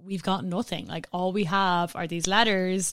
we've 0.05 0.23
got 0.23 0.45
nothing. 0.45 0.87
Like 0.87 1.09
all 1.13 1.33
we 1.33 1.45
have 1.45 1.95
are 1.97 2.07
these 2.07 2.27
letters, 2.27 2.93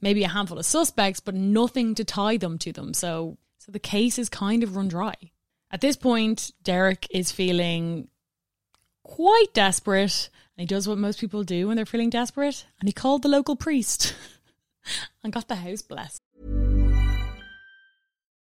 maybe 0.00 0.24
a 0.24 0.28
handful 0.28 0.58
of 0.58 0.66
suspects, 0.66 1.20
but 1.20 1.34
nothing 1.34 1.94
to 1.94 2.04
tie 2.04 2.36
them 2.36 2.58
to 2.58 2.72
them. 2.72 2.94
So 2.94 3.38
so 3.58 3.72
the 3.72 3.78
case 3.80 4.18
is 4.18 4.28
kind 4.28 4.62
of 4.62 4.76
run 4.76 4.88
dry. 4.88 5.14
At 5.72 5.80
this 5.80 5.96
point, 5.96 6.52
Derek 6.62 7.08
is 7.10 7.32
feeling 7.32 8.06
quite 9.02 9.46
desperate. 9.54 10.30
And 10.56 10.62
he 10.62 10.66
does 10.66 10.86
what 10.86 10.98
most 10.98 11.18
people 11.20 11.42
do 11.42 11.66
when 11.66 11.76
they're 11.76 11.84
feeling 11.84 12.10
desperate. 12.10 12.66
And 12.80 12.88
he 12.88 12.92
called 12.92 13.22
the 13.22 13.28
local 13.28 13.56
priest 13.56 14.14
and 15.24 15.32
got 15.32 15.48
the 15.48 15.56
house 15.56 15.82
blessed. 15.82 16.20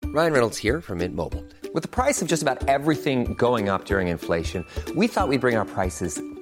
Ryan 0.03 0.33
Reynolds 0.33 0.57
here 0.57 0.81
from 0.81 0.99
Mint 0.99 1.15
Mobile. 1.15 1.43
With 1.73 1.83
the 1.83 1.89
price 1.89 2.21
of 2.21 2.27
just 2.27 2.41
about 2.41 2.67
everything 2.69 3.33
going 3.33 3.69
up 3.69 3.85
during 3.85 4.09
inflation, 4.09 4.65
we 4.95 5.07
thought 5.07 5.27
we'd 5.27 5.41
bring 5.41 5.57
our 5.57 5.65
prices 5.65 6.21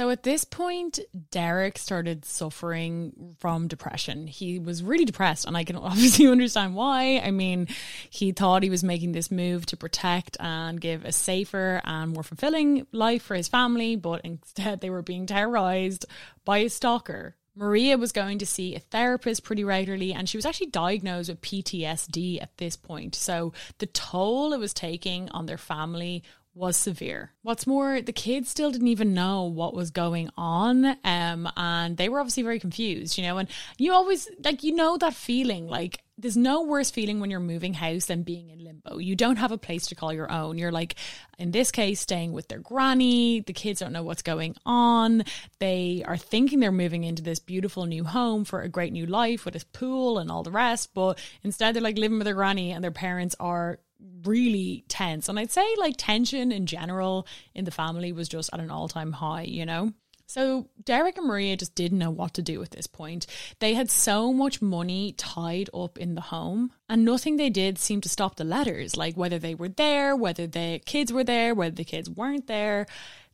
So 0.00 0.08
at 0.08 0.22
this 0.22 0.44
point, 0.44 0.98
Derek 1.30 1.76
started 1.76 2.24
suffering 2.24 3.36
from 3.38 3.68
depression. 3.68 4.26
He 4.26 4.58
was 4.58 4.82
really 4.82 5.04
depressed, 5.04 5.44
and 5.44 5.54
I 5.54 5.64
can 5.64 5.76
obviously 5.76 6.26
understand 6.26 6.74
why. 6.74 7.18
I 7.18 7.30
mean, 7.30 7.68
he 8.08 8.32
thought 8.32 8.62
he 8.62 8.70
was 8.70 8.82
making 8.82 9.12
this 9.12 9.30
move 9.30 9.66
to 9.66 9.76
protect 9.76 10.38
and 10.40 10.80
give 10.80 11.04
a 11.04 11.12
safer 11.12 11.82
and 11.84 12.14
more 12.14 12.22
fulfilling 12.22 12.86
life 12.92 13.24
for 13.24 13.34
his 13.34 13.48
family, 13.48 13.94
but 13.94 14.22
instead 14.24 14.80
they 14.80 14.88
were 14.88 15.02
being 15.02 15.26
terrorized 15.26 16.06
by 16.46 16.60
a 16.60 16.70
stalker. 16.70 17.36
Maria 17.54 17.98
was 17.98 18.12
going 18.12 18.38
to 18.38 18.46
see 18.46 18.74
a 18.74 18.78
therapist 18.78 19.44
pretty 19.44 19.64
regularly, 19.64 20.14
and 20.14 20.26
she 20.26 20.38
was 20.38 20.46
actually 20.46 20.68
diagnosed 20.68 21.28
with 21.28 21.42
PTSD 21.42 22.40
at 22.40 22.56
this 22.56 22.74
point. 22.74 23.14
So 23.14 23.52
the 23.80 23.86
toll 23.86 24.54
it 24.54 24.60
was 24.60 24.72
taking 24.72 25.28
on 25.32 25.44
their 25.44 25.58
family 25.58 26.22
was 26.54 26.76
severe. 26.76 27.32
What's 27.42 27.66
more, 27.66 28.00
the 28.00 28.12
kids 28.12 28.48
still 28.50 28.70
didn't 28.70 28.88
even 28.88 29.14
know 29.14 29.44
what 29.44 29.74
was 29.74 29.90
going 29.90 30.30
on, 30.36 30.84
um, 31.04 31.48
and 31.56 31.96
they 31.96 32.08
were 32.08 32.20
obviously 32.20 32.42
very 32.42 32.58
confused, 32.58 33.16
you 33.16 33.24
know. 33.24 33.38
And 33.38 33.48
you 33.78 33.92
always 33.92 34.28
like 34.44 34.62
you 34.64 34.74
know 34.74 34.96
that 34.98 35.14
feeling 35.14 35.68
like 35.68 36.02
there's 36.18 36.36
no 36.36 36.62
worse 36.62 36.90
feeling 36.90 37.20
when 37.20 37.30
you're 37.30 37.40
moving 37.40 37.72
house 37.72 38.06
than 38.06 38.22
being 38.22 38.50
in 38.50 38.62
limbo. 38.62 38.98
You 38.98 39.16
don't 39.16 39.36
have 39.36 39.52
a 39.52 39.58
place 39.58 39.86
to 39.86 39.94
call 39.94 40.12
your 40.12 40.30
own. 40.30 40.58
You're 40.58 40.72
like, 40.72 40.96
in 41.38 41.50
this 41.50 41.70
case, 41.70 42.00
staying 42.00 42.32
with 42.32 42.48
their 42.48 42.58
granny. 42.58 43.40
The 43.40 43.52
kids 43.52 43.80
don't 43.80 43.92
know 43.92 44.02
what's 44.02 44.22
going 44.22 44.56
on. 44.66 45.24
They 45.60 46.04
are 46.06 46.18
thinking 46.18 46.60
they're 46.60 46.72
moving 46.72 47.04
into 47.04 47.22
this 47.22 47.38
beautiful 47.38 47.86
new 47.86 48.04
home 48.04 48.44
for 48.44 48.60
a 48.60 48.68
great 48.68 48.92
new 48.92 49.06
life 49.06 49.44
with 49.44 49.56
a 49.56 49.64
pool 49.72 50.18
and 50.18 50.30
all 50.30 50.42
the 50.42 50.50
rest, 50.50 50.90
but 50.94 51.18
instead 51.42 51.74
they're 51.74 51.82
like 51.82 51.96
living 51.96 52.18
with 52.18 52.26
their 52.26 52.34
granny 52.34 52.72
and 52.72 52.84
their 52.84 52.90
parents 52.90 53.34
are 53.40 53.78
really 54.24 54.84
tense. 54.88 55.28
And 55.28 55.38
I'd 55.38 55.50
say 55.50 55.66
like 55.78 55.94
tension 55.96 56.52
in 56.52 56.66
general 56.66 57.26
in 57.54 57.64
the 57.64 57.70
family 57.70 58.12
was 58.12 58.28
just 58.28 58.50
at 58.52 58.60
an 58.60 58.70
all 58.70 58.88
time 58.88 59.12
high, 59.12 59.42
you 59.42 59.66
know? 59.66 59.92
So 60.30 60.68
Derek 60.84 61.18
and 61.18 61.26
Maria 61.26 61.56
just 61.56 61.74
didn't 61.74 61.98
know 61.98 62.12
what 62.12 62.34
to 62.34 62.42
do 62.42 62.62
at 62.62 62.70
this 62.70 62.86
point. 62.86 63.26
They 63.58 63.74
had 63.74 63.90
so 63.90 64.32
much 64.32 64.62
money 64.62 65.12
tied 65.18 65.68
up 65.74 65.98
in 65.98 66.14
the 66.14 66.20
home, 66.20 66.70
and 66.88 67.04
nothing 67.04 67.36
they 67.36 67.50
did 67.50 67.78
seemed 67.78 68.04
to 68.04 68.08
stop 68.08 68.36
the 68.36 68.44
letters, 68.44 68.96
like 68.96 69.16
whether 69.16 69.40
they 69.40 69.56
were 69.56 69.70
there, 69.70 70.14
whether 70.14 70.46
the 70.46 70.80
kids 70.86 71.12
were 71.12 71.24
there, 71.24 71.52
whether 71.52 71.74
the 71.74 71.82
kids 71.82 72.08
weren't 72.08 72.46
there. 72.46 72.86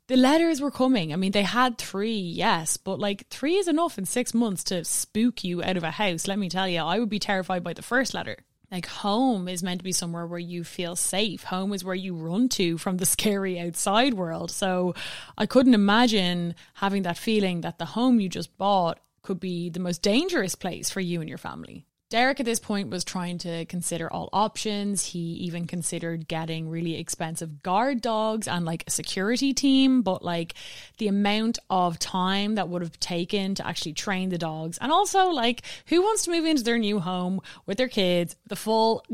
The 0.06 0.16
letters 0.16 0.62
were 0.62 0.70
coming. 0.70 1.12
I 1.12 1.16
mean, 1.16 1.32
they 1.32 1.42
had 1.42 1.76
three, 1.76 2.16
yes, 2.16 2.78
but 2.78 2.98
like 2.98 3.28
three 3.28 3.56
is 3.56 3.68
enough 3.68 3.98
in 3.98 4.06
six 4.06 4.32
months 4.32 4.64
to 4.64 4.82
spook 4.82 5.44
you 5.44 5.62
out 5.62 5.76
of 5.76 5.84
a 5.84 5.90
house. 5.90 6.26
Let 6.26 6.38
me 6.38 6.48
tell 6.48 6.66
you, 6.66 6.78
I 6.78 6.98
would 6.98 7.10
be 7.10 7.18
terrified 7.18 7.62
by 7.62 7.74
the 7.74 7.82
first 7.82 8.14
letter 8.14 8.38
like 8.70 8.86
home 8.86 9.48
is 9.48 9.62
meant 9.62 9.80
to 9.80 9.84
be 9.84 9.92
somewhere 9.92 10.26
where 10.26 10.38
you 10.38 10.64
feel 10.64 10.96
safe. 10.96 11.44
Home 11.44 11.72
is 11.72 11.84
where 11.84 11.94
you 11.94 12.14
run 12.14 12.48
to 12.50 12.78
from 12.78 12.96
the 12.96 13.06
scary 13.16 13.58
outside 13.60 14.14
world. 14.14 14.50
So 14.50 14.94
I 15.38 15.46
couldn't 15.46 15.74
imagine 15.74 16.54
having 16.74 17.02
that 17.02 17.18
feeling 17.18 17.60
that 17.60 17.78
the 17.78 17.84
home 17.84 18.20
you 18.20 18.28
just 18.28 18.56
bought 18.58 18.98
could 19.22 19.40
be 19.40 19.70
the 19.70 19.80
most 19.80 20.02
dangerous 20.02 20.54
place 20.54 20.90
for 20.90 21.00
you 21.00 21.20
and 21.20 21.28
your 21.28 21.38
family. 21.38 21.84
Derek 22.08 22.38
at 22.38 22.46
this 22.46 22.60
point 22.60 22.88
was 22.88 23.02
trying 23.02 23.38
to 23.38 23.64
consider 23.64 24.12
all 24.12 24.28
options. 24.32 25.06
He 25.06 25.18
even 25.18 25.66
considered 25.66 26.28
getting 26.28 26.68
really 26.68 26.96
expensive 26.96 27.64
guard 27.64 28.00
dogs 28.00 28.46
and 28.46 28.64
like 28.64 28.84
a 28.86 28.92
security 28.92 29.52
team, 29.52 30.02
but 30.02 30.22
like 30.22 30.54
the 30.98 31.08
amount 31.08 31.58
of 31.68 31.98
time 31.98 32.54
that 32.54 32.68
would 32.68 32.82
have 32.82 33.00
taken 33.00 33.56
to 33.56 33.66
actually 33.66 33.94
train 33.94 34.28
the 34.28 34.38
dogs. 34.38 34.78
And 34.78 34.92
also, 34.92 35.30
like, 35.30 35.62
who 35.86 36.00
wants 36.00 36.22
to 36.24 36.30
move 36.30 36.44
into 36.44 36.62
their 36.62 36.78
new 36.78 37.00
home 37.00 37.40
with 37.66 37.76
their 37.76 37.88
kids, 37.88 38.36
the 38.46 38.54
full 38.56 39.04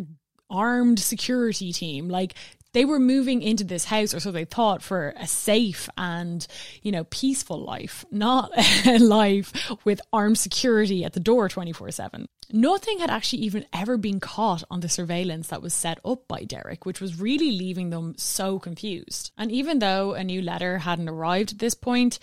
armed 0.51 0.99
security 0.99 1.73
team? 1.73 2.11
Like, 2.11 2.35
they 2.73 2.85
were 2.85 2.99
moving 2.99 3.43
into 3.43 3.65
this 3.65 3.85
house, 3.85 4.15
or 4.15 4.21
so 4.21 4.31
they 4.31 4.45
thought, 4.45 4.83
for 4.83 5.15
a 5.17 5.27
safe 5.27 5.89
and, 5.97 6.47
you 6.83 6.91
know, 6.93 7.05
peaceful 7.05 7.63
life, 7.63 8.05
not 8.11 8.51
a 8.87 8.99
life 8.99 9.53
with 9.85 10.01
armed 10.13 10.39
security 10.39 11.05
at 11.05 11.13
the 11.13 11.21
door 11.21 11.49
24 11.49 11.91
7. 11.91 12.27
Nothing 12.51 12.99
had 12.99 13.11
actually 13.11 13.43
even 13.43 13.65
ever 13.73 13.97
been 13.97 14.21
caught 14.21 14.63
on 14.71 14.81
the 14.81 14.89
surveillance 14.89 15.49
that 15.49 15.63
was 15.63 15.73
set 15.73 15.99
up 16.05 16.29
by 16.29 16.45
Derek, 16.45 16.85
which 16.85 17.01
was 17.01 17.21
really 17.21 17.53
leaving 17.53 17.91
them 17.91 18.15
so 18.19 18.59
confused. 18.59 19.33
And 19.39 19.51
even 19.51 19.79
though 19.79 20.13
a 20.13 20.25
new 20.25 20.43
letter 20.43 20.79
hadn't 20.79 21.09
arrived 21.09 21.53
at 21.53 21.59
this 21.59 21.75
point, 21.75 22.19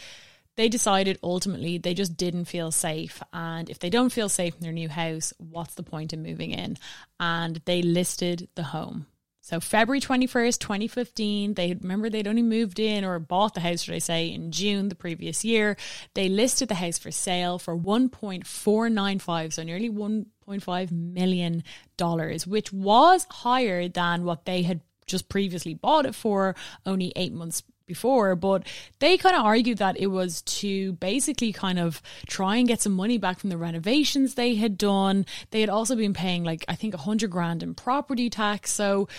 they 0.55 0.69
decided 0.69 1.17
ultimately 1.23 1.77
they 1.77 1.93
just 1.93 2.17
didn't 2.17 2.45
feel 2.45 2.71
safe. 2.71 3.23
And 3.31 3.69
if 3.69 3.79
they 3.79 3.89
don't 3.89 4.11
feel 4.11 4.29
safe 4.29 4.55
in 4.55 4.61
their 4.61 4.73
new 4.73 4.89
house, 4.89 5.33
what's 5.37 5.75
the 5.75 5.83
point 5.83 6.11
in 6.11 6.21
moving 6.21 6.51
in? 6.51 6.77
And 7.19 7.61
they 7.65 7.81
listed 7.81 8.49
the 8.55 8.63
home. 8.63 9.07
So 9.41 9.59
February 9.59 10.01
21st, 10.01 10.59
2015, 10.59 11.53
they 11.55 11.73
remember 11.73 12.09
they'd 12.09 12.27
only 12.27 12.43
moved 12.43 12.79
in 12.79 13.03
or 13.03 13.17
bought 13.19 13.53
the 13.53 13.61
house, 13.61 13.81
should 13.83 13.95
I 13.95 13.99
say, 13.99 14.27
in 14.27 14.51
June 14.51 14.89
the 14.89 14.95
previous 14.95 15.43
year. 15.45 15.77
They 16.13 16.29
listed 16.29 16.67
the 16.67 16.75
house 16.75 16.97
for 16.97 17.09
sale 17.09 17.57
for 17.57 17.75
1.495, 17.75 19.53
so 19.53 19.63
nearly 19.63 19.89
1.5 19.89 20.91
million 20.91 21.63
dollars, 21.97 22.45
which 22.45 22.71
was 22.73 23.25
higher 23.31 23.87
than 23.87 24.23
what 24.23 24.45
they 24.45 24.63
had 24.63 24.81
just 25.07 25.29
previously 25.29 25.73
bought 25.73 26.05
it 26.05 26.15
for 26.15 26.55
only 26.85 27.11
8 27.15 27.33
months 27.33 27.63
before, 27.89 28.37
but 28.37 28.65
they 28.99 29.17
kind 29.17 29.35
of 29.35 29.43
argued 29.43 29.79
that 29.79 29.99
it 29.99 30.07
was 30.07 30.41
to 30.43 30.93
basically 30.93 31.51
kind 31.51 31.77
of 31.77 32.01
try 32.27 32.55
and 32.55 32.67
get 32.67 32.81
some 32.81 32.93
money 32.93 33.17
back 33.17 33.39
from 33.39 33.49
the 33.49 33.57
renovations 33.57 34.35
they 34.35 34.55
had 34.55 34.77
done. 34.77 35.25
They 35.51 35.59
had 35.59 35.69
also 35.69 35.97
been 35.97 36.13
paying 36.13 36.45
like 36.45 36.63
I 36.69 36.75
think 36.75 36.93
a 36.93 36.97
hundred 36.97 37.31
grand 37.31 37.61
in 37.61 37.75
property 37.75 38.29
tax, 38.29 38.71
so 38.71 39.09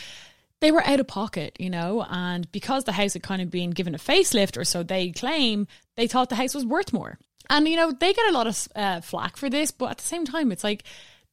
they 0.61 0.71
were 0.71 0.87
out 0.87 1.01
of 1.01 1.07
pocket, 1.07 1.57
you 1.59 1.71
know, 1.71 2.07
and 2.09 2.51
because 2.53 2.85
the 2.85 2.93
house 2.93 3.15
had 3.15 3.23
kind 3.23 3.43
of 3.43 3.51
been 3.51 3.71
given 3.71 3.95
a 3.95 3.99
facelift, 3.99 4.57
or 4.57 4.65
so 4.65 4.83
they 4.83 5.11
claim, 5.11 5.67
they 5.97 6.07
thought 6.07 6.29
the 6.31 6.35
house 6.37 6.55
was 6.55 6.65
worth 6.65 6.93
more. 6.93 7.19
And 7.49 7.67
you 7.67 7.77
know, 7.77 7.91
they 7.91 8.13
get 8.13 8.31
a 8.31 8.33
lot 8.33 8.47
of 8.47 8.69
uh, 8.77 9.01
flack 9.01 9.37
for 9.37 9.51
this, 9.51 9.71
but 9.71 9.91
at 9.91 9.99
the 9.99 10.07
same 10.07 10.25
time, 10.25 10.53
it's 10.53 10.65
like 10.65 10.85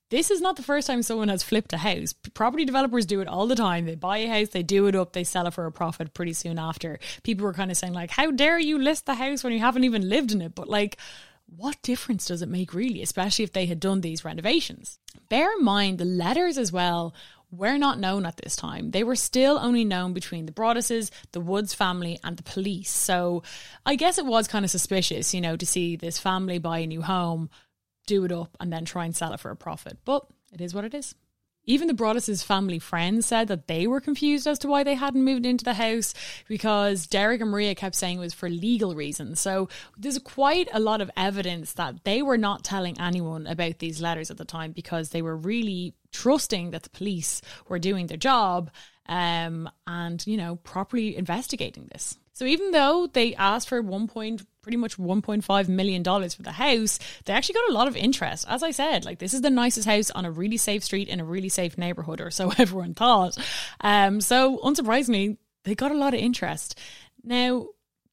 this 0.09 0.31
is 0.31 0.41
not 0.41 0.55
the 0.55 0.63
first 0.63 0.87
time 0.87 1.01
someone 1.01 1.27
has 1.27 1.43
flipped 1.43 1.73
a 1.73 1.77
house. 1.77 2.13
Property 2.33 2.65
developers 2.65 3.05
do 3.05 3.21
it 3.21 3.27
all 3.27 3.47
the 3.47 3.55
time. 3.55 3.85
They 3.85 3.95
buy 3.95 4.19
a 4.19 4.27
house, 4.27 4.49
they 4.49 4.63
do 4.63 4.87
it 4.87 4.95
up, 4.95 5.13
they 5.13 5.23
sell 5.23 5.47
it 5.47 5.53
for 5.53 5.65
a 5.65 5.71
profit 5.71 6.13
pretty 6.13 6.33
soon 6.33 6.57
after. 6.57 6.99
People 7.23 7.45
were 7.45 7.53
kind 7.53 7.71
of 7.71 7.77
saying, 7.77 7.93
like, 7.93 8.11
how 8.11 8.31
dare 8.31 8.59
you 8.59 8.79
list 8.79 9.05
the 9.05 9.15
house 9.15 9.43
when 9.43 9.53
you 9.53 9.59
haven't 9.59 9.83
even 9.83 10.07
lived 10.07 10.31
in 10.31 10.41
it? 10.41 10.55
But, 10.55 10.69
like, 10.69 10.97
what 11.55 11.81
difference 11.81 12.25
does 12.25 12.41
it 12.41 12.49
make 12.49 12.73
really, 12.73 13.01
especially 13.01 13.43
if 13.43 13.53
they 13.53 13.65
had 13.65 13.79
done 13.79 14.01
these 14.01 14.25
renovations? 14.25 14.99
Bear 15.29 15.51
in 15.57 15.63
mind 15.63 15.97
the 15.97 16.05
letters 16.05 16.57
as 16.57 16.71
well 16.71 17.13
were 17.51 17.77
not 17.77 17.99
known 17.99 18.25
at 18.25 18.37
this 18.37 18.55
time. 18.55 18.91
They 18.91 19.03
were 19.03 19.15
still 19.15 19.57
only 19.57 19.85
known 19.85 20.13
between 20.13 20.45
the 20.45 20.51
Broadduses, 20.51 21.11
the 21.31 21.39
Woods 21.39 21.73
family, 21.73 22.19
and 22.23 22.35
the 22.35 22.43
police. 22.43 22.89
So 22.89 23.43
I 23.85 23.95
guess 23.95 24.17
it 24.17 24.25
was 24.25 24.47
kind 24.47 24.65
of 24.65 24.71
suspicious, 24.71 25.33
you 25.33 25.39
know, 25.39 25.55
to 25.55 25.65
see 25.65 25.95
this 25.95 26.19
family 26.19 26.59
buy 26.59 26.79
a 26.79 26.87
new 26.87 27.01
home 27.01 27.49
do 28.07 28.25
it 28.25 28.31
up, 28.31 28.57
and 28.59 28.73
then 28.73 28.85
try 28.85 29.05
and 29.05 29.15
sell 29.15 29.33
it 29.33 29.39
for 29.39 29.51
a 29.51 29.55
profit. 29.55 29.99
But 30.03 30.25
it 30.51 30.61
is 30.61 30.73
what 30.73 30.85
it 30.85 30.95
is. 30.95 31.13
Even 31.69 31.89
the 31.89 31.93
Broaddus's 31.93 32.43
family 32.43 32.79
friends 32.79 33.25
said 33.25 33.49
that 33.49 33.67
they 33.67 33.87
were 33.87 33.99
confused 33.99 34.47
as 34.47 34.57
to 34.59 34.69
why 34.69 34.83
they 34.83 34.95
hadn't 34.95 35.25
moved 35.25 35.45
into 35.45 35.65
the 35.65 35.73
house 35.73 36.13
because 36.47 37.07
Derek 37.07 37.41
and 37.41 37.51
Maria 37.51 37.75
kept 37.75 37.93
saying 37.93 38.17
it 38.17 38.21
was 38.21 38.33
for 38.33 38.49
legal 38.49 38.95
reasons. 38.95 39.41
So 39.41 39.67
there's 39.97 40.17
quite 40.19 40.69
a 40.71 40.79
lot 40.79 41.01
of 41.01 41.11
evidence 41.17 41.73
that 41.73 42.05
they 42.05 42.21
were 42.21 42.37
not 42.37 42.63
telling 42.63 42.97
anyone 43.01 43.47
about 43.47 43.79
these 43.79 43.99
letters 43.99 44.31
at 44.31 44.37
the 44.37 44.45
time 44.45 44.71
because 44.71 45.09
they 45.09 45.21
were 45.21 45.35
really 45.35 45.93
trusting 46.13 46.71
that 46.71 46.83
the 46.83 46.89
police 46.89 47.41
were 47.67 47.79
doing 47.79 48.07
their 48.07 48.15
job 48.15 48.71
um, 49.09 49.69
and, 49.85 50.25
you 50.25 50.37
know, 50.37 50.55
properly 50.55 51.17
investigating 51.17 51.89
this. 51.91 52.17
So 52.31 52.45
even 52.45 52.71
though 52.71 53.07
they 53.11 53.35
asked 53.35 53.67
for 53.67 53.81
one 53.81 54.07
point, 54.07 54.45
pretty 54.67 54.75
much 54.75 54.97
1.5 54.97 55.69
million 55.69 56.03
dollars 56.03 56.33
for 56.33 56.43
the 56.43 56.51
house, 56.51 56.99
they 57.23 57.31
actually 57.31 57.53
got 57.53 57.69
a 57.69 57.73
lot 57.73 57.87
of 57.87 57.95
interest. 57.95 58.45
As 58.49 58.63
I 58.63 58.71
said, 58.71 59.05
like 59.05 59.17
this 59.17 59.33
is 59.33 59.39
the 59.39 59.49
nicest 59.49 59.87
house 59.87 60.11
on 60.11 60.25
a 60.25 60.31
really 60.31 60.57
safe 60.57 60.83
street 60.83 61.07
in 61.07 61.21
a 61.21 61.23
really 61.23 61.47
safe 61.47 61.77
neighborhood, 61.77 62.19
or 62.19 62.29
so 62.31 62.51
everyone 62.57 62.93
thought. 62.93 63.37
Um, 63.79 64.19
so 64.19 64.57
unsurprisingly, 64.57 65.37
they 65.63 65.73
got 65.73 65.91
a 65.91 65.97
lot 65.97 66.13
of 66.13 66.19
interest. 66.19 66.77
Now, 67.23 67.67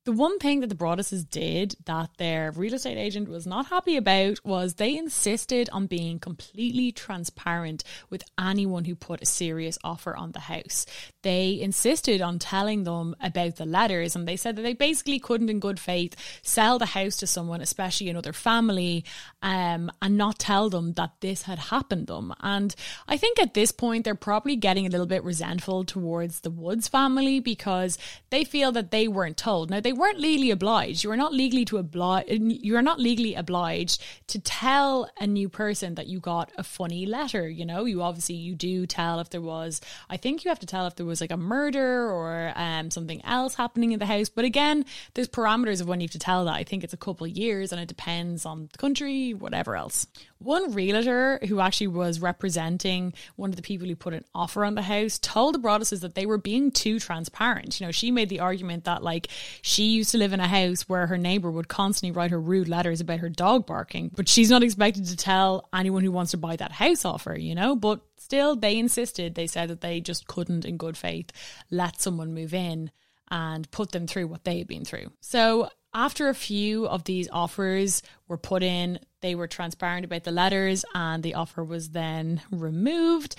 The 0.04 0.12
one 0.12 0.38
thing 0.38 0.60
that 0.60 0.66
the 0.66 0.74
Broadduses 0.74 1.26
did 1.26 1.76
that 1.86 2.10
their 2.18 2.50
real 2.50 2.74
estate 2.74 2.98
agent 2.98 3.26
was 3.26 3.46
not 3.46 3.68
happy 3.68 3.96
about 3.96 4.38
was 4.44 4.74
they 4.74 4.94
insisted 4.94 5.70
on 5.72 5.86
being 5.86 6.18
completely 6.18 6.92
transparent 6.92 7.84
with 8.10 8.22
anyone 8.38 8.84
who 8.84 8.96
put 8.96 9.22
a 9.22 9.26
serious 9.26 9.78
offer 9.82 10.14
on 10.14 10.32
the 10.32 10.40
house. 10.40 10.84
They 11.22 11.58
insisted 11.58 12.20
on 12.20 12.38
telling 12.38 12.84
them 12.84 13.16
about 13.18 13.56
the 13.56 13.64
letters 13.64 14.14
and 14.14 14.28
they 14.28 14.36
said 14.36 14.56
that 14.56 14.62
they 14.62 14.74
basically 14.74 15.18
couldn't, 15.18 15.48
in 15.48 15.58
good 15.58 15.80
faith, 15.80 16.14
sell 16.42 16.78
the 16.78 16.84
house 16.84 17.16
to 17.16 17.26
someone, 17.26 17.62
especially 17.62 18.10
another 18.10 18.34
family, 18.34 19.06
um, 19.40 19.90
and 20.02 20.18
not 20.18 20.38
tell 20.38 20.68
them 20.68 20.92
that 20.92 21.12
this 21.20 21.44
had 21.44 21.58
happened 21.58 22.08
them. 22.08 22.34
And 22.40 22.74
I 23.08 23.16
think 23.16 23.40
at 23.40 23.54
this 23.54 23.72
point, 23.72 24.04
they're 24.04 24.14
probably 24.14 24.56
getting 24.56 24.84
a 24.84 24.90
little 24.90 25.06
bit 25.06 25.24
resentful 25.24 25.86
towards 25.86 26.40
the 26.40 26.50
Woods 26.50 26.88
family 26.88 27.40
because 27.40 27.96
they 28.28 28.44
feel 28.44 28.70
that 28.72 28.90
they 28.90 29.08
weren't 29.08 29.38
told. 29.38 29.70
Now, 29.70 29.80
they 29.80 29.93
weren't 29.94 30.18
legally 30.18 30.50
obliged. 30.50 31.04
You 31.04 31.10
are 31.10 31.16
not 31.16 31.32
legally 31.32 31.64
to 31.66 31.78
oblige. 31.78 32.26
You 32.28 32.76
are 32.76 32.82
not 32.82 32.98
legally 32.98 33.34
obliged 33.34 34.02
to 34.28 34.38
tell 34.40 35.08
a 35.18 35.26
new 35.26 35.48
person 35.48 35.94
that 35.94 36.06
you 36.06 36.20
got 36.20 36.50
a 36.56 36.62
funny 36.62 37.06
letter. 37.06 37.48
You 37.48 37.66
know, 37.66 37.84
you 37.84 38.02
obviously 38.02 38.34
you 38.36 38.54
do 38.54 38.86
tell 38.86 39.20
if 39.20 39.30
there 39.30 39.40
was. 39.40 39.80
I 40.08 40.16
think 40.16 40.44
you 40.44 40.50
have 40.50 40.58
to 40.60 40.66
tell 40.66 40.86
if 40.86 40.96
there 40.96 41.06
was 41.06 41.20
like 41.20 41.30
a 41.30 41.36
murder 41.36 42.10
or 42.10 42.52
um, 42.56 42.90
something 42.90 43.24
else 43.24 43.54
happening 43.54 43.92
in 43.92 43.98
the 43.98 44.06
house. 44.06 44.28
But 44.28 44.44
again, 44.44 44.84
there's 45.14 45.28
parameters 45.28 45.80
of 45.80 45.88
when 45.88 46.00
you 46.00 46.04
have 46.04 46.12
to 46.12 46.18
tell 46.18 46.44
that. 46.46 46.54
I 46.54 46.64
think 46.64 46.84
it's 46.84 46.94
a 46.94 46.98
couple 46.98 47.26
years, 47.26 47.72
and 47.72 47.80
it 47.80 47.88
depends 47.88 48.44
on 48.44 48.68
the 48.72 48.78
country, 48.78 49.34
whatever 49.34 49.76
else. 49.76 50.06
One 50.44 50.72
realtor 50.72 51.40
who 51.48 51.60
actually 51.60 51.86
was 51.88 52.20
representing 52.20 53.14
one 53.36 53.50
of 53.50 53.56
the 53.56 53.62
people 53.62 53.88
who 53.88 53.96
put 53.96 54.12
an 54.12 54.24
offer 54.34 54.64
on 54.64 54.74
the 54.74 54.82
house 54.82 55.18
told 55.18 55.54
the 55.54 55.58
Broadduses 55.58 56.02
that 56.02 56.14
they 56.14 56.26
were 56.26 56.38
being 56.38 56.70
too 56.70 57.00
transparent. 57.00 57.80
You 57.80 57.86
know, 57.86 57.92
she 57.92 58.10
made 58.10 58.28
the 58.28 58.40
argument 58.40 58.84
that 58.84 59.02
like 59.02 59.28
she 59.62 59.84
used 59.84 60.10
to 60.10 60.18
live 60.18 60.34
in 60.34 60.40
a 60.40 60.46
house 60.46 60.88
where 60.88 61.06
her 61.06 61.16
neighbor 61.16 61.50
would 61.50 61.68
constantly 61.68 62.14
write 62.14 62.30
her 62.30 62.40
rude 62.40 62.68
letters 62.68 63.00
about 63.00 63.20
her 63.20 63.30
dog 63.30 63.66
barking, 63.66 64.10
but 64.14 64.28
she's 64.28 64.50
not 64.50 64.62
expected 64.62 65.06
to 65.06 65.16
tell 65.16 65.68
anyone 65.74 66.04
who 66.04 66.12
wants 66.12 66.32
to 66.32 66.36
buy 66.36 66.56
that 66.56 66.72
house 66.72 67.04
off 67.04 67.24
her, 67.24 67.38
you 67.38 67.54
know? 67.54 67.74
But 67.74 68.00
still, 68.18 68.54
they 68.54 68.78
insisted, 68.78 69.34
they 69.34 69.46
said 69.46 69.70
that 69.70 69.80
they 69.80 70.00
just 70.00 70.26
couldn't, 70.26 70.64
in 70.64 70.76
good 70.76 70.96
faith, 70.96 71.30
let 71.70 72.00
someone 72.00 72.34
move 72.34 72.52
in 72.52 72.90
and 73.30 73.70
put 73.70 73.92
them 73.92 74.06
through 74.06 74.26
what 74.26 74.44
they 74.44 74.58
had 74.58 74.66
been 74.66 74.84
through. 74.84 75.10
So 75.20 75.70
after 75.94 76.28
a 76.28 76.34
few 76.34 76.86
of 76.86 77.04
these 77.04 77.28
offers 77.32 78.02
were 78.28 78.36
put 78.36 78.62
in, 78.62 78.98
they 79.22 79.34
were 79.34 79.46
transparent 79.46 80.04
about 80.04 80.24
the 80.24 80.32
letters 80.32 80.84
and 80.94 81.22
the 81.22 81.34
offer 81.34 81.64
was 81.64 81.90
then 81.90 82.42
removed. 82.50 83.36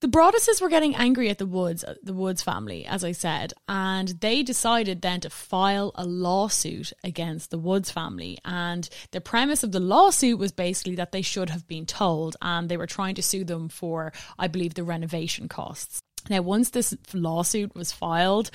The 0.00 0.08
Broadduses 0.08 0.60
were 0.60 0.68
getting 0.68 0.94
angry 0.94 1.28
at 1.28 1.38
the 1.38 1.46
Woods, 1.46 1.84
the 2.04 2.12
Woods 2.12 2.40
family, 2.40 2.86
as 2.86 3.02
I 3.02 3.10
said, 3.10 3.52
and 3.68 4.08
they 4.08 4.44
decided 4.44 5.02
then 5.02 5.20
to 5.22 5.30
file 5.30 5.90
a 5.96 6.04
lawsuit 6.04 6.92
against 7.02 7.50
the 7.50 7.58
Woods 7.58 7.90
family. 7.90 8.38
And 8.44 8.88
the 9.10 9.20
premise 9.20 9.64
of 9.64 9.72
the 9.72 9.80
lawsuit 9.80 10.38
was 10.38 10.52
basically 10.52 10.94
that 10.96 11.10
they 11.10 11.22
should 11.22 11.50
have 11.50 11.66
been 11.66 11.84
told, 11.84 12.36
and 12.40 12.68
they 12.68 12.76
were 12.76 12.86
trying 12.86 13.16
to 13.16 13.24
sue 13.24 13.42
them 13.42 13.68
for, 13.68 14.12
I 14.38 14.46
believe, 14.46 14.74
the 14.74 14.84
renovation 14.84 15.48
costs. 15.48 16.00
Now, 16.30 16.42
once 16.42 16.70
this 16.70 16.96
lawsuit 17.12 17.74
was 17.74 17.90
filed, 17.90 18.52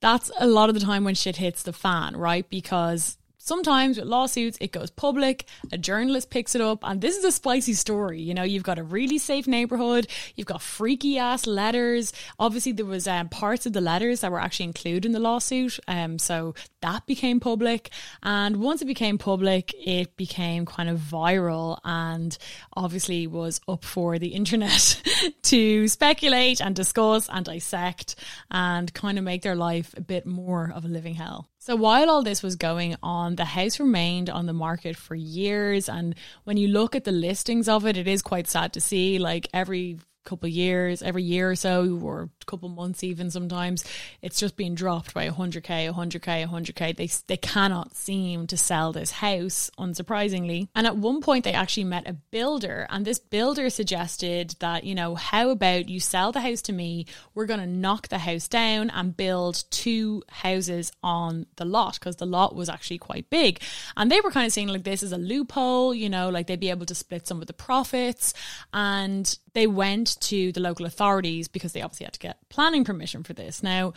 that's 0.00 0.30
a 0.38 0.46
lot 0.46 0.68
of 0.68 0.74
the 0.74 0.80
time 0.80 1.04
when 1.04 1.14
shit 1.14 1.36
hits 1.36 1.62
the 1.62 1.72
fan, 1.72 2.16
right? 2.16 2.48
Because 2.48 3.18
Sometimes 3.46 3.96
with 3.96 4.08
lawsuits, 4.08 4.58
it 4.60 4.72
goes 4.72 4.90
public, 4.90 5.46
a 5.70 5.78
journalist 5.78 6.30
picks 6.30 6.56
it 6.56 6.60
up, 6.60 6.80
and 6.82 7.00
this 7.00 7.16
is 7.16 7.22
a 7.22 7.30
spicy 7.30 7.74
story. 7.74 8.20
You 8.20 8.34
know, 8.34 8.42
you've 8.42 8.64
got 8.64 8.80
a 8.80 8.82
really 8.82 9.18
safe 9.18 9.46
neighborhood, 9.46 10.08
you've 10.34 10.48
got 10.48 10.60
freaky 10.60 11.16
ass 11.16 11.46
letters. 11.46 12.12
Obviously, 12.40 12.72
there 12.72 12.84
was 12.84 13.06
um, 13.06 13.28
parts 13.28 13.64
of 13.64 13.72
the 13.72 13.80
letters 13.80 14.22
that 14.22 14.32
were 14.32 14.40
actually 14.40 14.66
included 14.66 15.04
in 15.04 15.12
the 15.12 15.20
lawsuit, 15.20 15.78
um, 15.86 16.18
so 16.18 16.56
that 16.82 17.06
became 17.06 17.38
public. 17.38 17.90
And 18.20 18.56
once 18.56 18.82
it 18.82 18.86
became 18.86 19.16
public, 19.16 19.72
it 19.78 20.16
became 20.16 20.66
kind 20.66 20.88
of 20.88 20.98
viral, 20.98 21.78
and 21.84 22.36
obviously 22.76 23.28
was 23.28 23.60
up 23.68 23.84
for 23.84 24.18
the 24.18 24.34
internet 24.34 25.00
to 25.42 25.86
speculate 25.86 26.60
and 26.60 26.74
discuss 26.74 27.28
and 27.28 27.44
dissect 27.44 28.16
and 28.50 28.92
kind 28.92 29.18
of 29.18 29.22
make 29.22 29.42
their 29.42 29.54
life 29.54 29.94
a 29.96 30.00
bit 30.00 30.26
more 30.26 30.72
of 30.74 30.84
a 30.84 30.88
living 30.88 31.14
hell. 31.14 31.48
So 31.66 31.74
while 31.74 32.08
all 32.10 32.22
this 32.22 32.44
was 32.44 32.54
going 32.54 32.94
on, 33.02 33.34
the 33.34 33.44
house 33.44 33.80
remained 33.80 34.30
on 34.30 34.46
the 34.46 34.52
market 34.52 34.94
for 34.94 35.16
years. 35.16 35.88
And 35.88 36.14
when 36.44 36.56
you 36.56 36.68
look 36.68 36.94
at 36.94 37.02
the 37.02 37.10
listings 37.10 37.68
of 37.68 37.84
it, 37.84 37.96
it 37.96 38.06
is 38.06 38.22
quite 38.22 38.46
sad 38.46 38.72
to 38.74 38.80
see. 38.80 39.18
Like 39.18 39.48
every 39.52 39.98
couple 40.26 40.48
years, 40.48 41.02
every 41.02 41.22
year 41.22 41.50
or 41.50 41.56
so, 41.56 41.98
or 42.02 42.28
a 42.42 42.44
couple 42.44 42.68
months 42.68 43.02
even 43.02 43.30
sometimes, 43.30 43.84
it's 44.20 44.38
just 44.38 44.56
being 44.56 44.74
dropped 44.74 45.14
by 45.14 45.28
100k, 45.28 45.92
100k, 45.92 46.46
100k. 46.46 46.96
They, 46.96 47.08
they 47.26 47.36
cannot 47.36 47.96
seem 47.96 48.46
to 48.48 48.56
sell 48.56 48.92
this 48.92 49.10
house, 49.10 49.70
unsurprisingly. 49.78 50.68
And 50.74 50.86
at 50.86 50.96
one 50.96 51.20
point, 51.20 51.44
they 51.44 51.52
actually 51.52 51.84
met 51.84 52.08
a 52.08 52.12
builder, 52.12 52.86
and 52.90 53.04
this 53.04 53.18
builder 53.18 53.70
suggested 53.70 54.56
that, 54.58 54.84
you 54.84 54.94
know, 54.94 55.14
how 55.14 55.50
about 55.50 55.88
you 55.88 56.00
sell 56.00 56.32
the 56.32 56.40
house 56.40 56.62
to 56.62 56.72
me? 56.72 57.06
We're 57.34 57.46
going 57.46 57.60
to 57.60 57.66
knock 57.66 58.08
the 58.08 58.18
house 58.18 58.48
down 58.48 58.90
and 58.90 59.16
build 59.16 59.64
two 59.70 60.22
houses 60.28 60.92
on 61.02 61.46
the 61.56 61.64
lot 61.64 61.94
because 61.94 62.16
the 62.16 62.26
lot 62.26 62.54
was 62.54 62.68
actually 62.68 62.98
quite 62.98 63.30
big. 63.30 63.60
And 63.96 64.10
they 64.10 64.20
were 64.20 64.30
kind 64.30 64.46
of 64.46 64.52
seeing 64.52 64.68
like 64.68 64.84
this 64.84 65.02
as 65.02 65.12
a 65.12 65.18
loophole, 65.18 65.94
you 65.94 66.08
know, 66.08 66.28
like 66.28 66.46
they'd 66.46 66.60
be 66.60 66.70
able 66.70 66.86
to 66.86 66.94
split 66.94 67.26
some 67.26 67.40
of 67.40 67.46
the 67.46 67.52
profits. 67.52 68.34
And 68.72 69.38
they 69.56 69.66
went 69.66 70.20
to 70.20 70.52
the 70.52 70.60
local 70.60 70.84
authorities 70.84 71.48
because 71.48 71.72
they 71.72 71.80
obviously 71.80 72.04
had 72.04 72.12
to 72.12 72.20
get 72.20 72.36
planning 72.50 72.84
permission 72.84 73.22
for 73.22 73.32
this. 73.32 73.62
Now, 73.62 73.94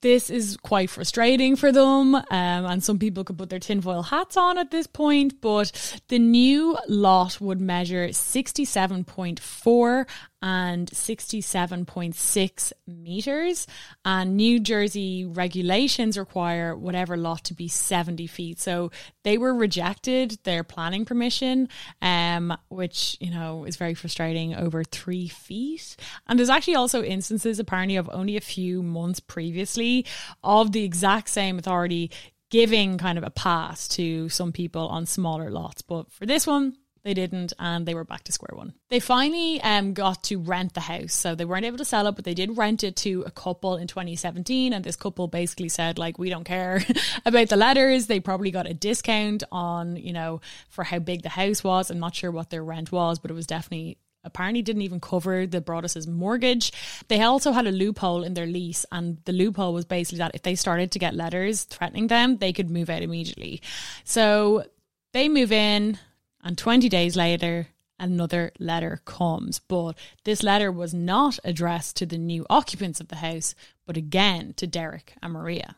this 0.00 0.30
is 0.30 0.56
quite 0.62 0.90
frustrating 0.90 1.56
for 1.56 1.72
them, 1.72 2.14
um, 2.14 2.24
and 2.30 2.84
some 2.84 3.00
people 3.00 3.24
could 3.24 3.36
put 3.36 3.50
their 3.50 3.58
tinfoil 3.58 4.02
hats 4.02 4.36
on 4.36 4.58
at 4.58 4.70
this 4.70 4.86
point. 4.86 5.40
But 5.40 5.72
the 6.06 6.20
new 6.20 6.78
lot 6.88 7.40
would 7.40 7.60
measure 7.60 8.08
67.4 8.08 10.06
and 10.42 10.90
67.6 10.90 12.72
meters. 12.86 13.66
And 14.04 14.36
New 14.36 14.58
Jersey 14.60 15.24
regulations 15.24 16.18
require 16.18 16.76
whatever 16.76 17.16
lot 17.16 17.44
to 17.44 17.54
be 17.54 17.68
70 17.68 18.26
feet. 18.26 18.60
So 18.60 18.90
they 19.22 19.38
were 19.38 19.54
rejected 19.54 20.38
their 20.42 20.64
planning 20.64 21.04
permission, 21.04 21.68
um, 22.02 22.56
which, 22.68 23.16
you 23.20 23.30
know, 23.30 23.64
is 23.64 23.76
very 23.76 23.94
frustrating 23.94 24.54
over 24.54 24.82
three 24.82 25.28
feet. 25.28 25.96
And 26.26 26.38
there's 26.38 26.50
actually 26.50 26.74
also 26.74 27.02
instances, 27.02 27.58
apparently, 27.58 27.96
of 27.96 28.10
only 28.12 28.36
a 28.36 28.40
few 28.40 28.82
months 28.82 29.20
previously 29.20 30.04
of 30.42 30.72
the 30.72 30.84
exact 30.84 31.28
same 31.28 31.58
authority 31.58 32.10
giving 32.50 32.98
kind 32.98 33.16
of 33.16 33.24
a 33.24 33.30
pass 33.30 33.88
to 33.88 34.28
some 34.28 34.52
people 34.52 34.86
on 34.88 35.06
smaller 35.06 35.50
lots. 35.50 35.80
But 35.80 36.12
for 36.12 36.26
this 36.26 36.46
one, 36.46 36.76
they 37.04 37.14
didn't, 37.14 37.52
and 37.58 37.84
they 37.84 37.94
were 37.94 38.04
back 38.04 38.22
to 38.24 38.32
square 38.32 38.56
one. 38.56 38.74
They 38.88 39.00
finally 39.00 39.60
um, 39.62 39.92
got 39.92 40.22
to 40.24 40.38
rent 40.38 40.74
the 40.74 40.80
house. 40.80 41.14
So 41.14 41.34
they 41.34 41.44
weren't 41.44 41.64
able 41.64 41.78
to 41.78 41.84
sell 41.84 42.06
it, 42.06 42.14
but 42.14 42.24
they 42.24 42.34
did 42.34 42.56
rent 42.56 42.84
it 42.84 42.94
to 42.96 43.24
a 43.26 43.30
couple 43.30 43.76
in 43.76 43.88
2017. 43.88 44.72
And 44.72 44.84
this 44.84 44.96
couple 44.96 45.26
basically 45.26 45.68
said, 45.68 45.98
like, 45.98 46.18
we 46.18 46.30
don't 46.30 46.44
care 46.44 46.84
about 47.26 47.48
the 47.48 47.56
letters. 47.56 48.06
They 48.06 48.20
probably 48.20 48.52
got 48.52 48.68
a 48.68 48.74
discount 48.74 49.42
on, 49.50 49.96
you 49.96 50.12
know, 50.12 50.40
for 50.68 50.84
how 50.84 51.00
big 51.00 51.22
the 51.22 51.30
house 51.30 51.64
was. 51.64 51.90
I'm 51.90 51.98
not 51.98 52.14
sure 52.14 52.30
what 52.30 52.50
their 52.50 52.64
rent 52.64 52.92
was, 52.92 53.18
but 53.18 53.30
it 53.30 53.34
was 53.34 53.46
definitely 53.46 53.98
apparently 54.24 54.62
didn't 54.62 54.82
even 54.82 55.00
cover 55.00 55.46
the 55.46 55.60
Broaddus's 55.60 56.06
mortgage. 56.06 56.72
They 57.08 57.20
also 57.22 57.50
had 57.50 57.66
a 57.66 57.72
loophole 57.72 58.22
in 58.22 58.34
their 58.34 58.46
lease, 58.46 58.86
and 58.92 59.18
the 59.24 59.32
loophole 59.32 59.72
was 59.72 59.84
basically 59.84 60.18
that 60.18 60.34
if 60.34 60.42
they 60.42 60.54
started 60.54 60.92
to 60.92 61.00
get 61.00 61.14
letters 61.14 61.64
threatening 61.64 62.06
them, 62.06 62.38
they 62.38 62.52
could 62.52 62.70
move 62.70 62.88
out 62.88 63.02
immediately. 63.02 63.60
So 64.04 64.64
they 65.12 65.28
move 65.28 65.50
in. 65.50 65.98
And 66.42 66.58
20 66.58 66.88
days 66.88 67.16
later, 67.16 67.68
another 67.98 68.52
letter 68.58 69.00
comes. 69.04 69.60
But 69.60 69.96
this 70.24 70.42
letter 70.42 70.72
was 70.72 70.92
not 70.92 71.38
addressed 71.44 71.96
to 71.96 72.06
the 72.06 72.18
new 72.18 72.44
occupants 72.50 73.00
of 73.00 73.08
the 73.08 73.16
house, 73.16 73.54
but 73.86 73.96
again 73.96 74.54
to 74.56 74.66
Derek 74.66 75.14
and 75.22 75.32
Maria. 75.32 75.76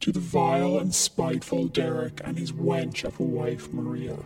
To 0.00 0.12
the 0.12 0.20
vile 0.20 0.78
and 0.78 0.94
spiteful 0.94 1.68
Derek 1.68 2.20
and 2.24 2.38
his 2.38 2.52
wench 2.52 3.04
of 3.04 3.20
a 3.20 3.22
wife, 3.22 3.72
Maria. 3.72 4.16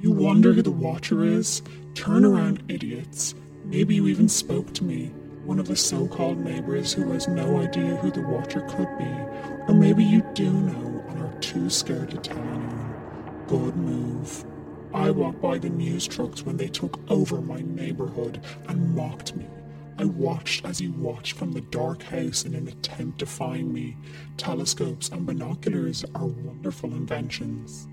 You 0.00 0.12
wonder 0.12 0.52
who 0.52 0.60
the 0.60 0.70
watcher 0.70 1.24
is? 1.24 1.62
Turn 1.94 2.24
around, 2.24 2.62
idiots. 2.68 3.34
Maybe 3.64 3.94
you 3.94 4.08
even 4.08 4.28
spoke 4.28 4.74
to 4.74 4.84
me, 4.84 5.06
one 5.44 5.58
of 5.58 5.68
the 5.68 5.76
so 5.76 6.06
called 6.06 6.38
neighbours 6.38 6.92
who 6.92 7.10
has 7.12 7.28
no 7.28 7.58
idea 7.60 7.96
who 7.96 8.10
the 8.10 8.20
watcher 8.20 8.60
could 8.60 8.98
be. 8.98 9.10
Or 9.68 9.74
maybe 9.74 10.04
you 10.04 10.22
do 10.34 10.52
know 10.52 11.04
and 11.08 11.22
are 11.22 11.40
too 11.40 11.70
scared 11.70 12.10
to 12.10 12.18
tell 12.18 12.36
anyone. 12.36 13.44
Good 13.46 13.76
move. 13.76 14.44
I 14.96 15.10
walked 15.10 15.42
by 15.42 15.58
the 15.58 15.68
news 15.68 16.06
trucks 16.06 16.42
when 16.42 16.56
they 16.56 16.68
took 16.68 16.98
over 17.10 17.42
my 17.42 17.60
neighborhood 17.60 18.40
and 18.66 18.94
mocked 18.94 19.36
me. 19.36 19.46
I 19.98 20.06
watched 20.06 20.64
as 20.64 20.80
you 20.80 20.90
watched 20.92 21.36
from 21.36 21.52
the 21.52 21.60
dark 21.60 22.02
house 22.02 22.46
in 22.46 22.54
an 22.54 22.66
attempt 22.66 23.18
to 23.18 23.26
find 23.26 23.74
me. 23.74 23.98
Telescopes 24.38 25.10
and 25.10 25.26
binoculars 25.26 26.02
are 26.14 26.24
wonderful 26.24 26.94
inventions. 26.94 27.86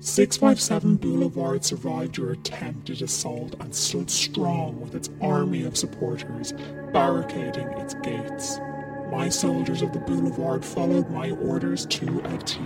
657 0.00 0.96
Boulevard 0.96 1.66
survived 1.66 2.16
your 2.16 2.32
attempted 2.32 3.02
assault 3.02 3.54
and 3.60 3.74
stood 3.74 4.10
strong 4.10 4.80
with 4.80 4.94
its 4.94 5.10
army 5.20 5.64
of 5.64 5.76
supporters, 5.76 6.54
barricading 6.94 7.68
its 7.72 7.92
gates. 7.96 8.58
My 9.12 9.28
soldiers 9.28 9.82
of 9.82 9.92
the 9.92 10.00
boulevard 10.00 10.64
followed 10.64 11.10
my 11.10 11.30
orders 11.32 11.84
to 11.86 12.20
a 12.24 12.38
T. 12.38 12.58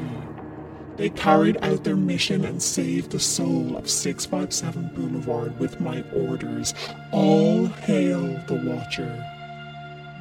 They 0.97 1.09
carried 1.11 1.57
out 1.63 1.85
their 1.85 1.97
mission 1.97 2.45
and 2.45 2.63
saved 2.63 3.11
the 3.11 3.21
soul 3.21 3.77
of 3.77 3.89
657 3.89 4.91
Boulevard 4.95 5.59
with 5.59 5.81
my 5.81 6.05
orders. 6.15 6.75
All 7.13 7.67
hail 7.67 8.39
the 8.47 8.55
Watcher. 8.55 9.27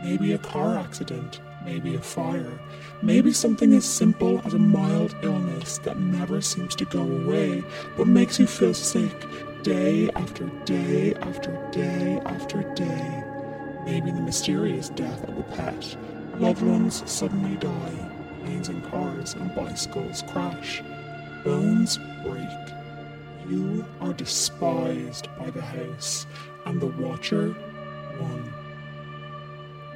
Maybe 0.03 0.31
a 0.31 0.37
car 0.37 0.77
accident, 0.77 1.41
maybe 1.65 1.95
a 1.95 2.01
fire, 2.01 2.59
maybe 3.01 3.33
something 3.33 3.73
as 3.73 3.85
simple 3.85 4.41
as 4.45 4.53
a 4.53 4.59
mild 4.59 5.15
illness 5.21 5.77
that 5.79 5.99
never 5.99 6.41
seems 6.41 6.73
to 6.75 6.85
go 6.85 7.01
away 7.01 7.63
but 7.97 8.07
makes 8.07 8.39
you 8.39 8.47
feel 8.47 8.73
sick 8.73 9.13
day 9.63 10.09
after 10.15 10.45
day 10.65 11.13
after 11.15 11.51
day 11.71 12.19
after 12.25 12.63
day. 12.73 13.23
Maybe 13.85 14.09
the 14.11 14.21
mysterious 14.21 14.89
death 14.89 15.27
of 15.27 15.37
a 15.37 15.43
pet. 15.55 15.97
Loved 16.39 16.61
ones 16.61 17.03
suddenly 17.11 17.57
die 17.57 18.20
planes 18.41 18.69
and 18.69 18.83
cars 18.91 19.33
and 19.35 19.53
bicycles 19.55 20.23
crash. 20.23 20.81
Bones 21.43 21.99
break. 22.23 22.47
You 23.47 23.85
are 23.99 24.13
despised 24.13 25.27
by 25.37 25.49
the 25.49 25.61
house, 25.61 26.25
and 26.65 26.79
the 26.79 26.87
Watcher 26.87 27.55
won. 28.19 28.53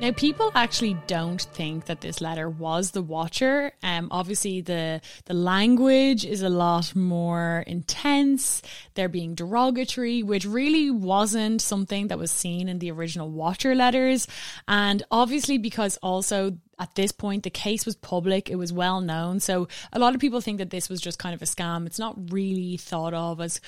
Now, 0.02 0.12
people 0.12 0.52
actually 0.54 0.98
don't 1.08 1.42
think 1.42 1.86
that 1.86 2.02
this 2.02 2.20
letter 2.20 2.50
was 2.50 2.92
the 2.92 3.02
Watcher. 3.02 3.72
Um, 3.82 4.10
obviously, 4.12 4.60
the 4.60 5.00
the 5.24 5.34
language 5.34 6.26
is 6.26 6.42
a 6.42 6.50
lot 6.50 6.94
more 6.96 7.64
intense. 7.66 8.62
They're 8.96 9.08
being 9.08 9.36
derogatory, 9.36 10.22
which 10.22 10.46
really 10.46 10.92
wasn't 10.92 11.62
something 11.62 12.10
that 12.10 12.20
was 12.20 12.30
seen 12.30 12.68
in 12.68 12.80
the 12.80 12.92
original 12.92 13.30
Watcher 13.30 13.74
letters. 13.74 14.28
And 14.68 15.02
obviously, 15.12 15.58
because 15.58 15.96
also 16.04 16.58
at 16.80 16.94
this 16.96 17.12
point 17.12 17.44
the 17.44 17.50
case 17.50 17.86
was 17.86 17.96
public 17.96 18.50
it 18.50 18.56
was 18.56 18.74
well 18.74 19.02
known 19.02 19.40
so 19.40 19.68
a 19.94 20.00
lot 20.00 20.14
of 20.16 20.22
people 20.22 20.42
think 20.42 20.58
that 20.58 20.70
this 20.70 20.90
was 20.90 21.02
just 21.02 21.20
kind 21.20 21.34
of 21.34 21.42
a 21.42 21.46
scam 21.46 21.86
it's 21.86 22.00
not 22.00 22.16
really 22.32 22.78
thought 22.78 23.14
of 23.14 23.40
as 23.42 23.62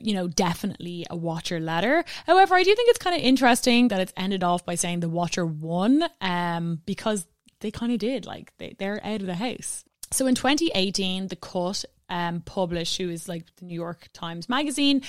you 0.00 0.14
know, 0.14 0.28
definitely 0.28 1.06
a 1.10 1.16
Watcher 1.16 1.60
letter. 1.60 2.04
However, 2.26 2.54
I 2.54 2.62
do 2.62 2.74
think 2.74 2.90
it's 2.90 2.98
kind 2.98 3.16
of 3.16 3.22
interesting 3.22 3.88
that 3.88 4.00
it's 4.00 4.12
ended 4.16 4.42
off 4.42 4.64
by 4.64 4.74
saying 4.74 5.00
the 5.00 5.08
Watcher 5.08 5.46
won, 5.46 6.04
um, 6.20 6.82
because 6.86 7.26
they 7.60 7.70
kind 7.70 7.92
of 7.92 7.98
did. 7.98 8.26
Like 8.26 8.52
they, 8.58 8.74
they're 8.78 9.04
out 9.04 9.20
of 9.20 9.26
the 9.26 9.34
house. 9.34 9.84
So 10.12 10.26
in 10.26 10.34
2018, 10.34 11.28
the 11.28 11.36
Cut 11.36 11.84
um, 12.08 12.40
published, 12.40 12.98
who 12.98 13.10
is 13.10 13.28
like 13.28 13.44
the 13.56 13.64
New 13.64 13.74
York 13.74 14.08
Times 14.12 14.48
Magazine, 14.48 15.02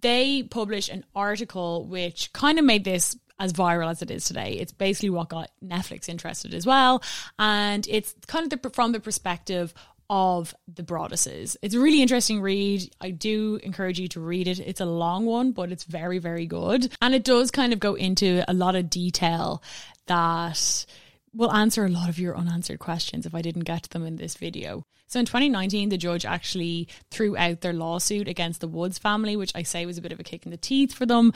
they 0.00 0.42
published 0.42 0.90
an 0.90 1.04
article 1.14 1.86
which 1.86 2.32
kind 2.32 2.58
of 2.58 2.64
made 2.64 2.84
this 2.84 3.16
as 3.38 3.52
viral 3.52 3.90
as 3.90 4.02
it 4.02 4.10
is 4.10 4.24
today. 4.24 4.52
It's 4.52 4.72
basically 4.72 5.10
what 5.10 5.28
got 5.28 5.50
Netflix 5.64 6.08
interested 6.08 6.54
as 6.54 6.66
well. 6.66 7.02
And 7.38 7.86
it's 7.88 8.14
kind 8.26 8.44
of 8.44 8.60
the, 8.60 8.70
from 8.70 8.92
the 8.92 9.00
perspective 9.00 9.74
of 10.10 10.54
the 10.72 10.82
Broadduses. 10.82 11.56
It's 11.62 11.74
a 11.74 11.80
really 11.80 12.02
interesting 12.02 12.40
read. 12.40 12.90
I 13.00 13.10
do 13.10 13.58
encourage 13.62 13.98
you 13.98 14.08
to 14.08 14.20
read 14.20 14.48
it. 14.48 14.60
It's 14.60 14.80
a 14.80 14.86
long 14.86 15.26
one, 15.26 15.52
but 15.52 15.72
it's 15.72 15.84
very, 15.84 16.18
very 16.18 16.46
good. 16.46 16.94
And 17.00 17.14
it 17.14 17.24
does 17.24 17.50
kind 17.50 17.72
of 17.72 17.80
go 17.80 17.94
into 17.94 18.44
a 18.46 18.54
lot 18.54 18.76
of 18.76 18.90
detail 18.90 19.62
that 20.06 20.86
will 21.32 21.52
answer 21.52 21.84
a 21.84 21.90
lot 21.90 22.08
of 22.08 22.18
your 22.18 22.36
unanswered 22.36 22.78
questions 22.78 23.26
if 23.26 23.34
I 23.34 23.42
didn't 23.42 23.64
get 23.64 23.84
to 23.84 23.90
them 23.90 24.06
in 24.06 24.16
this 24.16 24.36
video. 24.36 24.86
So 25.06 25.20
in 25.20 25.26
2019, 25.26 25.88
the 25.88 25.98
judge 25.98 26.24
actually 26.24 26.88
threw 27.10 27.36
out 27.36 27.60
their 27.60 27.72
lawsuit 27.72 28.28
against 28.28 28.60
the 28.60 28.68
Woods 28.68 28.98
family, 28.98 29.36
which 29.36 29.52
I 29.54 29.62
say 29.62 29.86
was 29.86 29.98
a 29.98 30.02
bit 30.02 30.12
of 30.12 30.20
a 30.20 30.24
kick 30.24 30.44
in 30.44 30.50
the 30.50 30.56
teeth 30.56 30.92
for 30.92 31.06
them. 31.06 31.32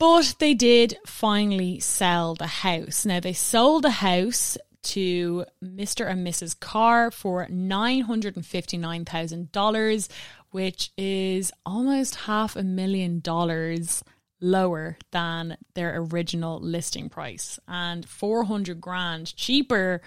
But 0.00 0.34
they 0.38 0.54
did 0.54 0.96
finally 1.04 1.78
sell 1.78 2.34
the 2.34 2.46
house. 2.46 3.04
Now, 3.04 3.20
they 3.20 3.34
sold 3.34 3.84
the 3.84 3.90
house 3.90 4.56
to 4.84 5.44
Mr. 5.62 6.10
and 6.10 6.26
Mrs. 6.26 6.58
Carr 6.58 7.10
for 7.10 7.46
$959,000, 7.46 10.08
which 10.52 10.90
is 10.96 11.52
almost 11.66 12.14
half 12.14 12.56
a 12.56 12.62
million 12.62 13.20
dollars 13.20 14.02
lower 14.40 14.96
than 15.10 15.58
their 15.74 15.98
original 15.98 16.58
listing 16.60 17.10
price 17.10 17.58
and 17.68 18.08
400 18.08 18.80
grand 18.80 19.36
cheaper 19.36 20.00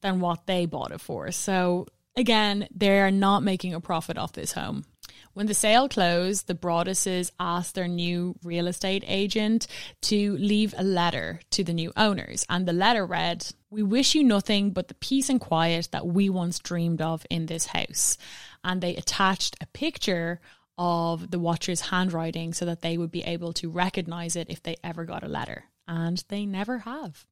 than 0.00 0.18
what 0.18 0.46
they 0.46 0.66
bought 0.66 0.90
it 0.90 1.00
for. 1.00 1.30
So 1.30 1.86
again, 2.16 2.66
they're 2.74 3.12
not 3.12 3.44
making 3.44 3.72
a 3.72 3.80
profit 3.80 4.18
off 4.18 4.32
this 4.32 4.50
home. 4.50 4.84
When 5.38 5.46
the 5.46 5.54
sale 5.54 5.88
closed, 5.88 6.48
the 6.48 6.54
Broadduses 6.56 7.30
asked 7.38 7.76
their 7.76 7.86
new 7.86 8.34
real 8.42 8.66
estate 8.66 9.04
agent 9.06 9.68
to 10.02 10.36
leave 10.36 10.74
a 10.76 10.82
letter 10.82 11.38
to 11.50 11.62
the 11.62 11.72
new 11.72 11.92
owners. 11.96 12.44
And 12.48 12.66
the 12.66 12.72
letter 12.72 13.06
read, 13.06 13.46
We 13.70 13.84
wish 13.84 14.16
you 14.16 14.24
nothing 14.24 14.72
but 14.72 14.88
the 14.88 14.94
peace 14.94 15.28
and 15.28 15.40
quiet 15.40 15.90
that 15.92 16.08
we 16.08 16.28
once 16.28 16.58
dreamed 16.58 17.00
of 17.00 17.24
in 17.30 17.46
this 17.46 17.66
house. 17.66 18.18
And 18.64 18.80
they 18.80 18.96
attached 18.96 19.54
a 19.60 19.66
picture 19.66 20.40
of 20.76 21.30
the 21.30 21.38
watcher's 21.38 21.82
handwriting 21.82 22.52
so 22.52 22.64
that 22.64 22.82
they 22.82 22.98
would 22.98 23.12
be 23.12 23.22
able 23.22 23.52
to 23.52 23.70
recognize 23.70 24.34
it 24.34 24.50
if 24.50 24.64
they 24.64 24.74
ever 24.82 25.04
got 25.04 25.22
a 25.22 25.28
letter. 25.28 25.66
And 25.86 26.20
they 26.26 26.46
never 26.46 26.78
have. 26.78 27.26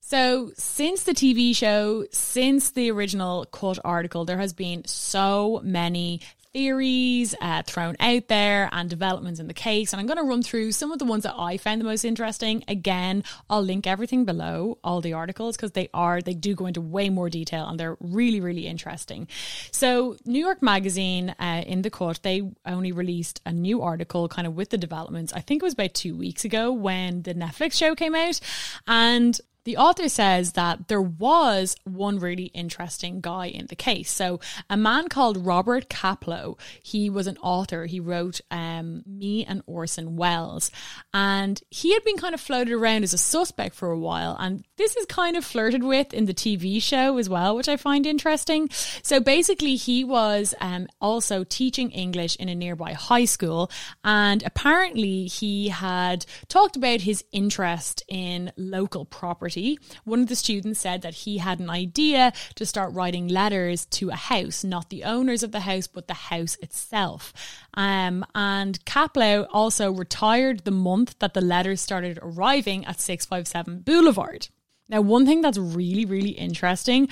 So, 0.00 0.52
since 0.56 1.02
the 1.02 1.12
TV 1.12 1.54
show, 1.54 2.06
since 2.12 2.70
the 2.70 2.92
original 2.92 3.44
cut 3.46 3.78
article, 3.84 4.24
there 4.24 4.38
has 4.38 4.52
been 4.52 4.84
so 4.84 5.60
many 5.64 6.20
theories 6.56 7.34
uh, 7.42 7.62
thrown 7.66 7.94
out 8.00 8.28
there 8.28 8.70
and 8.72 8.88
developments 8.88 9.40
in 9.40 9.46
the 9.46 9.52
case. 9.52 9.92
And 9.92 10.00
I'm 10.00 10.06
going 10.06 10.16
to 10.16 10.22
run 10.22 10.42
through 10.42 10.72
some 10.72 10.90
of 10.90 10.98
the 10.98 11.04
ones 11.04 11.24
that 11.24 11.34
I 11.36 11.58
found 11.58 11.82
the 11.82 11.84
most 11.84 12.02
interesting. 12.02 12.64
Again, 12.66 13.24
I'll 13.50 13.60
link 13.60 13.86
everything 13.86 14.24
below, 14.24 14.78
all 14.82 15.02
the 15.02 15.12
articles, 15.12 15.54
because 15.54 15.72
they 15.72 15.90
are, 15.92 16.22
they 16.22 16.32
do 16.32 16.54
go 16.54 16.64
into 16.64 16.80
way 16.80 17.10
more 17.10 17.28
detail 17.28 17.68
and 17.68 17.78
they're 17.78 17.98
really, 18.00 18.40
really 18.40 18.66
interesting. 18.66 19.28
So, 19.70 20.16
New 20.24 20.38
York 20.38 20.62
Magazine 20.62 21.34
uh, 21.38 21.62
in 21.66 21.82
the 21.82 21.90
cut, 21.90 22.20
they 22.22 22.40
only 22.64 22.90
released 22.90 23.42
a 23.44 23.52
new 23.52 23.82
article 23.82 24.26
kind 24.26 24.46
of 24.46 24.56
with 24.56 24.70
the 24.70 24.78
developments. 24.78 25.34
I 25.34 25.40
think 25.40 25.62
it 25.62 25.66
was 25.66 25.74
about 25.74 25.92
two 25.92 26.16
weeks 26.16 26.46
ago 26.46 26.72
when 26.72 27.20
the 27.20 27.34
Netflix 27.34 27.74
show 27.74 27.94
came 27.94 28.14
out. 28.14 28.40
And 28.86 29.38
the 29.66 29.76
author 29.78 30.08
says 30.08 30.52
that 30.52 30.86
there 30.86 31.02
was 31.02 31.74
one 31.82 32.20
really 32.20 32.44
interesting 32.54 33.20
guy 33.20 33.46
in 33.46 33.66
the 33.66 33.74
case. 33.74 34.12
So, 34.12 34.38
a 34.70 34.76
man 34.76 35.08
called 35.08 35.44
Robert 35.44 35.88
Kaplow, 35.88 36.56
he 36.80 37.10
was 37.10 37.26
an 37.26 37.36
author. 37.38 37.86
He 37.86 37.98
wrote 37.98 38.40
um, 38.52 39.02
Me 39.04 39.44
and 39.44 39.62
Orson 39.66 40.16
Welles. 40.16 40.70
And 41.12 41.60
he 41.68 41.92
had 41.94 42.04
been 42.04 42.16
kind 42.16 42.32
of 42.32 42.40
floated 42.40 42.72
around 42.72 43.02
as 43.02 43.12
a 43.12 43.18
suspect 43.18 43.74
for 43.74 43.90
a 43.90 43.98
while. 43.98 44.36
And 44.38 44.64
this 44.76 44.96
is 44.96 45.06
kind 45.06 45.36
of 45.36 45.44
flirted 45.44 45.82
with 45.82 46.12
in 46.12 46.26
the 46.26 46.34
TV 46.34 46.82
show 46.82 47.18
as 47.18 47.28
well, 47.28 47.56
which 47.56 47.68
I 47.68 47.76
find 47.76 48.06
interesting. 48.06 48.68
So, 49.02 49.20
basically, 49.20 49.76
he 49.76 50.04
was 50.04 50.54
um, 50.60 50.88
also 51.00 51.44
teaching 51.44 51.90
English 51.90 52.36
in 52.36 52.48
a 52.48 52.54
nearby 52.54 52.92
high 52.92 53.24
school. 53.24 53.70
And 54.04 54.42
apparently, 54.44 55.26
he 55.26 55.68
had 55.68 56.26
talked 56.48 56.76
about 56.76 57.00
his 57.00 57.24
interest 57.32 58.02
in 58.08 58.52
local 58.56 59.04
property 59.04 59.78
one 60.04 60.20
of 60.20 60.28
the 60.28 60.36
students 60.36 60.80
said 60.80 61.02
that 61.02 61.14
he 61.14 61.38
had 61.38 61.60
an 61.60 61.70
idea 61.70 62.32
to 62.54 62.66
start 62.66 62.94
writing 62.94 63.28
letters 63.28 63.86
to 63.86 64.10
a 64.10 64.16
house, 64.16 64.64
not 64.64 64.90
the 64.90 65.04
owners 65.04 65.42
of 65.42 65.52
the 65.52 65.60
house, 65.60 65.86
but 65.86 66.08
the 66.08 66.14
house 66.14 66.56
itself. 66.62 67.32
Um, 67.74 68.24
and 68.34 68.82
Kaplow 68.84 69.46
also 69.52 69.90
retired 69.92 70.64
the 70.64 70.70
month 70.70 71.18
that 71.18 71.34
the 71.34 71.40
letters 71.40 71.80
started 71.80 72.18
arriving 72.22 72.84
at 72.84 73.00
657 73.00 73.80
Boulevard. 73.80 74.48
Now, 74.88 75.00
one 75.00 75.26
thing 75.26 75.40
that's 75.40 75.58
really, 75.58 76.04
really 76.04 76.30
interesting 76.30 77.08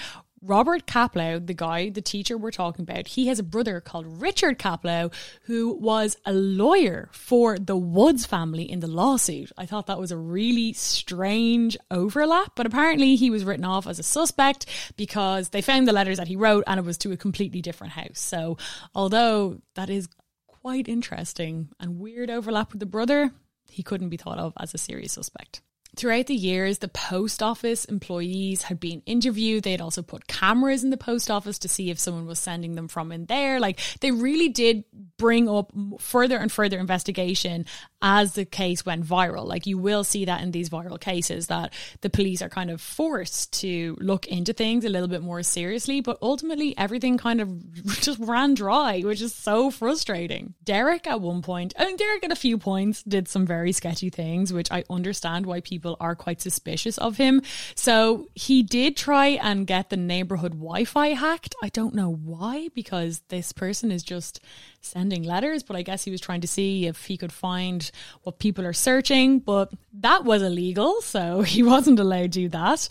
Robert 0.47 0.87
Kaplow, 0.87 1.45
the 1.45 1.55
guy, 1.55 1.89
the 1.89 2.03
teacher 2.03 2.37
we're 2.37 2.51
talking 2.51 2.83
about, 2.83 3.09
he 3.09 3.29
has 3.29 3.39
a 3.39 3.43
brother 3.43 3.81
called 3.81 4.21
Richard 4.21 4.59
Kaplow 4.59 5.11
who 5.45 5.73
was 5.73 6.19
a 6.27 6.35
lawyer 6.35 7.09
for 7.13 7.59
the 7.59 7.77
Woods 7.77 8.27
family 8.27 8.71
in 8.71 8.81
the 8.81 8.87
lawsuit. 8.87 9.51
I 9.57 9.65
thought 9.65 9.87
that 9.87 9.99
was 9.99 10.13
a 10.13 10.19
really 10.19 10.75
strange 10.75 11.79
overlap, 11.91 12.53
but 12.57 12.67
apparently 12.67 13.17
he 13.17 13.31
was 13.31 13.45
written 13.45 13.65
off 13.65 13.87
as 13.87 13.99
a 13.99 14.03
suspect 14.03 14.67
because 14.97 15.49
they 15.49 15.63
found 15.63 15.89
the 15.89 15.95
letters 15.95 16.19
that 16.19 16.29
he 16.29 16.37
wrote 16.37 16.65
and 16.67 16.79
it 16.79 16.85
was 16.85 16.99
to 16.99 17.13
a 17.13 17.17
completely 17.17 17.63
different 17.63 17.95
house. 17.95 18.21
So, 18.21 18.59
although 18.95 19.63
that 19.77 19.89
is 19.89 20.09
quite 20.47 20.89
interesting 20.89 21.71
and 21.81 21.99
weird 21.99 22.29
overlap 22.29 22.73
with 22.73 22.81
the 22.81 22.87
brother, 22.87 23.31
he 23.71 23.83
couldn't 23.83 24.11
be 24.11 24.19
thought 24.19 24.39
of 24.39 24.53
as 24.61 24.75
a 24.75 24.79
serious 24.79 25.13
suspect. 25.13 25.63
Throughout 25.97 26.27
the 26.27 26.35
years, 26.35 26.79
the 26.79 26.89
post 26.89 27.43
office 27.43 27.85
employees 27.85 28.63
had 28.63 28.81
been 28.81 29.03
interviewed. 29.07 29.65
They 29.65 29.73
had 29.73 29.81
also 29.81 30.03
put 30.03 30.27
cameras 30.27 30.83
in 30.83 30.91
the 30.91 30.97
post 30.97 31.31
office 31.31 31.59
to 31.61 31.69
see 31.69 31.91
if 31.91 31.99
someone 31.99 32.27
was 32.27 32.39
sending 32.39 32.75
them 32.75 32.89
from 32.89 33.13
in 33.13 33.27
there. 33.27 33.61
Like 33.61 33.81
they 34.01 34.11
really 34.11 34.49
did 34.49 34.85
bring 35.19 35.49
up 35.49 35.73
further 36.01 36.37
and 36.39 36.51
further 36.51 36.79
investigation 36.79 37.67
as 38.03 38.35
the 38.35 38.45
case 38.45 38.85
went 38.85 39.05
viral. 39.05 39.47
Like 39.47 39.67
you 39.67 39.79
will 39.79 40.05
see 40.05 40.25
that 40.25 40.43
in 40.43 40.51
these 40.51 40.71
viral 40.71 41.01
cases 41.01 41.47
that 41.49 41.73
the 42.01 42.11
police 42.11 42.43
are 42.43 42.49
kind 42.49 42.71
of 42.71 42.81
forced 42.81 43.53
to 43.61 43.97
look 44.01 44.27
into 44.27 44.53
things 44.53 44.85
a 44.85 44.89
little 44.89 45.09
bit 45.09 45.23
more 45.23 45.43
seriously, 45.43 46.01
but 46.01 46.19
ultimately 46.21 46.77
everything 46.77 47.19
kind 47.19 47.41
of 47.41 47.73
just 48.01 48.19
ran 48.21 48.55
dry, 48.55 49.01
which 49.01 49.21
is 49.21 49.35
so 49.35 49.71
frustrating. 49.71 50.55
Derek 50.65 51.07
at 51.07 51.21
one 51.21 51.43
point, 51.43 51.75
I 51.79 51.87
mean 51.87 51.97
Derek 51.97 52.25
at 52.25 52.33
a 52.33 52.37
few 52.37 52.59
points 52.59 53.03
did 53.03 53.29
some 53.29 53.47
very 53.47 53.73
sketchy 53.73 54.11
things, 54.11 54.53
which 54.53 54.71
I 54.71 54.85
understand 54.91 55.47
why 55.47 55.61
people 55.61 55.84
people 55.85 55.99
are 56.01 56.17
quite 56.17 56.41
suspicious 56.41 56.97
of 56.97 57.19
him. 57.19 57.43
So 57.75 58.29
he 58.35 58.63
did 58.63 58.97
try 58.97 59.39
and 59.43 59.67
get 59.67 59.91
the 59.91 59.99
neighborhood 59.99 60.53
Wi 60.53 60.85
Fi 60.85 61.09
hacked. 61.09 61.55
I 61.63 61.69
don't 61.69 61.95
know 61.95 62.11
why, 62.11 62.69
because 62.75 63.21
this 63.29 63.53
person 63.53 63.93
is 63.93 64.03
just 64.03 64.41
sending 64.81 65.25
letters, 65.25 65.63
but 65.63 65.77
I 65.77 65.83
guess 65.83 66.03
he 66.05 66.11
was 66.11 66.23
trying 66.23 66.41
to 66.41 66.49
see 66.49 66.87
if 66.87 67.05
he 67.05 67.19
could 67.19 67.33
find 67.33 67.91
what 68.23 68.39
people 68.39 68.65
are 68.65 68.73
searching, 68.73 69.41
but 69.41 69.73
that 70.01 70.25
was 70.25 70.41
illegal, 70.41 71.03
so 71.03 71.43
he 71.55 71.63
wasn't 71.63 72.01
allowed 72.01 72.33
to 72.33 72.41
do 72.45 72.49
that. 72.49 72.89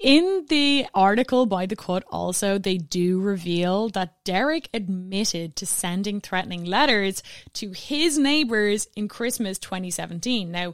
In 0.00 0.46
the 0.48 0.86
article 0.94 1.44
by 1.44 1.66
the 1.66 1.76
cut, 1.76 2.04
also, 2.10 2.56
they 2.56 2.78
do 2.78 3.20
reveal 3.20 3.90
that 3.90 4.24
Derek 4.24 4.70
admitted 4.72 5.56
to 5.56 5.66
sending 5.66 6.22
threatening 6.22 6.64
letters 6.64 7.22
to 7.52 7.72
his 7.72 8.16
neighbors 8.16 8.88
in 8.96 9.08
Christmas 9.08 9.58
2017. 9.58 10.50
Now, 10.50 10.72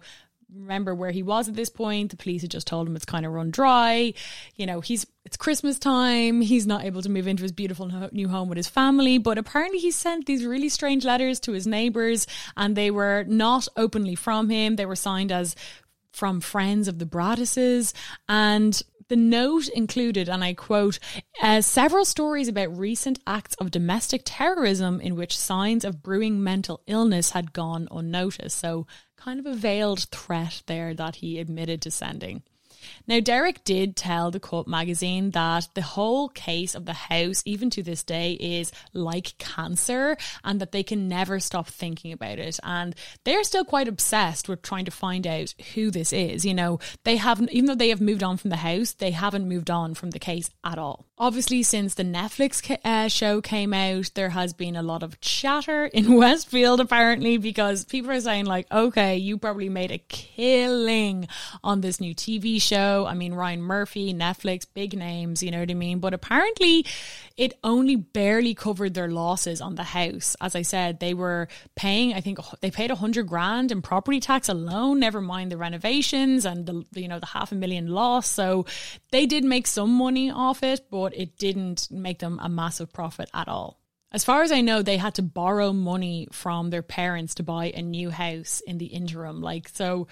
remember 0.55 0.95
where 0.95 1.11
he 1.11 1.23
was 1.23 1.49
at 1.49 1.55
this 1.55 1.69
point. 1.69 2.11
The 2.11 2.17
police 2.17 2.43
had 2.43 2.51
just 2.51 2.67
told 2.67 2.87
him 2.87 2.97
it's 2.97 3.05
kind 3.05 3.27
of 3.27 3.33
run 3.33 3.51
dry. 3.51 4.15
You 4.55 4.67
know, 4.67 4.81
he's 4.81 5.07
it's 5.25 5.37
Christmas 5.37 5.79
time. 5.79 6.41
He's 6.41 6.67
not 6.67 6.85
able 6.85 7.03
to 7.03 7.11
move 7.11 7.27
into 7.27 7.43
his 7.43 7.53
beautiful 7.53 7.91
new 8.13 8.29
home 8.29 8.49
with 8.49 8.57
his 8.57 8.69
family, 8.69 9.19
but 9.19 9.39
apparently 9.39 9.79
he 9.79 9.91
sent 9.91 10.27
these 10.27 10.45
really 10.45 10.69
strange 10.69 11.05
letters 11.05 11.41
to 11.41 11.53
his 11.53 11.67
neighbors 11.67 12.27
and 12.57 12.77
they 12.77 12.91
were 12.91 13.25
not 13.27 13.67
openly 13.77 14.15
from 14.15 14.49
him. 14.49 14.77
They 14.77 14.87
were 14.87 14.97
signed 14.97 15.33
as 15.33 15.57
from 16.13 16.41
friends 16.41 16.89
of 16.89 16.99
the 16.99 17.07
Broadduses 17.07 17.93
and 18.29 18.83
the 19.09 19.17
note 19.17 19.69
included, 19.69 20.29
and 20.29 20.43
I 20.43 20.55
quote, 20.55 20.99
uh, 21.41 21.61
several 21.61 22.05
stories 22.05 22.49
about 22.49 22.77
recent 22.77 23.21
acts 23.27 23.55
of 23.57 23.71
domestic 23.71 24.23
terrorism 24.25 25.01
in 25.01 25.15
which 25.15 25.37
signs 25.37 25.85
of 25.85 26.03
brewing 26.03 26.43
mental 26.43 26.83
illness 26.87 27.31
had 27.31 27.53
gone 27.53 27.87
unnoticed. 27.91 28.59
So, 28.59 28.87
kind 29.17 29.41
of 29.41 29.47
a 29.47 29.55
veiled 29.55 30.05
threat 30.11 30.63
there 30.67 30.95
that 30.95 31.17
he 31.17 31.39
admitted 31.39 31.81
to 31.83 31.91
sending. 31.91 32.43
Now, 33.07 33.21
Derek 33.21 33.65
did 33.65 33.97
tell 33.97 34.31
the 34.31 34.41
Cut 34.41 34.67
magazine 34.67 35.31
that 35.33 35.69
the 35.75 35.83
whole 35.83 36.29
case 36.29 36.75
of 36.75 36.87
the 36.87 36.93
house, 36.93 37.43
even 37.45 37.71
to 37.71 37.83
this 37.83 38.03
day, 38.03 38.33
is 38.35 38.73
like 38.93 39.37
cancer 39.39 40.17
and 40.45 40.61
that 40.61 40.73
they 40.73 40.83
can 40.83 41.09
never 41.09 41.41
stop 41.41 41.69
thinking 41.69 42.13
about 42.13 42.39
it. 42.39 42.59
And 42.63 42.95
they're 43.25 43.45
still 43.45 43.65
quite 43.65 43.89
obsessed 43.89 44.49
with 44.49 44.63
trying 44.63 44.85
to 44.87 44.91
find 44.91 45.27
out 45.27 45.55
who 45.75 45.91
this 45.91 46.13
is. 46.13 46.45
You 46.45 46.55
know, 46.55 46.79
they 47.05 47.17
haven't, 47.17 47.53
even 47.53 47.67
though 47.67 47.75
they 47.75 47.91
have 47.91 48.01
moved 48.01 48.23
on 48.23 48.37
from 48.37 48.51
the 48.51 48.57
house, 48.57 48.93
they 48.93 49.11
haven't 49.11 49.49
moved 49.49 49.71
on 49.71 49.95
from 49.95 50.11
the 50.11 50.19
case 50.19 50.51
at 50.65 50.79
all. 50.79 51.07
Obviously, 51.19 51.63
since 51.63 51.95
the 51.95 52.03
Netflix 52.05 52.79
uh, 52.85 53.09
show 53.09 53.41
came 53.41 53.73
out, 53.73 54.11
there 54.15 54.31
has 54.31 54.53
been 54.53 54.77
a 54.77 54.83
lot 54.83 55.03
of 55.03 55.19
chatter 55.21 55.87
in 55.93 56.15
Westfield, 56.15 56.81
apparently, 56.81 57.39
because 57.39 57.85
people 57.85 58.11
are 58.11 58.21
saying, 58.21 58.45
like, 58.45 58.67
okay, 58.71 59.17
you 59.17 59.39
probably 59.39 59.69
made 59.69 59.91
a 59.91 59.99
killing 59.99 61.27
on 61.65 61.81
this 61.81 62.01
new 62.01 62.15
TV 62.15 62.61
show 62.61 62.76
show. 62.77 63.07
I 63.07 63.15
mean, 63.15 63.35
Ryan 63.35 63.63
Murphy, 63.63 64.13
Netflix, 64.13 64.67
big 64.73 64.97
names, 64.97 65.43
you 65.43 65.51
know 65.51 65.61
what 65.61 65.71
I 65.71 65.75
mean? 65.75 65.99
But 65.99 66.15
apparently, 66.15 66.85
it 67.37 67.55
only 67.65 67.97
barely 67.97 68.55
covered 68.55 68.95
their 68.95 69.09
losses 69.09 69.61
on 69.61 69.75
the 69.77 69.85
house. 69.85 70.37
As 70.41 70.55
I 70.55 70.63
said, 70.63 71.01
they 71.01 71.15
were 71.15 71.49
paying, 71.75 72.15
I 72.15 72.21
think 72.21 72.39
they 72.61 72.71
paid 72.71 72.91
a 72.91 72.95
hundred 72.95 73.27
grand 73.27 73.73
in 73.73 73.83
property 73.83 74.21
tax 74.21 74.49
alone, 74.49 75.01
never 75.01 75.21
mind 75.21 75.53
the 75.53 75.57
renovations 75.57 76.45
and 76.45 76.67
the, 76.67 76.85
you 76.95 77.09
know, 77.09 77.19
the 77.19 77.27
half 77.27 77.53
a 77.53 77.55
million 77.55 77.89
loss. 77.89 78.29
So 78.29 78.67
they 79.11 79.27
did 79.27 79.45
make 79.45 79.67
some 79.67 79.91
money 79.91 80.31
off 80.31 80.63
it, 80.63 80.87
but 80.91 81.17
it 81.17 81.39
didn't 81.39 81.89
make 81.91 82.19
them 82.19 82.39
a 82.43 82.49
massive 82.49 82.93
profit 82.93 83.31
at 83.33 83.49
all. 83.49 83.81
As 84.13 84.25
far 84.25 84.43
as 84.43 84.53
I 84.53 84.61
know, 84.61 84.83
they 84.83 84.97
had 84.97 85.15
to 85.17 85.23
borrow 85.23 85.73
money 85.73 86.29
from 86.33 86.71
their 86.71 86.83
parents 86.83 87.35
to 87.35 87.43
buy 87.43 87.67
a 87.75 87.83
new 87.83 88.11
house 88.11 88.63
in 88.67 88.79
the 88.79 88.87
interim. 88.87 89.43
Like, 89.43 89.69
so 89.69 90.07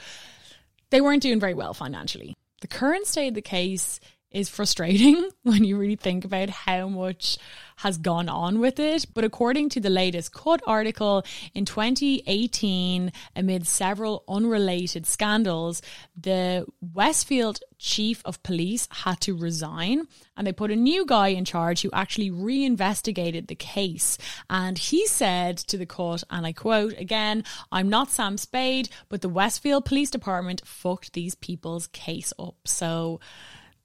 they 0.90 1.00
weren't 1.00 1.22
doing 1.22 1.40
very 1.40 1.54
well 1.54 1.74
financially. 1.74 2.34
The 2.64 2.68
current 2.68 3.06
state 3.06 3.28
of 3.28 3.34
the 3.34 3.42
case 3.42 4.00
is 4.30 4.48
frustrating 4.48 5.28
when 5.42 5.64
you 5.64 5.76
really 5.76 5.96
think 5.96 6.24
about 6.24 6.48
how 6.48 6.88
much 6.88 7.36
has 7.76 7.98
gone 7.98 8.28
on 8.28 8.60
with 8.60 8.78
it. 8.78 9.06
But 9.14 9.24
according 9.24 9.68
to 9.70 9.80
the 9.80 9.90
latest 9.90 10.32
Cut 10.32 10.62
article 10.66 11.24
in 11.54 11.64
2018, 11.64 13.12
amid 13.36 13.66
several 13.66 14.24
unrelated 14.28 15.06
scandals, 15.06 15.82
the 16.16 16.66
Westfield 16.80 17.60
chief 17.78 18.22
of 18.24 18.42
police 18.42 18.88
had 18.90 19.20
to 19.20 19.36
resign 19.36 20.06
and 20.36 20.46
they 20.46 20.52
put 20.52 20.70
a 20.70 20.76
new 20.76 21.04
guy 21.06 21.28
in 21.28 21.44
charge 21.44 21.82
who 21.82 21.90
actually 21.92 22.30
reinvestigated 22.30 23.46
the 23.46 23.54
case. 23.54 24.18
And 24.50 24.76
he 24.78 25.06
said 25.06 25.58
to 25.58 25.76
the 25.76 25.86
Cut, 25.86 26.24
and 26.30 26.46
I 26.46 26.52
quote 26.52 26.94
again, 26.98 27.44
I'm 27.70 27.88
not 27.88 28.10
Sam 28.10 28.36
Spade, 28.36 28.88
but 29.08 29.20
the 29.20 29.28
Westfield 29.28 29.84
Police 29.84 30.10
Department 30.10 30.62
fucked 30.64 31.12
these 31.12 31.34
people's 31.34 31.86
case 31.88 32.32
up. 32.38 32.56
So 32.64 33.20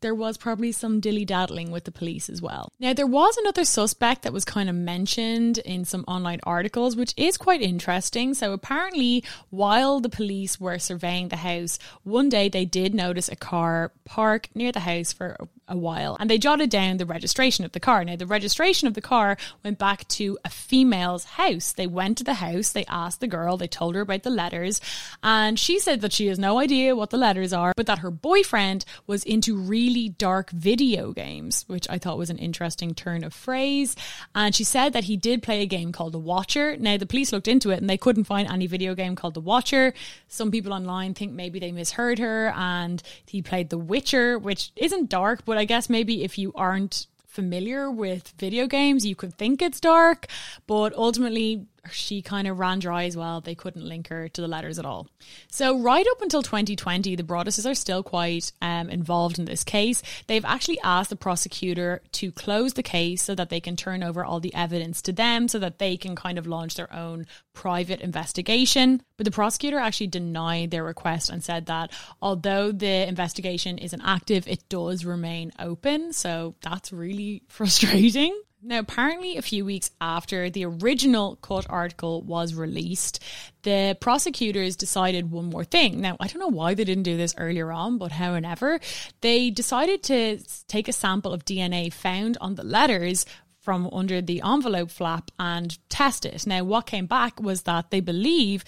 there 0.01 0.15
was 0.15 0.37
probably 0.37 0.71
some 0.71 0.99
dilly 0.99 1.25
daddling 1.25 1.71
with 1.71 1.83
the 1.83 1.91
police 1.91 2.29
as 2.29 2.41
well. 2.41 2.71
Now, 2.79 2.93
there 2.93 3.07
was 3.07 3.37
another 3.37 3.65
suspect 3.65 4.23
that 4.23 4.33
was 4.33 4.45
kind 4.45 4.69
of 4.69 4.75
mentioned 4.75 5.57
in 5.59 5.85
some 5.85 6.05
online 6.07 6.39
articles, 6.43 6.95
which 6.95 7.13
is 7.17 7.37
quite 7.37 7.61
interesting. 7.61 8.33
So, 8.33 8.53
apparently, 8.53 9.23
while 9.49 9.99
the 9.99 10.09
police 10.09 10.59
were 10.59 10.79
surveying 10.79 11.29
the 11.29 11.37
house, 11.37 11.79
one 12.03 12.29
day 12.29 12.49
they 12.49 12.65
did 12.65 12.93
notice 12.93 13.29
a 13.29 13.35
car 13.35 13.91
park 14.05 14.49
near 14.55 14.71
the 14.71 14.81
house 14.81 15.13
for 15.13 15.37
a 15.69 15.77
while 15.77 16.17
and 16.19 16.29
they 16.29 16.37
jotted 16.37 16.69
down 16.69 16.97
the 16.97 17.05
registration 17.05 17.63
of 17.63 17.71
the 17.71 17.79
car. 17.79 18.03
Now, 18.03 18.15
the 18.15 18.25
registration 18.25 18.87
of 18.87 18.95
the 18.95 19.01
car 19.01 19.37
went 19.63 19.77
back 19.77 20.07
to 20.09 20.37
a 20.43 20.49
female's 20.49 21.23
house. 21.23 21.71
They 21.71 21.87
went 21.87 22.17
to 22.17 22.23
the 22.23 22.35
house, 22.35 22.71
they 22.71 22.85
asked 22.85 23.19
the 23.19 23.27
girl, 23.27 23.55
they 23.55 23.67
told 23.67 23.95
her 23.95 24.01
about 24.01 24.23
the 24.23 24.29
letters, 24.29 24.81
and 25.21 25.59
she 25.59 25.79
said 25.79 26.01
that 26.01 26.13
she 26.13 26.27
has 26.27 26.39
no 26.39 26.59
idea 26.59 26.95
what 26.95 27.11
the 27.11 27.17
letters 27.17 27.53
are, 27.53 27.73
but 27.75 27.85
that 27.85 27.99
her 27.99 28.11
boyfriend 28.11 28.83
was 29.05 29.23
into 29.23 29.55
really 29.89 30.09
dark 30.09 30.51
video 30.51 31.11
games, 31.11 31.65
which 31.67 31.87
I 31.89 31.97
thought 31.97 32.17
was 32.17 32.29
an 32.29 32.37
interesting 32.37 32.93
turn 32.93 33.23
of 33.23 33.33
phrase. 33.33 33.95
And 34.35 34.53
she 34.53 34.63
said 34.63 34.93
that 34.93 35.05
he 35.05 35.17
did 35.17 35.41
play 35.41 35.61
a 35.61 35.65
game 35.65 35.91
called 35.91 36.13
The 36.13 36.19
Watcher. 36.19 36.77
Now, 36.77 36.97
the 36.97 37.07
police 37.07 37.31
looked 37.31 37.47
into 37.47 37.71
it 37.71 37.79
and 37.79 37.89
they 37.89 37.97
couldn't 37.97 38.25
find 38.25 38.47
any 38.47 38.67
video 38.67 38.93
game 38.93 39.15
called 39.15 39.33
The 39.33 39.41
Watcher. 39.41 39.93
Some 40.27 40.51
people 40.51 40.73
online 40.73 41.15
think 41.15 41.33
maybe 41.33 41.59
they 41.59 41.71
misheard 41.71 42.19
her 42.19 42.53
and 42.55 43.01
he 43.25 43.41
played 43.41 43.69
The 43.69 43.79
Witcher, 43.79 44.37
which 44.37 44.71
isn't 44.75 45.09
dark, 45.09 45.43
but 45.43 45.57
I 45.57 45.65
guess 45.65 45.89
maybe 45.89 46.23
if 46.23 46.37
you 46.37 46.51
aren't 46.55 47.07
familiar 47.25 47.89
with 47.89 48.33
video 48.37 48.67
games, 48.67 49.05
you 49.05 49.15
could 49.15 49.33
think 49.35 49.61
it's 49.61 49.79
dark, 49.79 50.27
but 50.67 50.93
ultimately 50.93 51.65
she 51.89 52.21
kind 52.21 52.47
of 52.47 52.59
ran 52.59 52.79
dry 52.79 53.05
as 53.05 53.17
well. 53.17 53.41
They 53.41 53.55
couldn't 53.55 53.85
link 53.85 54.07
her 54.09 54.29
to 54.29 54.41
the 54.41 54.47
letters 54.47 54.79
at 54.79 54.85
all. 54.85 55.07
So, 55.51 55.79
right 55.79 56.05
up 56.11 56.21
until 56.21 56.41
2020, 56.41 57.15
the 57.15 57.23
Broadduses 57.23 57.69
are 57.69 57.75
still 57.75 58.03
quite 58.03 58.51
um, 58.61 58.89
involved 58.89 59.39
in 59.39 59.45
this 59.45 59.63
case. 59.63 60.01
They've 60.27 60.45
actually 60.45 60.79
asked 60.81 61.09
the 61.09 61.15
prosecutor 61.15 62.01
to 62.13 62.31
close 62.31 62.73
the 62.73 62.83
case 62.83 63.21
so 63.21 63.35
that 63.35 63.49
they 63.49 63.59
can 63.59 63.75
turn 63.75 64.03
over 64.03 64.23
all 64.23 64.39
the 64.39 64.53
evidence 64.53 65.01
to 65.03 65.13
them 65.13 65.47
so 65.47 65.59
that 65.59 65.79
they 65.79 65.97
can 65.97 66.15
kind 66.15 66.37
of 66.37 66.47
launch 66.47 66.75
their 66.75 66.93
own 66.93 67.27
private 67.53 68.01
investigation. 68.01 69.01
But 69.17 69.25
the 69.25 69.31
prosecutor 69.31 69.79
actually 69.79 70.07
denied 70.07 70.71
their 70.71 70.83
request 70.83 71.29
and 71.29 71.43
said 71.43 71.65
that 71.65 71.91
although 72.21 72.71
the 72.71 73.07
investigation 73.07 73.77
isn't 73.77 74.01
active, 74.01 74.47
it 74.47 74.67
does 74.69 75.05
remain 75.05 75.51
open. 75.59 76.13
So, 76.13 76.55
that's 76.61 76.91
really 76.93 77.43
frustrating. 77.47 78.39
Now, 78.61 78.79
apparently, 78.79 79.37
a 79.37 79.41
few 79.41 79.63
weeks 79.63 79.89
after 80.01 80.49
the 80.49 80.65
original 80.65 81.37
Cut 81.37 81.65
article 81.69 82.21
was 82.21 82.53
released, 82.53 83.23
the 83.63 83.97
prosecutors 84.01 84.75
decided 84.75 85.31
one 85.31 85.45
more 85.45 85.63
thing. 85.63 86.01
Now, 86.01 86.17
I 86.19 86.27
don't 86.27 86.41
know 86.41 86.47
why 86.47 86.73
they 86.73 86.83
didn't 86.83 87.03
do 87.03 87.15
this 87.15 87.33
earlier 87.37 87.71
on, 87.71 87.97
but 87.97 88.11
however, 88.11 88.81
they 89.21 89.49
decided 89.49 90.03
to 90.03 90.39
take 90.67 90.89
a 90.89 90.93
sample 90.93 91.31
of 91.31 91.45
DNA 91.45 91.91
found 91.91 92.37
on 92.41 92.55
the 92.55 92.65
letters 92.65 93.25
from 93.61 93.89
under 93.93 94.21
the 94.21 94.41
envelope 94.43 94.91
flap 94.91 95.31
and 95.39 95.77
test 95.89 96.25
it. 96.25 96.45
Now, 96.45 96.63
what 96.63 96.85
came 96.85 97.05
back 97.05 97.41
was 97.41 97.61
that 97.61 97.91
they 97.91 98.01
believe 98.01 98.65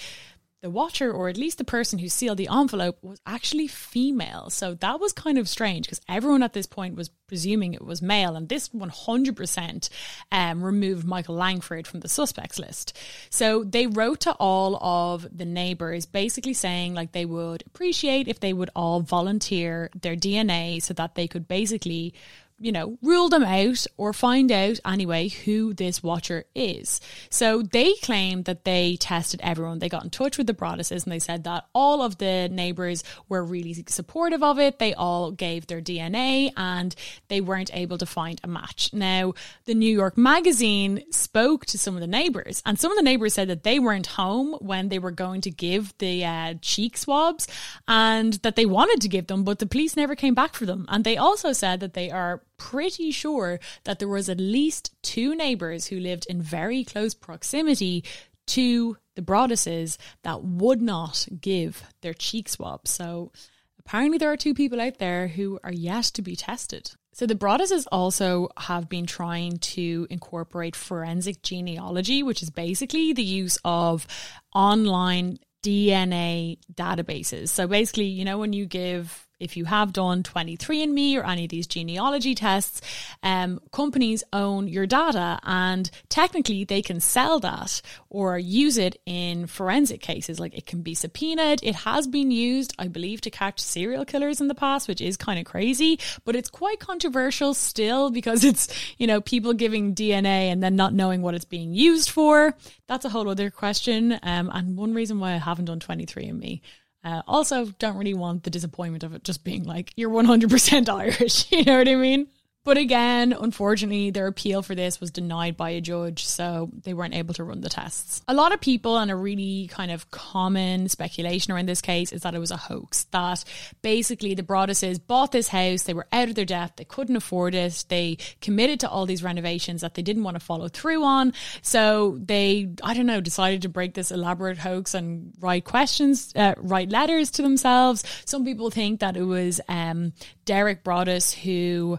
the 0.61 0.69
watcher, 0.69 1.11
or 1.11 1.27
at 1.27 1.37
least 1.37 1.57
the 1.57 1.63
person 1.63 1.99
who 1.99 2.07
sealed 2.07 2.37
the 2.37 2.47
envelope, 2.51 2.97
was 3.01 3.19
actually 3.25 3.67
female. 3.67 4.49
So 4.51 4.75
that 4.75 4.99
was 4.99 5.11
kind 5.11 5.37
of 5.39 5.49
strange 5.49 5.85
because 5.85 6.01
everyone 6.07 6.43
at 6.43 6.53
this 6.53 6.67
point 6.67 6.95
was 6.95 7.09
presuming 7.27 7.73
it 7.73 7.83
was 7.83 8.01
male, 8.01 8.35
and 8.35 8.47
this 8.47 8.69
100% 8.69 9.89
um, 10.31 10.63
removed 10.63 11.05
Michael 11.05 11.35
Langford 11.35 11.87
from 11.87 12.01
the 12.01 12.09
suspects 12.09 12.59
list. 12.59 12.97
So 13.29 13.63
they 13.63 13.87
wrote 13.87 14.19
to 14.21 14.33
all 14.33 14.75
of 14.83 15.27
the 15.35 15.45
neighbors, 15.45 16.05
basically 16.05 16.53
saying 16.53 16.93
like 16.93 17.11
they 17.11 17.25
would 17.25 17.63
appreciate 17.65 18.27
if 18.27 18.39
they 18.39 18.53
would 18.53 18.69
all 18.75 19.01
volunteer 19.01 19.89
their 19.99 20.15
DNA 20.15 20.81
so 20.81 20.93
that 20.93 21.15
they 21.15 21.27
could 21.27 21.47
basically 21.47 22.13
you 22.61 22.71
know, 22.71 22.97
rule 23.01 23.27
them 23.27 23.43
out 23.43 23.85
or 23.97 24.13
find 24.13 24.51
out 24.51 24.79
anyway 24.85 25.27
who 25.27 25.73
this 25.73 26.03
watcher 26.03 26.45
is. 26.53 27.01
So 27.29 27.63
they 27.63 27.95
claim 27.95 28.43
that 28.43 28.65
they 28.65 28.97
tested 28.97 29.39
everyone. 29.43 29.79
They 29.79 29.89
got 29.89 30.03
in 30.03 30.11
touch 30.11 30.37
with 30.37 30.47
the 30.47 30.53
Broadduses 30.53 31.03
and 31.03 31.11
they 31.11 31.19
said 31.19 31.43
that 31.45 31.65
all 31.73 32.03
of 32.03 32.19
the 32.19 32.49
neighbors 32.49 33.03
were 33.27 33.43
really 33.43 33.73
supportive 33.87 34.43
of 34.43 34.59
it. 34.59 34.77
They 34.77 34.93
all 34.93 35.31
gave 35.31 35.67
their 35.67 35.81
DNA 35.81 36.51
and 36.55 36.95
they 37.29 37.41
weren't 37.41 37.73
able 37.73 37.97
to 37.97 38.05
find 38.05 38.39
a 38.43 38.47
match. 38.47 38.91
Now, 38.93 39.33
the 39.65 39.73
New 39.73 39.93
York 39.93 40.17
Magazine 40.17 41.03
spoke 41.11 41.65
to 41.67 41.77
some 41.77 41.95
of 41.95 42.01
the 42.01 42.07
neighbors 42.07 42.61
and 42.65 42.79
some 42.79 42.91
of 42.91 42.97
the 42.97 43.03
neighbors 43.03 43.33
said 43.33 43.47
that 43.47 43.63
they 43.63 43.79
weren't 43.79 44.07
home 44.07 44.53
when 44.59 44.89
they 44.89 44.99
were 44.99 45.11
going 45.11 45.41
to 45.41 45.51
give 45.51 45.97
the 45.97 46.23
uh, 46.23 46.53
cheek 46.61 46.95
swabs 46.95 47.47
and 47.87 48.33
that 48.43 48.55
they 48.55 48.65
wanted 48.65 49.01
to 49.01 49.09
give 49.09 49.27
them, 49.27 49.43
but 49.43 49.57
the 49.59 49.65
police 49.65 49.95
never 49.95 50.15
came 50.15 50.35
back 50.35 50.53
for 50.53 50.65
them. 50.67 50.85
And 50.89 51.03
they 51.03 51.17
also 51.17 51.53
said 51.53 51.79
that 51.79 51.93
they 51.95 52.11
are 52.11 52.41
pretty 52.61 53.09
sure 53.09 53.59
that 53.85 53.97
there 53.97 54.07
was 54.07 54.29
at 54.29 54.39
least 54.39 54.93
two 55.01 55.33
neighbors 55.35 55.87
who 55.87 55.99
lived 55.99 56.27
in 56.29 56.41
very 56.41 56.83
close 56.83 57.15
proximity 57.15 58.03
to 58.47 58.97
the 59.15 59.21
Broadduses 59.21 59.97
that 60.23 60.43
would 60.43 60.81
not 60.81 61.27
give 61.39 61.83
their 62.01 62.13
cheek 62.13 62.47
swab. 62.47 62.87
So 62.87 63.31
apparently 63.79 64.19
there 64.19 64.31
are 64.31 64.37
two 64.37 64.53
people 64.53 64.79
out 64.79 64.99
there 64.99 65.27
who 65.27 65.59
are 65.63 65.73
yet 65.73 66.05
to 66.05 66.21
be 66.21 66.35
tested. 66.35 66.91
So 67.13 67.25
the 67.25 67.35
Broadduses 67.35 67.87
also 67.91 68.49
have 68.57 68.87
been 68.87 69.05
trying 69.05 69.57
to 69.57 70.07
incorporate 70.09 70.75
forensic 70.75 71.41
genealogy, 71.41 72.21
which 72.23 72.43
is 72.43 72.51
basically 72.51 73.11
the 73.11 73.23
use 73.23 73.57
of 73.65 74.07
online 74.53 75.39
DNA 75.63 76.59
databases. 76.73 77.49
So 77.49 77.67
basically, 77.67 78.05
you 78.05 78.23
know, 78.23 78.37
when 78.37 78.53
you 78.53 78.65
give 78.65 79.27
if 79.41 79.57
you 79.57 79.65
have 79.65 79.91
done 79.91 80.23
23andMe 80.23 81.17
or 81.17 81.25
any 81.25 81.45
of 81.45 81.49
these 81.49 81.67
genealogy 81.67 82.35
tests, 82.35 82.81
um, 83.23 83.59
companies 83.71 84.23
own 84.31 84.67
your 84.67 84.85
data 84.85 85.39
and 85.43 85.89
technically 86.09 86.63
they 86.63 86.81
can 86.81 86.99
sell 86.99 87.39
that 87.39 87.81
or 88.09 88.37
use 88.37 88.77
it 88.77 89.01
in 89.05 89.47
forensic 89.47 90.01
cases. 90.01 90.39
Like 90.39 90.55
it 90.55 90.65
can 90.65 90.81
be 90.81 90.93
subpoenaed. 90.93 91.59
It 91.63 91.75
has 91.75 92.07
been 92.07 92.31
used, 92.31 92.73
I 92.77 92.87
believe, 92.87 93.21
to 93.21 93.29
catch 93.29 93.59
serial 93.59 94.05
killers 94.05 94.39
in 94.39 94.47
the 94.47 94.55
past, 94.55 94.87
which 94.87 95.01
is 95.01 95.17
kind 95.17 95.39
of 95.39 95.45
crazy, 95.45 95.99
but 96.23 96.35
it's 96.35 96.49
quite 96.49 96.79
controversial 96.79 97.53
still 97.53 98.11
because 98.11 98.43
it's, 98.51 98.67
you 98.97 99.07
know, 99.07 99.21
people 99.21 99.53
giving 99.53 99.95
DNA 99.95 100.51
and 100.51 100.61
then 100.61 100.75
not 100.75 100.93
knowing 100.93 101.21
what 101.21 101.33
it's 101.33 101.45
being 101.45 101.73
used 101.73 102.09
for. 102.09 102.55
That's 102.87 103.05
a 103.05 103.09
whole 103.09 103.29
other 103.29 103.49
question. 103.49 104.19
Um, 104.23 104.51
and 104.53 104.77
one 104.77 104.93
reason 104.93 105.19
why 105.19 105.33
I 105.33 105.37
haven't 105.37 105.65
done 105.65 105.79
23andMe. 105.79 106.61
Uh, 107.03 107.21
also, 107.27 107.65
don't 107.79 107.97
really 107.97 108.13
want 108.13 108.43
the 108.43 108.49
disappointment 108.49 109.03
of 109.03 109.13
it 109.13 109.23
just 109.23 109.43
being 109.43 109.63
like, 109.63 109.91
you're 109.95 110.09
100% 110.09 110.89
Irish. 110.89 111.51
You 111.51 111.63
know 111.65 111.77
what 111.79 111.87
I 111.87 111.95
mean? 111.95 112.27
But 112.63 112.77
again, 112.77 113.33
unfortunately, 113.33 114.11
their 114.11 114.27
appeal 114.27 114.61
for 114.61 114.75
this 114.75 115.01
was 115.01 115.09
denied 115.09 115.57
by 115.57 115.71
a 115.71 115.81
judge, 115.81 116.27
so 116.27 116.69
they 116.83 116.93
weren't 116.93 117.15
able 117.15 117.33
to 117.33 117.43
run 117.43 117.61
the 117.61 117.69
tests. 117.69 118.21
A 118.27 118.35
lot 118.35 118.53
of 118.53 118.61
people, 118.61 118.99
and 118.99 119.09
a 119.09 119.15
really 119.15 119.67
kind 119.71 119.89
of 119.89 120.11
common 120.11 120.87
speculation 120.87 121.51
around 121.51 121.67
this 121.67 121.81
case, 121.81 122.11
is 122.11 122.21
that 122.21 122.35
it 122.35 122.39
was 122.39 122.51
a 122.51 122.57
hoax. 122.57 123.05
That 123.05 123.43
basically 123.81 124.35
the 124.35 124.43
Broadduses 124.43 124.99
bought 125.05 125.31
this 125.31 125.47
house, 125.47 125.83
they 125.83 125.95
were 125.95 126.05
out 126.11 126.29
of 126.29 126.35
their 126.35 126.45
debt, 126.45 126.77
they 126.77 126.85
couldn't 126.85 127.15
afford 127.15 127.55
it, 127.55 127.83
they 127.89 128.19
committed 128.41 128.79
to 128.81 128.89
all 128.89 129.07
these 129.07 129.23
renovations 129.23 129.81
that 129.81 129.95
they 129.95 130.03
didn't 130.03 130.23
want 130.23 130.35
to 130.35 130.45
follow 130.45 130.67
through 130.67 131.03
on. 131.03 131.33
So 131.63 132.19
they, 132.23 132.69
I 132.83 132.93
don't 132.93 133.07
know, 133.07 133.21
decided 133.21 133.63
to 133.63 133.69
break 133.69 133.95
this 133.95 134.11
elaborate 134.11 134.59
hoax 134.59 134.93
and 134.93 135.33
write 135.39 135.65
questions, 135.65 136.31
uh, 136.35 136.53
write 136.57 136.91
letters 136.91 137.31
to 137.31 137.41
themselves. 137.41 138.03
Some 138.25 138.45
people 138.45 138.69
think 138.69 138.99
that 138.99 139.17
it 139.17 139.23
was 139.23 139.59
um, 139.67 140.13
Derek 140.45 140.83
Broaddus 140.83 141.33
who 141.33 141.97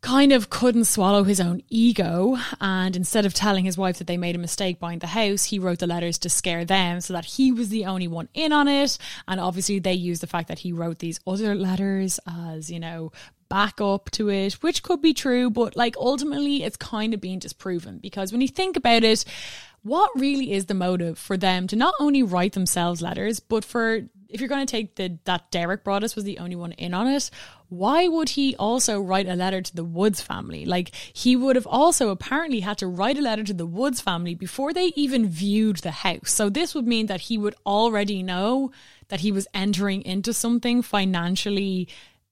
kind 0.00 0.32
of 0.32 0.48
couldn't 0.48 0.84
swallow 0.84 1.24
his 1.24 1.40
own 1.40 1.62
ego. 1.68 2.36
And 2.60 2.94
instead 2.94 3.26
of 3.26 3.34
telling 3.34 3.64
his 3.64 3.76
wife 3.76 3.98
that 3.98 4.06
they 4.06 4.16
made 4.16 4.36
a 4.36 4.38
mistake 4.38 4.78
buying 4.78 5.00
the 5.00 5.08
house, 5.08 5.44
he 5.44 5.58
wrote 5.58 5.80
the 5.80 5.86
letters 5.86 6.18
to 6.18 6.30
scare 6.30 6.64
them 6.64 7.00
so 7.00 7.12
that 7.14 7.24
he 7.24 7.50
was 7.50 7.68
the 7.68 7.86
only 7.86 8.08
one 8.08 8.28
in 8.34 8.52
on 8.52 8.68
it. 8.68 8.96
And 9.26 9.40
obviously, 9.40 9.78
they 9.78 9.94
used 9.94 10.22
the 10.22 10.26
fact 10.26 10.48
that 10.48 10.60
he 10.60 10.72
wrote 10.72 10.98
these 11.00 11.20
other 11.26 11.54
letters 11.54 12.20
as, 12.26 12.70
you 12.70 12.78
know, 12.78 13.12
back 13.48 13.80
up 13.80 14.10
to 14.12 14.28
it, 14.28 14.54
which 14.54 14.82
could 14.82 15.00
be 15.00 15.14
true, 15.14 15.50
but 15.50 15.76
like 15.76 15.96
ultimately, 15.96 16.62
it's 16.62 16.76
kind 16.76 17.14
of 17.14 17.20
being 17.20 17.38
disproven 17.38 17.98
because 17.98 18.30
when 18.30 18.40
you 18.40 18.48
think 18.48 18.76
about 18.76 19.04
it, 19.04 19.24
what 19.82 20.10
really 20.16 20.52
is 20.52 20.66
the 20.66 20.74
motive 20.74 21.18
for 21.18 21.36
them 21.36 21.66
to 21.68 21.76
not 21.76 21.94
only 21.98 22.22
write 22.22 22.52
themselves 22.52 23.00
letters, 23.00 23.40
but 23.40 23.64
for 23.64 24.02
if 24.28 24.40
you're 24.40 24.48
going 24.48 24.66
to 24.66 24.70
take 24.70 24.96
the 24.96 25.18
that 25.24 25.50
Derek 25.50 25.84
Broaddus 25.84 26.14
was 26.14 26.24
the 26.24 26.38
only 26.38 26.56
one 26.56 26.72
in 26.72 26.92
on 26.92 27.06
it, 27.06 27.30
why 27.68 28.08
would 28.08 28.30
he 28.30 28.54
also 28.56 29.00
write 29.00 29.28
a 29.28 29.34
letter 29.34 29.62
to 29.62 29.74
the 29.74 29.84
Woods 29.84 30.20
family? 30.20 30.64
Like 30.64 30.94
he 30.94 31.34
would 31.34 31.56
have 31.56 31.66
also 31.66 32.10
apparently 32.10 32.60
had 32.60 32.78
to 32.78 32.86
write 32.86 33.18
a 33.18 33.22
letter 33.22 33.44
to 33.44 33.54
the 33.54 33.66
Woods 33.66 34.00
family 34.00 34.34
before 34.34 34.72
they 34.72 34.92
even 34.96 35.28
viewed 35.28 35.78
the 35.78 35.90
house. 35.90 36.30
So 36.32 36.50
this 36.50 36.74
would 36.74 36.86
mean 36.86 37.06
that 37.06 37.22
he 37.22 37.38
would 37.38 37.54
already 37.64 38.22
know 38.22 38.70
that 39.08 39.20
he 39.20 39.32
was 39.32 39.48
entering 39.54 40.02
into 40.02 40.32
something 40.32 40.82
financially 40.82 41.88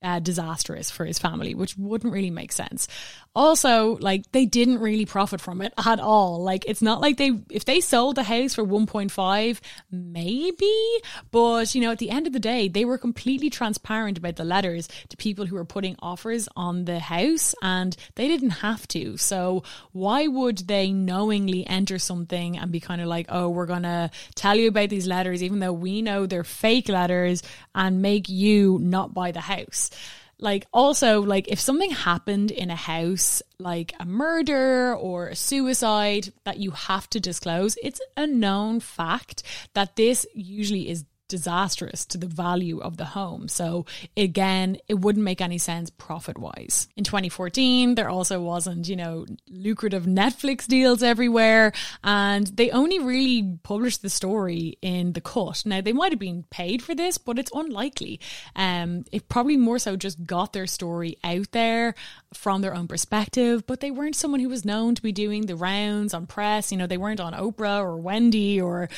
uh, 0.07 0.21
disastrous 0.21 0.89
for 0.89 1.05
his 1.05 1.19
family, 1.19 1.53
which 1.53 1.77
wouldn't 1.77 2.13
really 2.13 2.31
make 2.31 2.53
sense. 2.53 2.87
Also, 3.35 3.97
like 3.97 4.31
they 4.31 4.47
didn't 4.47 4.79
really 4.79 5.05
profit 5.05 5.41
from 5.41 5.61
it 5.61 5.75
at 5.85 5.99
all. 5.99 6.43
Like 6.43 6.65
it's 6.67 6.81
not 6.81 7.01
like 7.01 7.17
they 7.17 7.33
if 7.51 7.65
they 7.65 7.81
sold 7.81 8.15
the 8.15 8.23
house 8.23 8.55
for 8.55 8.65
1.5 8.65 9.61
maybe, 9.91 11.01
but 11.33 11.75
you 11.75 11.81
know 11.83 11.91
at 11.91 11.99
the 11.99 12.09
end 12.09 12.27
of 12.27 12.33
the 12.33 12.39
day 12.39 12.69
they 12.69 12.85
were 12.85 12.97
completely 12.97 13.51
transparent 13.51 14.17
about 14.17 14.37
the 14.37 14.45
letters 14.45 14.89
to 15.09 15.17
people 15.17 15.45
who 15.45 15.57
were 15.57 15.65
putting 15.65 15.97
offers 16.01 16.49
on 16.57 16.85
the 16.85 17.01
house 17.01 17.55
and 17.61 17.97
they 18.15 18.29
didn't 18.29 18.51
have 18.51 18.87
to. 18.89 19.17
So 19.17 19.65
why 19.93 20.29
would 20.29 20.59
they 20.59 20.93
knowingly 20.93 21.67
enter 21.67 21.99
something 21.99 22.57
and 22.57 22.71
be 22.71 22.81
kind 22.81 23.01
of 23.01 23.09
like, 23.09 23.27
"Oh, 23.29 23.49
we're 23.49 23.67
going 23.67 23.83
to 23.83 24.11
tell 24.37 24.55
you 24.57 24.69
about 24.69 24.89
these 24.89 25.09
letters 25.09 25.43
even 25.43 25.59
though 25.59 25.73
we 25.73 26.01
know 26.01 26.27
they're 26.27 26.45
fake 26.45 26.89
letters 26.89 27.43
and 27.75 28.01
make 28.01 28.29
you 28.29 28.79
not 28.81 29.13
buy 29.13 29.33
the 29.33 29.41
house?" 29.41 29.91
Like 30.39 30.67
also 30.73 31.23
like 31.23 31.49
if 31.49 31.59
something 31.59 31.91
happened 31.91 32.51
in 32.51 32.71
a 32.71 32.77
house 32.77 33.43
like 33.59 33.95
a 33.99 34.05
murder 34.05 34.95
or 34.95 35.29
a 35.29 35.37
suicide 35.37 36.33
that 36.45 36.59
you 36.59 36.73
have 36.73 37.09
to 37.09 37.21
disclose 37.21 37.79
it's 37.83 38.01
a 38.17 38.27
known 38.27 38.81
fact 38.81 39.43
that 39.75 39.97
this 39.97 40.27
usually 40.35 40.89
is 40.89 41.05
disastrous 41.29 42.05
to 42.07 42.19
the 42.19 42.27
value 42.27 42.79
of 42.79 42.97
the 42.97 43.05
home. 43.05 43.49
So 43.49 43.87
again, 44.17 44.79
it 44.89 44.95
wouldn't 44.95 45.25
make 45.25 45.41
any 45.41 45.59
sense 45.59 45.91
profit 45.91 46.39
wise. 46.39 46.89
In 46.97 47.05
2014, 47.05 47.95
there 47.95 48.09
also 48.09 48.41
wasn't, 48.41 48.89
you 48.89 48.97
know, 48.97 49.27
lucrative 49.49 50.05
Netflix 50.05 50.67
deals 50.67 51.03
everywhere. 51.03 51.73
And 52.05 52.47
they 52.47 52.71
only 52.71 52.99
really 52.99 53.59
published 53.63 54.03
the 54.03 54.11
story 54.11 54.79
in 54.83 55.13
the 55.13 55.21
cut. 55.21 55.65
Now 55.67 55.81
they 55.81 55.93
might 55.93 56.13
have 56.13 56.19
been 56.19 56.45
paid 56.51 56.83
for 56.83 56.95
this, 56.95 57.19
but 57.19 57.39
it's 57.39 57.51
unlikely. 57.55 58.21
Um, 58.55 59.05
it 59.13 59.29
probably 59.29 59.57
more 59.57 59.79
so 59.79 59.97
just 59.97 60.25
got 60.25 60.53
their 60.53 60.67
story 60.67 61.19
out 61.25 61.53
there 61.53 61.95
from 62.33 62.63
their 62.63 62.75
own 62.75 62.89
perspective, 62.89 63.67
but 63.67 63.81
they 63.81 63.91
weren't 63.91 64.17
someone 64.17 64.41
who 64.41 64.49
was 64.49 64.65
known 64.65 64.95
to 64.95 65.03
be 65.03 65.13
doing 65.13 65.47
the 65.47 65.57
rounds 65.57 66.15
on 66.15 66.27
press. 66.27 66.71
You 66.71 66.79
know, 66.79 66.87
they 66.87 66.97
weren't 66.97 67.21
on 67.21 67.33
Oprah 67.33 67.81
or 67.81 67.97
Wendy 67.97 68.61
or 68.61 68.89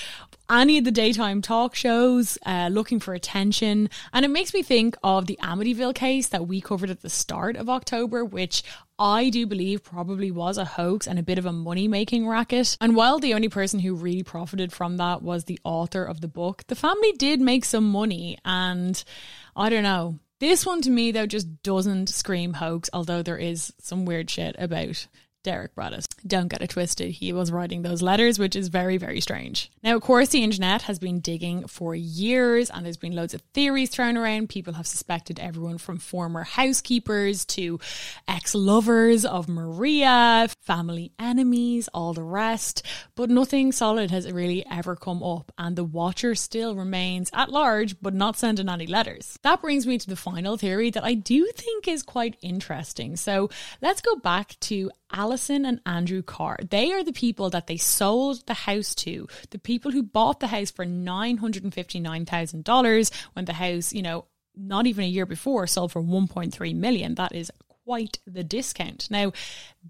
any 0.51 0.79
of 0.79 0.85
the 0.85 0.91
daytime 0.91 1.43
talk 1.43 1.75
shows 1.75 2.39
uh, 2.47 2.69
looking 2.71 3.01
for 3.01 3.15
attention. 3.15 3.91
And 4.13 4.25
it 4.25 4.29
makes 4.29 4.55
me 4.55 4.63
think 4.63 4.97
of 5.03 5.27
the 5.27 5.39
Amityville 5.43 5.95
case 5.95 6.29
that 6.29 6.47
we 6.47 6.61
covered 6.61 6.91
at 6.91 7.03
the 7.03 7.11
start 7.11 7.57
of 7.57 7.69
October, 7.69 8.25
which 8.25 8.63
I 8.99 9.31
do 9.31 9.47
believe 9.47 9.85
probably 9.85 10.31
was 10.31 10.59
a 10.59 10.65
hoax 10.65 11.07
and 11.07 11.19
a 11.19 11.23
bit 11.23 11.39
of 11.39 11.47
a 11.47 11.53
money 11.53 11.87
making 11.87 12.27
racket. 12.27 12.77
And 12.81 12.97
while 12.97 13.19
the 13.19 13.35
only 13.35 13.49
person 13.49 13.81
who 13.81 13.95
really 13.95 14.23
profited 14.23 14.73
from 14.73 14.97
that 14.97 15.23
was 15.23 15.45
the 15.45 15.61
author 15.65 16.05
of 16.05 16.21
the 16.21 16.29
book, 16.29 16.65
the 16.67 16.75
family 16.75 17.13
did 17.13 17.41
make 17.41 17.65
some 17.65 17.89
money. 17.89 18.39
And 18.45 19.03
I 19.55 19.69
don't 19.69 19.83
know. 19.83 20.19
This 20.41 20.65
one 20.65 20.83
to 20.83 20.91
me, 20.91 21.11
though, 21.11 21.27
just 21.27 21.63
doesn't 21.65 22.09
scream 22.09 22.55
hoax, 22.55 22.89
although 22.93 23.23
there 23.23 23.39
is 23.39 23.73
some 23.81 24.05
weird 24.05 24.31
shit 24.31 24.55
about 24.59 25.09
Derek 25.49 25.75
Broaddus. 25.75 26.05
Don't 26.27 26.49
get 26.49 26.61
it 26.61 26.69
twisted. 26.69 27.11
He 27.11 27.33
was 27.33 27.51
writing 27.51 27.81
those 27.81 28.03
letters, 28.03 28.39
which 28.39 28.55
is 28.55 28.69
very, 28.69 28.99
very 28.99 29.19
strange. 29.19 29.71
Now, 29.83 29.97
of 29.97 30.03
course, 30.03 30.29
the 30.29 30.45
internet 30.45 30.83
has 30.83 30.99
been 30.99 31.21
digging 31.21 31.67
for 31.67 31.95
years 31.95 32.69
and 32.69 32.85
there's 32.85 32.99
been 32.99 33.17
loads 33.17 33.33
of 33.33 33.41
theories 33.55 33.89
thrown 33.89 34.19
around. 34.19 34.51
People 34.51 34.75
have 34.75 34.87
suspected 34.87 35.41
everyone 35.41 35.79
from 35.79 35.97
former 35.97 36.45
housekeepers 36.45 37.47
to 37.47 37.81
ex 38.29 38.55
lovers 38.55 39.25
of 39.25 39.49
Maria, 39.49 40.49
family 40.61 41.13
enemies, 41.19 41.89
all 41.95 42.13
the 42.13 42.23
rest. 42.23 42.83
But 43.15 43.31
nothing 43.31 43.73
solid 43.73 44.11
has 44.11 44.31
really 44.31 44.67
ever 44.71 44.97
come 44.97 45.23
up. 45.23 45.51
And 45.57 45.77
the 45.77 45.85
watcher 45.85 46.35
still 46.35 46.75
remains 46.75 47.31
at 47.33 47.49
large, 47.49 47.99
but 48.03 48.13
not 48.13 48.37
sending 48.37 48.69
any 48.69 48.87
letters. 48.87 49.39
That 49.41 49.63
brings 49.63 49.87
me 49.87 49.97
to 49.97 50.09
the 50.11 50.15
final 50.15 50.59
theory 50.59 50.91
that 50.91 51.05
I 51.05 51.15
do 51.15 51.47
think 51.55 51.89
is 51.89 52.03
quite 52.03 52.37
interesting. 52.43 53.17
So 53.17 53.49
let's 53.81 54.03
go 54.03 54.15
back 54.17 54.61
to 54.61 54.91
Alison 55.13 55.65
and 55.65 55.81
Andrew 55.87 56.23
Carr. 56.23 56.59
They 56.69 56.93
are 56.93 57.05
the 57.05 57.13
people 57.13 57.51
that 57.51 57.67
they 57.67 57.77
sold 57.77 58.47
the 58.47 58.55
house 58.55 58.95
to, 58.97 59.27
the 59.51 59.59
people 59.59 59.93
who 59.93 60.03
bought 60.03 60.41
the 60.41 60.49
house 60.49 60.71
for 60.71 60.85
$959,000 60.85 63.11
when 63.33 63.45
the 63.45 63.53
house, 63.55 63.93
you 63.93 64.03
know, 64.03 64.27
not 64.57 64.87
even 64.87 65.05
a 65.05 65.09
year 65.09 65.27
before 65.27 65.67
sold 65.67 65.93
for 65.93 66.03
1.3 66.03 66.75
million. 66.75 67.15
That 67.15 67.35
is 67.35 67.51
quite 67.89 68.19
the 68.27 68.45
discount. 68.45 69.11
Now, 69.11 69.33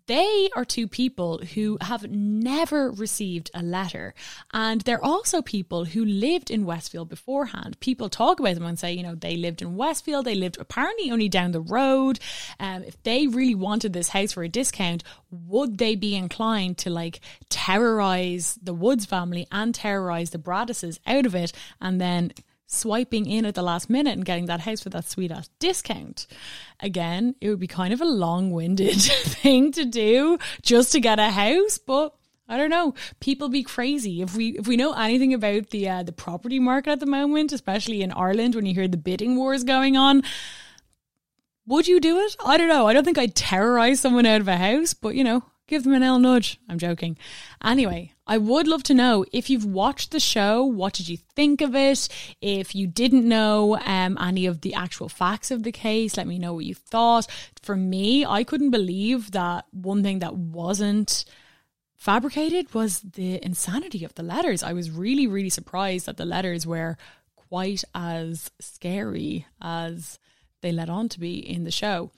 they 0.07 0.49
are 0.55 0.64
two 0.64 0.86
people 0.86 1.38
who 1.38 1.78
have 1.80 2.09
never 2.09 2.92
received 2.92 3.51
a 3.53 3.61
letter. 3.61 4.14
And 4.53 4.82
they're 4.82 5.05
also 5.05 5.42
people 5.42 5.84
who 5.84 6.05
lived 6.05 6.49
in 6.49 6.64
Westfield 6.64 7.09
beforehand. 7.09 7.80
People 7.80 8.09
talk 8.09 8.38
about 8.38 8.55
them 8.55 8.66
and 8.66 8.78
say, 8.78 8.92
you 8.92 9.03
know, 9.03 9.16
they 9.16 9.36
lived 9.36 9.62
in 9.62 9.74
Westfield, 9.74 10.26
they 10.26 10.36
lived 10.36 10.59
apparently 10.61 11.11
only 11.11 11.28
down 11.28 11.51
the 11.51 11.61
road. 11.61 12.20
Um, 12.61 12.84
if 12.84 13.03
they 13.03 13.26
really 13.26 13.57
wanted 13.57 13.94
this 13.94 14.11
house 14.11 14.30
for 14.30 14.44
a 14.44 14.49
discount, 14.49 15.03
would 15.32 15.78
they 15.78 15.96
be 15.96 16.14
inclined 16.14 16.78
to 16.78 16.90
like 16.90 17.20
terrorize 17.51 18.61
the 18.62 18.74
Woods 18.74 19.07
family 19.07 19.49
and 19.51 19.74
terrorize 19.74 20.30
the 20.30 20.38
Broadduses 20.38 21.01
out 21.05 21.26
of 21.26 21.34
it 21.34 21.51
and 21.80 22.01
then 22.01 22.32
swiping 22.69 23.27
in 23.27 23.47
at 23.47 23.55
the 23.55 23.62
last 23.62 23.91
minute 23.91 24.12
and 24.12 24.25
getting 24.25 24.47
that 24.47 24.61
house 24.61 24.83
for 24.83 24.91
that 24.91 25.09
sweet 25.09 25.33
ass 25.33 25.49
discount. 25.59 26.27
Again, 26.81 27.35
it 27.41 27.49
would 27.49 27.59
be 27.59 27.66
kind 27.66 27.93
of 27.93 28.01
a 28.01 28.05
long 28.05 28.51
winded 28.51 29.01
thing 29.01 29.73
to 29.73 29.85
do 29.85 30.39
just 30.62 30.93
to 30.93 31.01
get 31.01 31.19
a 31.19 31.31
house, 31.31 31.79
but 31.79 32.14
I 32.49 32.57
don't 32.57 32.71
know. 32.71 32.95
People 33.21 33.49
be 33.49 33.62
crazy. 33.62 34.23
If 34.23 34.37
we 34.37 34.59
if 34.59 34.66
we 34.66 34.77
know 34.77 34.93
anything 34.93 35.35
about 35.35 35.71
the 35.71 35.89
uh, 35.89 36.03
the 36.03 36.12
property 36.12 36.59
market 36.59 36.93
at 36.93 37.01
the 37.01 37.07
moment, 37.07 37.53
especially 37.53 38.03
in 38.03 38.12
Ireland, 38.12 38.55
when 38.55 38.64
you 38.64 38.75
hear 38.75 38.89
the 38.89 38.97
bidding 38.97 39.37
wars 39.37 39.64
going 39.64 39.97
on, 39.97 40.23
would 41.66 41.89
you 41.89 42.01
do 42.01 42.19
it? 42.21 42.37
I 42.45 42.57
don't 42.57 42.69
know. 42.69 42.87
I 42.87 42.93
don't 42.93 43.05
think 43.05 43.19
I'd 43.19 43.35
terrorize 43.35 44.01
someone 44.01 44.25
out 44.25 44.41
of 44.41 44.49
a 44.49 44.57
house, 44.57 44.95
but 44.95 45.14
you 45.14 45.25
know, 45.25 45.43
give 45.69 45.85
them 45.85 45.93
an 45.93 46.03
L 46.03 46.19
nudge. 46.19 46.59
I'm 46.69 46.79
joking. 46.79 47.16
Anyway, 47.62 48.12
I 48.27 48.39
would 48.39 48.66
love 48.66 48.83
to 48.85 48.95
know 48.95 49.25
if 49.33 49.49
you've 49.49 49.64
watched 49.64 50.11
the 50.11 50.19
show, 50.19 50.64
what 50.64 50.95
did 50.95 51.09
you 51.09 51.19
think 51.37 51.61
of 51.61 51.75
it? 51.75 52.09
If 52.41 52.75
you 52.75 52.87
didn't 52.87 53.29
know 53.29 53.79
um, 53.85 54.19
any 54.21 54.47
of 54.47 54.62
the 54.62 54.75
actual 54.75 55.09
facts 55.09 55.51
of 55.51 55.62
the 55.62 55.73
case, 55.73 56.16
let 56.16 56.27
me 56.27 56.39
know 56.39 56.55
what 56.55 56.64
you 56.64 56.75
thought. 56.75 57.29
For 57.62 57.77
me, 57.77 58.27
I 58.27 58.43
couldn't 58.43 58.71
believe 58.71 59.31
that 59.31 59.66
one 59.71 60.03
thing 60.03 60.19
that 60.19 60.35
wasn't 60.35 61.25
fabricated 61.97 62.75
was 62.75 63.01
the 63.01 63.45
insanity 63.45 64.05
of 64.05 64.14
the 64.14 64.23
letters. 64.23 64.62
I 64.62 64.73
was 64.73 64.91
really, 64.91 65.27
really 65.27 65.51
surprised 65.51 66.07
that 66.07 66.16
the 66.16 66.25
letters 66.25 66.66
were 66.66 66.97
quite 67.35 67.85
as 67.95 68.51
scary 68.61 69.47
as 69.61 70.19
they 70.61 70.73
led 70.73 70.91
on 70.91 71.09
to 71.11 71.21
be 71.21 71.39
in 71.39 71.64
the 71.64 71.71
show. 71.71 72.11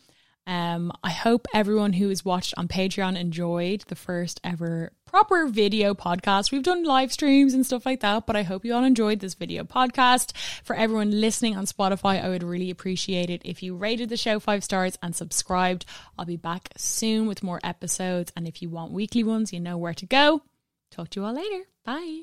Um, 0.46 0.92
I 1.04 1.10
hope 1.10 1.46
everyone 1.54 1.92
who 1.92 2.08
has 2.08 2.24
watched 2.24 2.54
on 2.56 2.66
Patreon 2.66 3.18
enjoyed 3.18 3.82
the 3.86 3.94
first 3.94 4.40
ever 4.42 4.92
proper 5.06 5.46
video 5.46 5.94
podcast. 5.94 6.50
We've 6.50 6.62
done 6.62 6.84
live 6.84 7.12
streams 7.12 7.54
and 7.54 7.66
stuff 7.66 7.84
like 7.84 8.00
that, 8.00 8.26
but 8.26 8.36
I 8.36 8.42
hope 8.42 8.64
you 8.64 8.74
all 8.74 8.84
enjoyed 8.84 9.20
this 9.20 9.34
video 9.34 9.64
podcast. 9.64 10.36
For 10.64 10.74
everyone 10.74 11.20
listening 11.20 11.56
on 11.56 11.66
Spotify, 11.66 12.22
I 12.22 12.28
would 12.28 12.42
really 12.42 12.70
appreciate 12.70 13.30
it 13.30 13.42
if 13.44 13.62
you 13.62 13.76
rated 13.76 14.08
the 14.08 14.16
show 14.16 14.40
five 14.40 14.64
stars 14.64 14.96
and 15.02 15.14
subscribed. 15.14 15.84
I'll 16.18 16.24
be 16.24 16.36
back 16.36 16.70
soon 16.76 17.26
with 17.26 17.42
more 17.42 17.60
episodes. 17.62 18.32
And 18.36 18.48
if 18.48 18.62
you 18.62 18.70
want 18.70 18.92
weekly 18.92 19.24
ones, 19.24 19.52
you 19.52 19.60
know 19.60 19.78
where 19.78 19.94
to 19.94 20.06
go. 20.06 20.42
Talk 20.90 21.10
to 21.10 21.20
you 21.20 21.26
all 21.26 21.34
later. 21.34 21.64
Bye. 21.84 22.22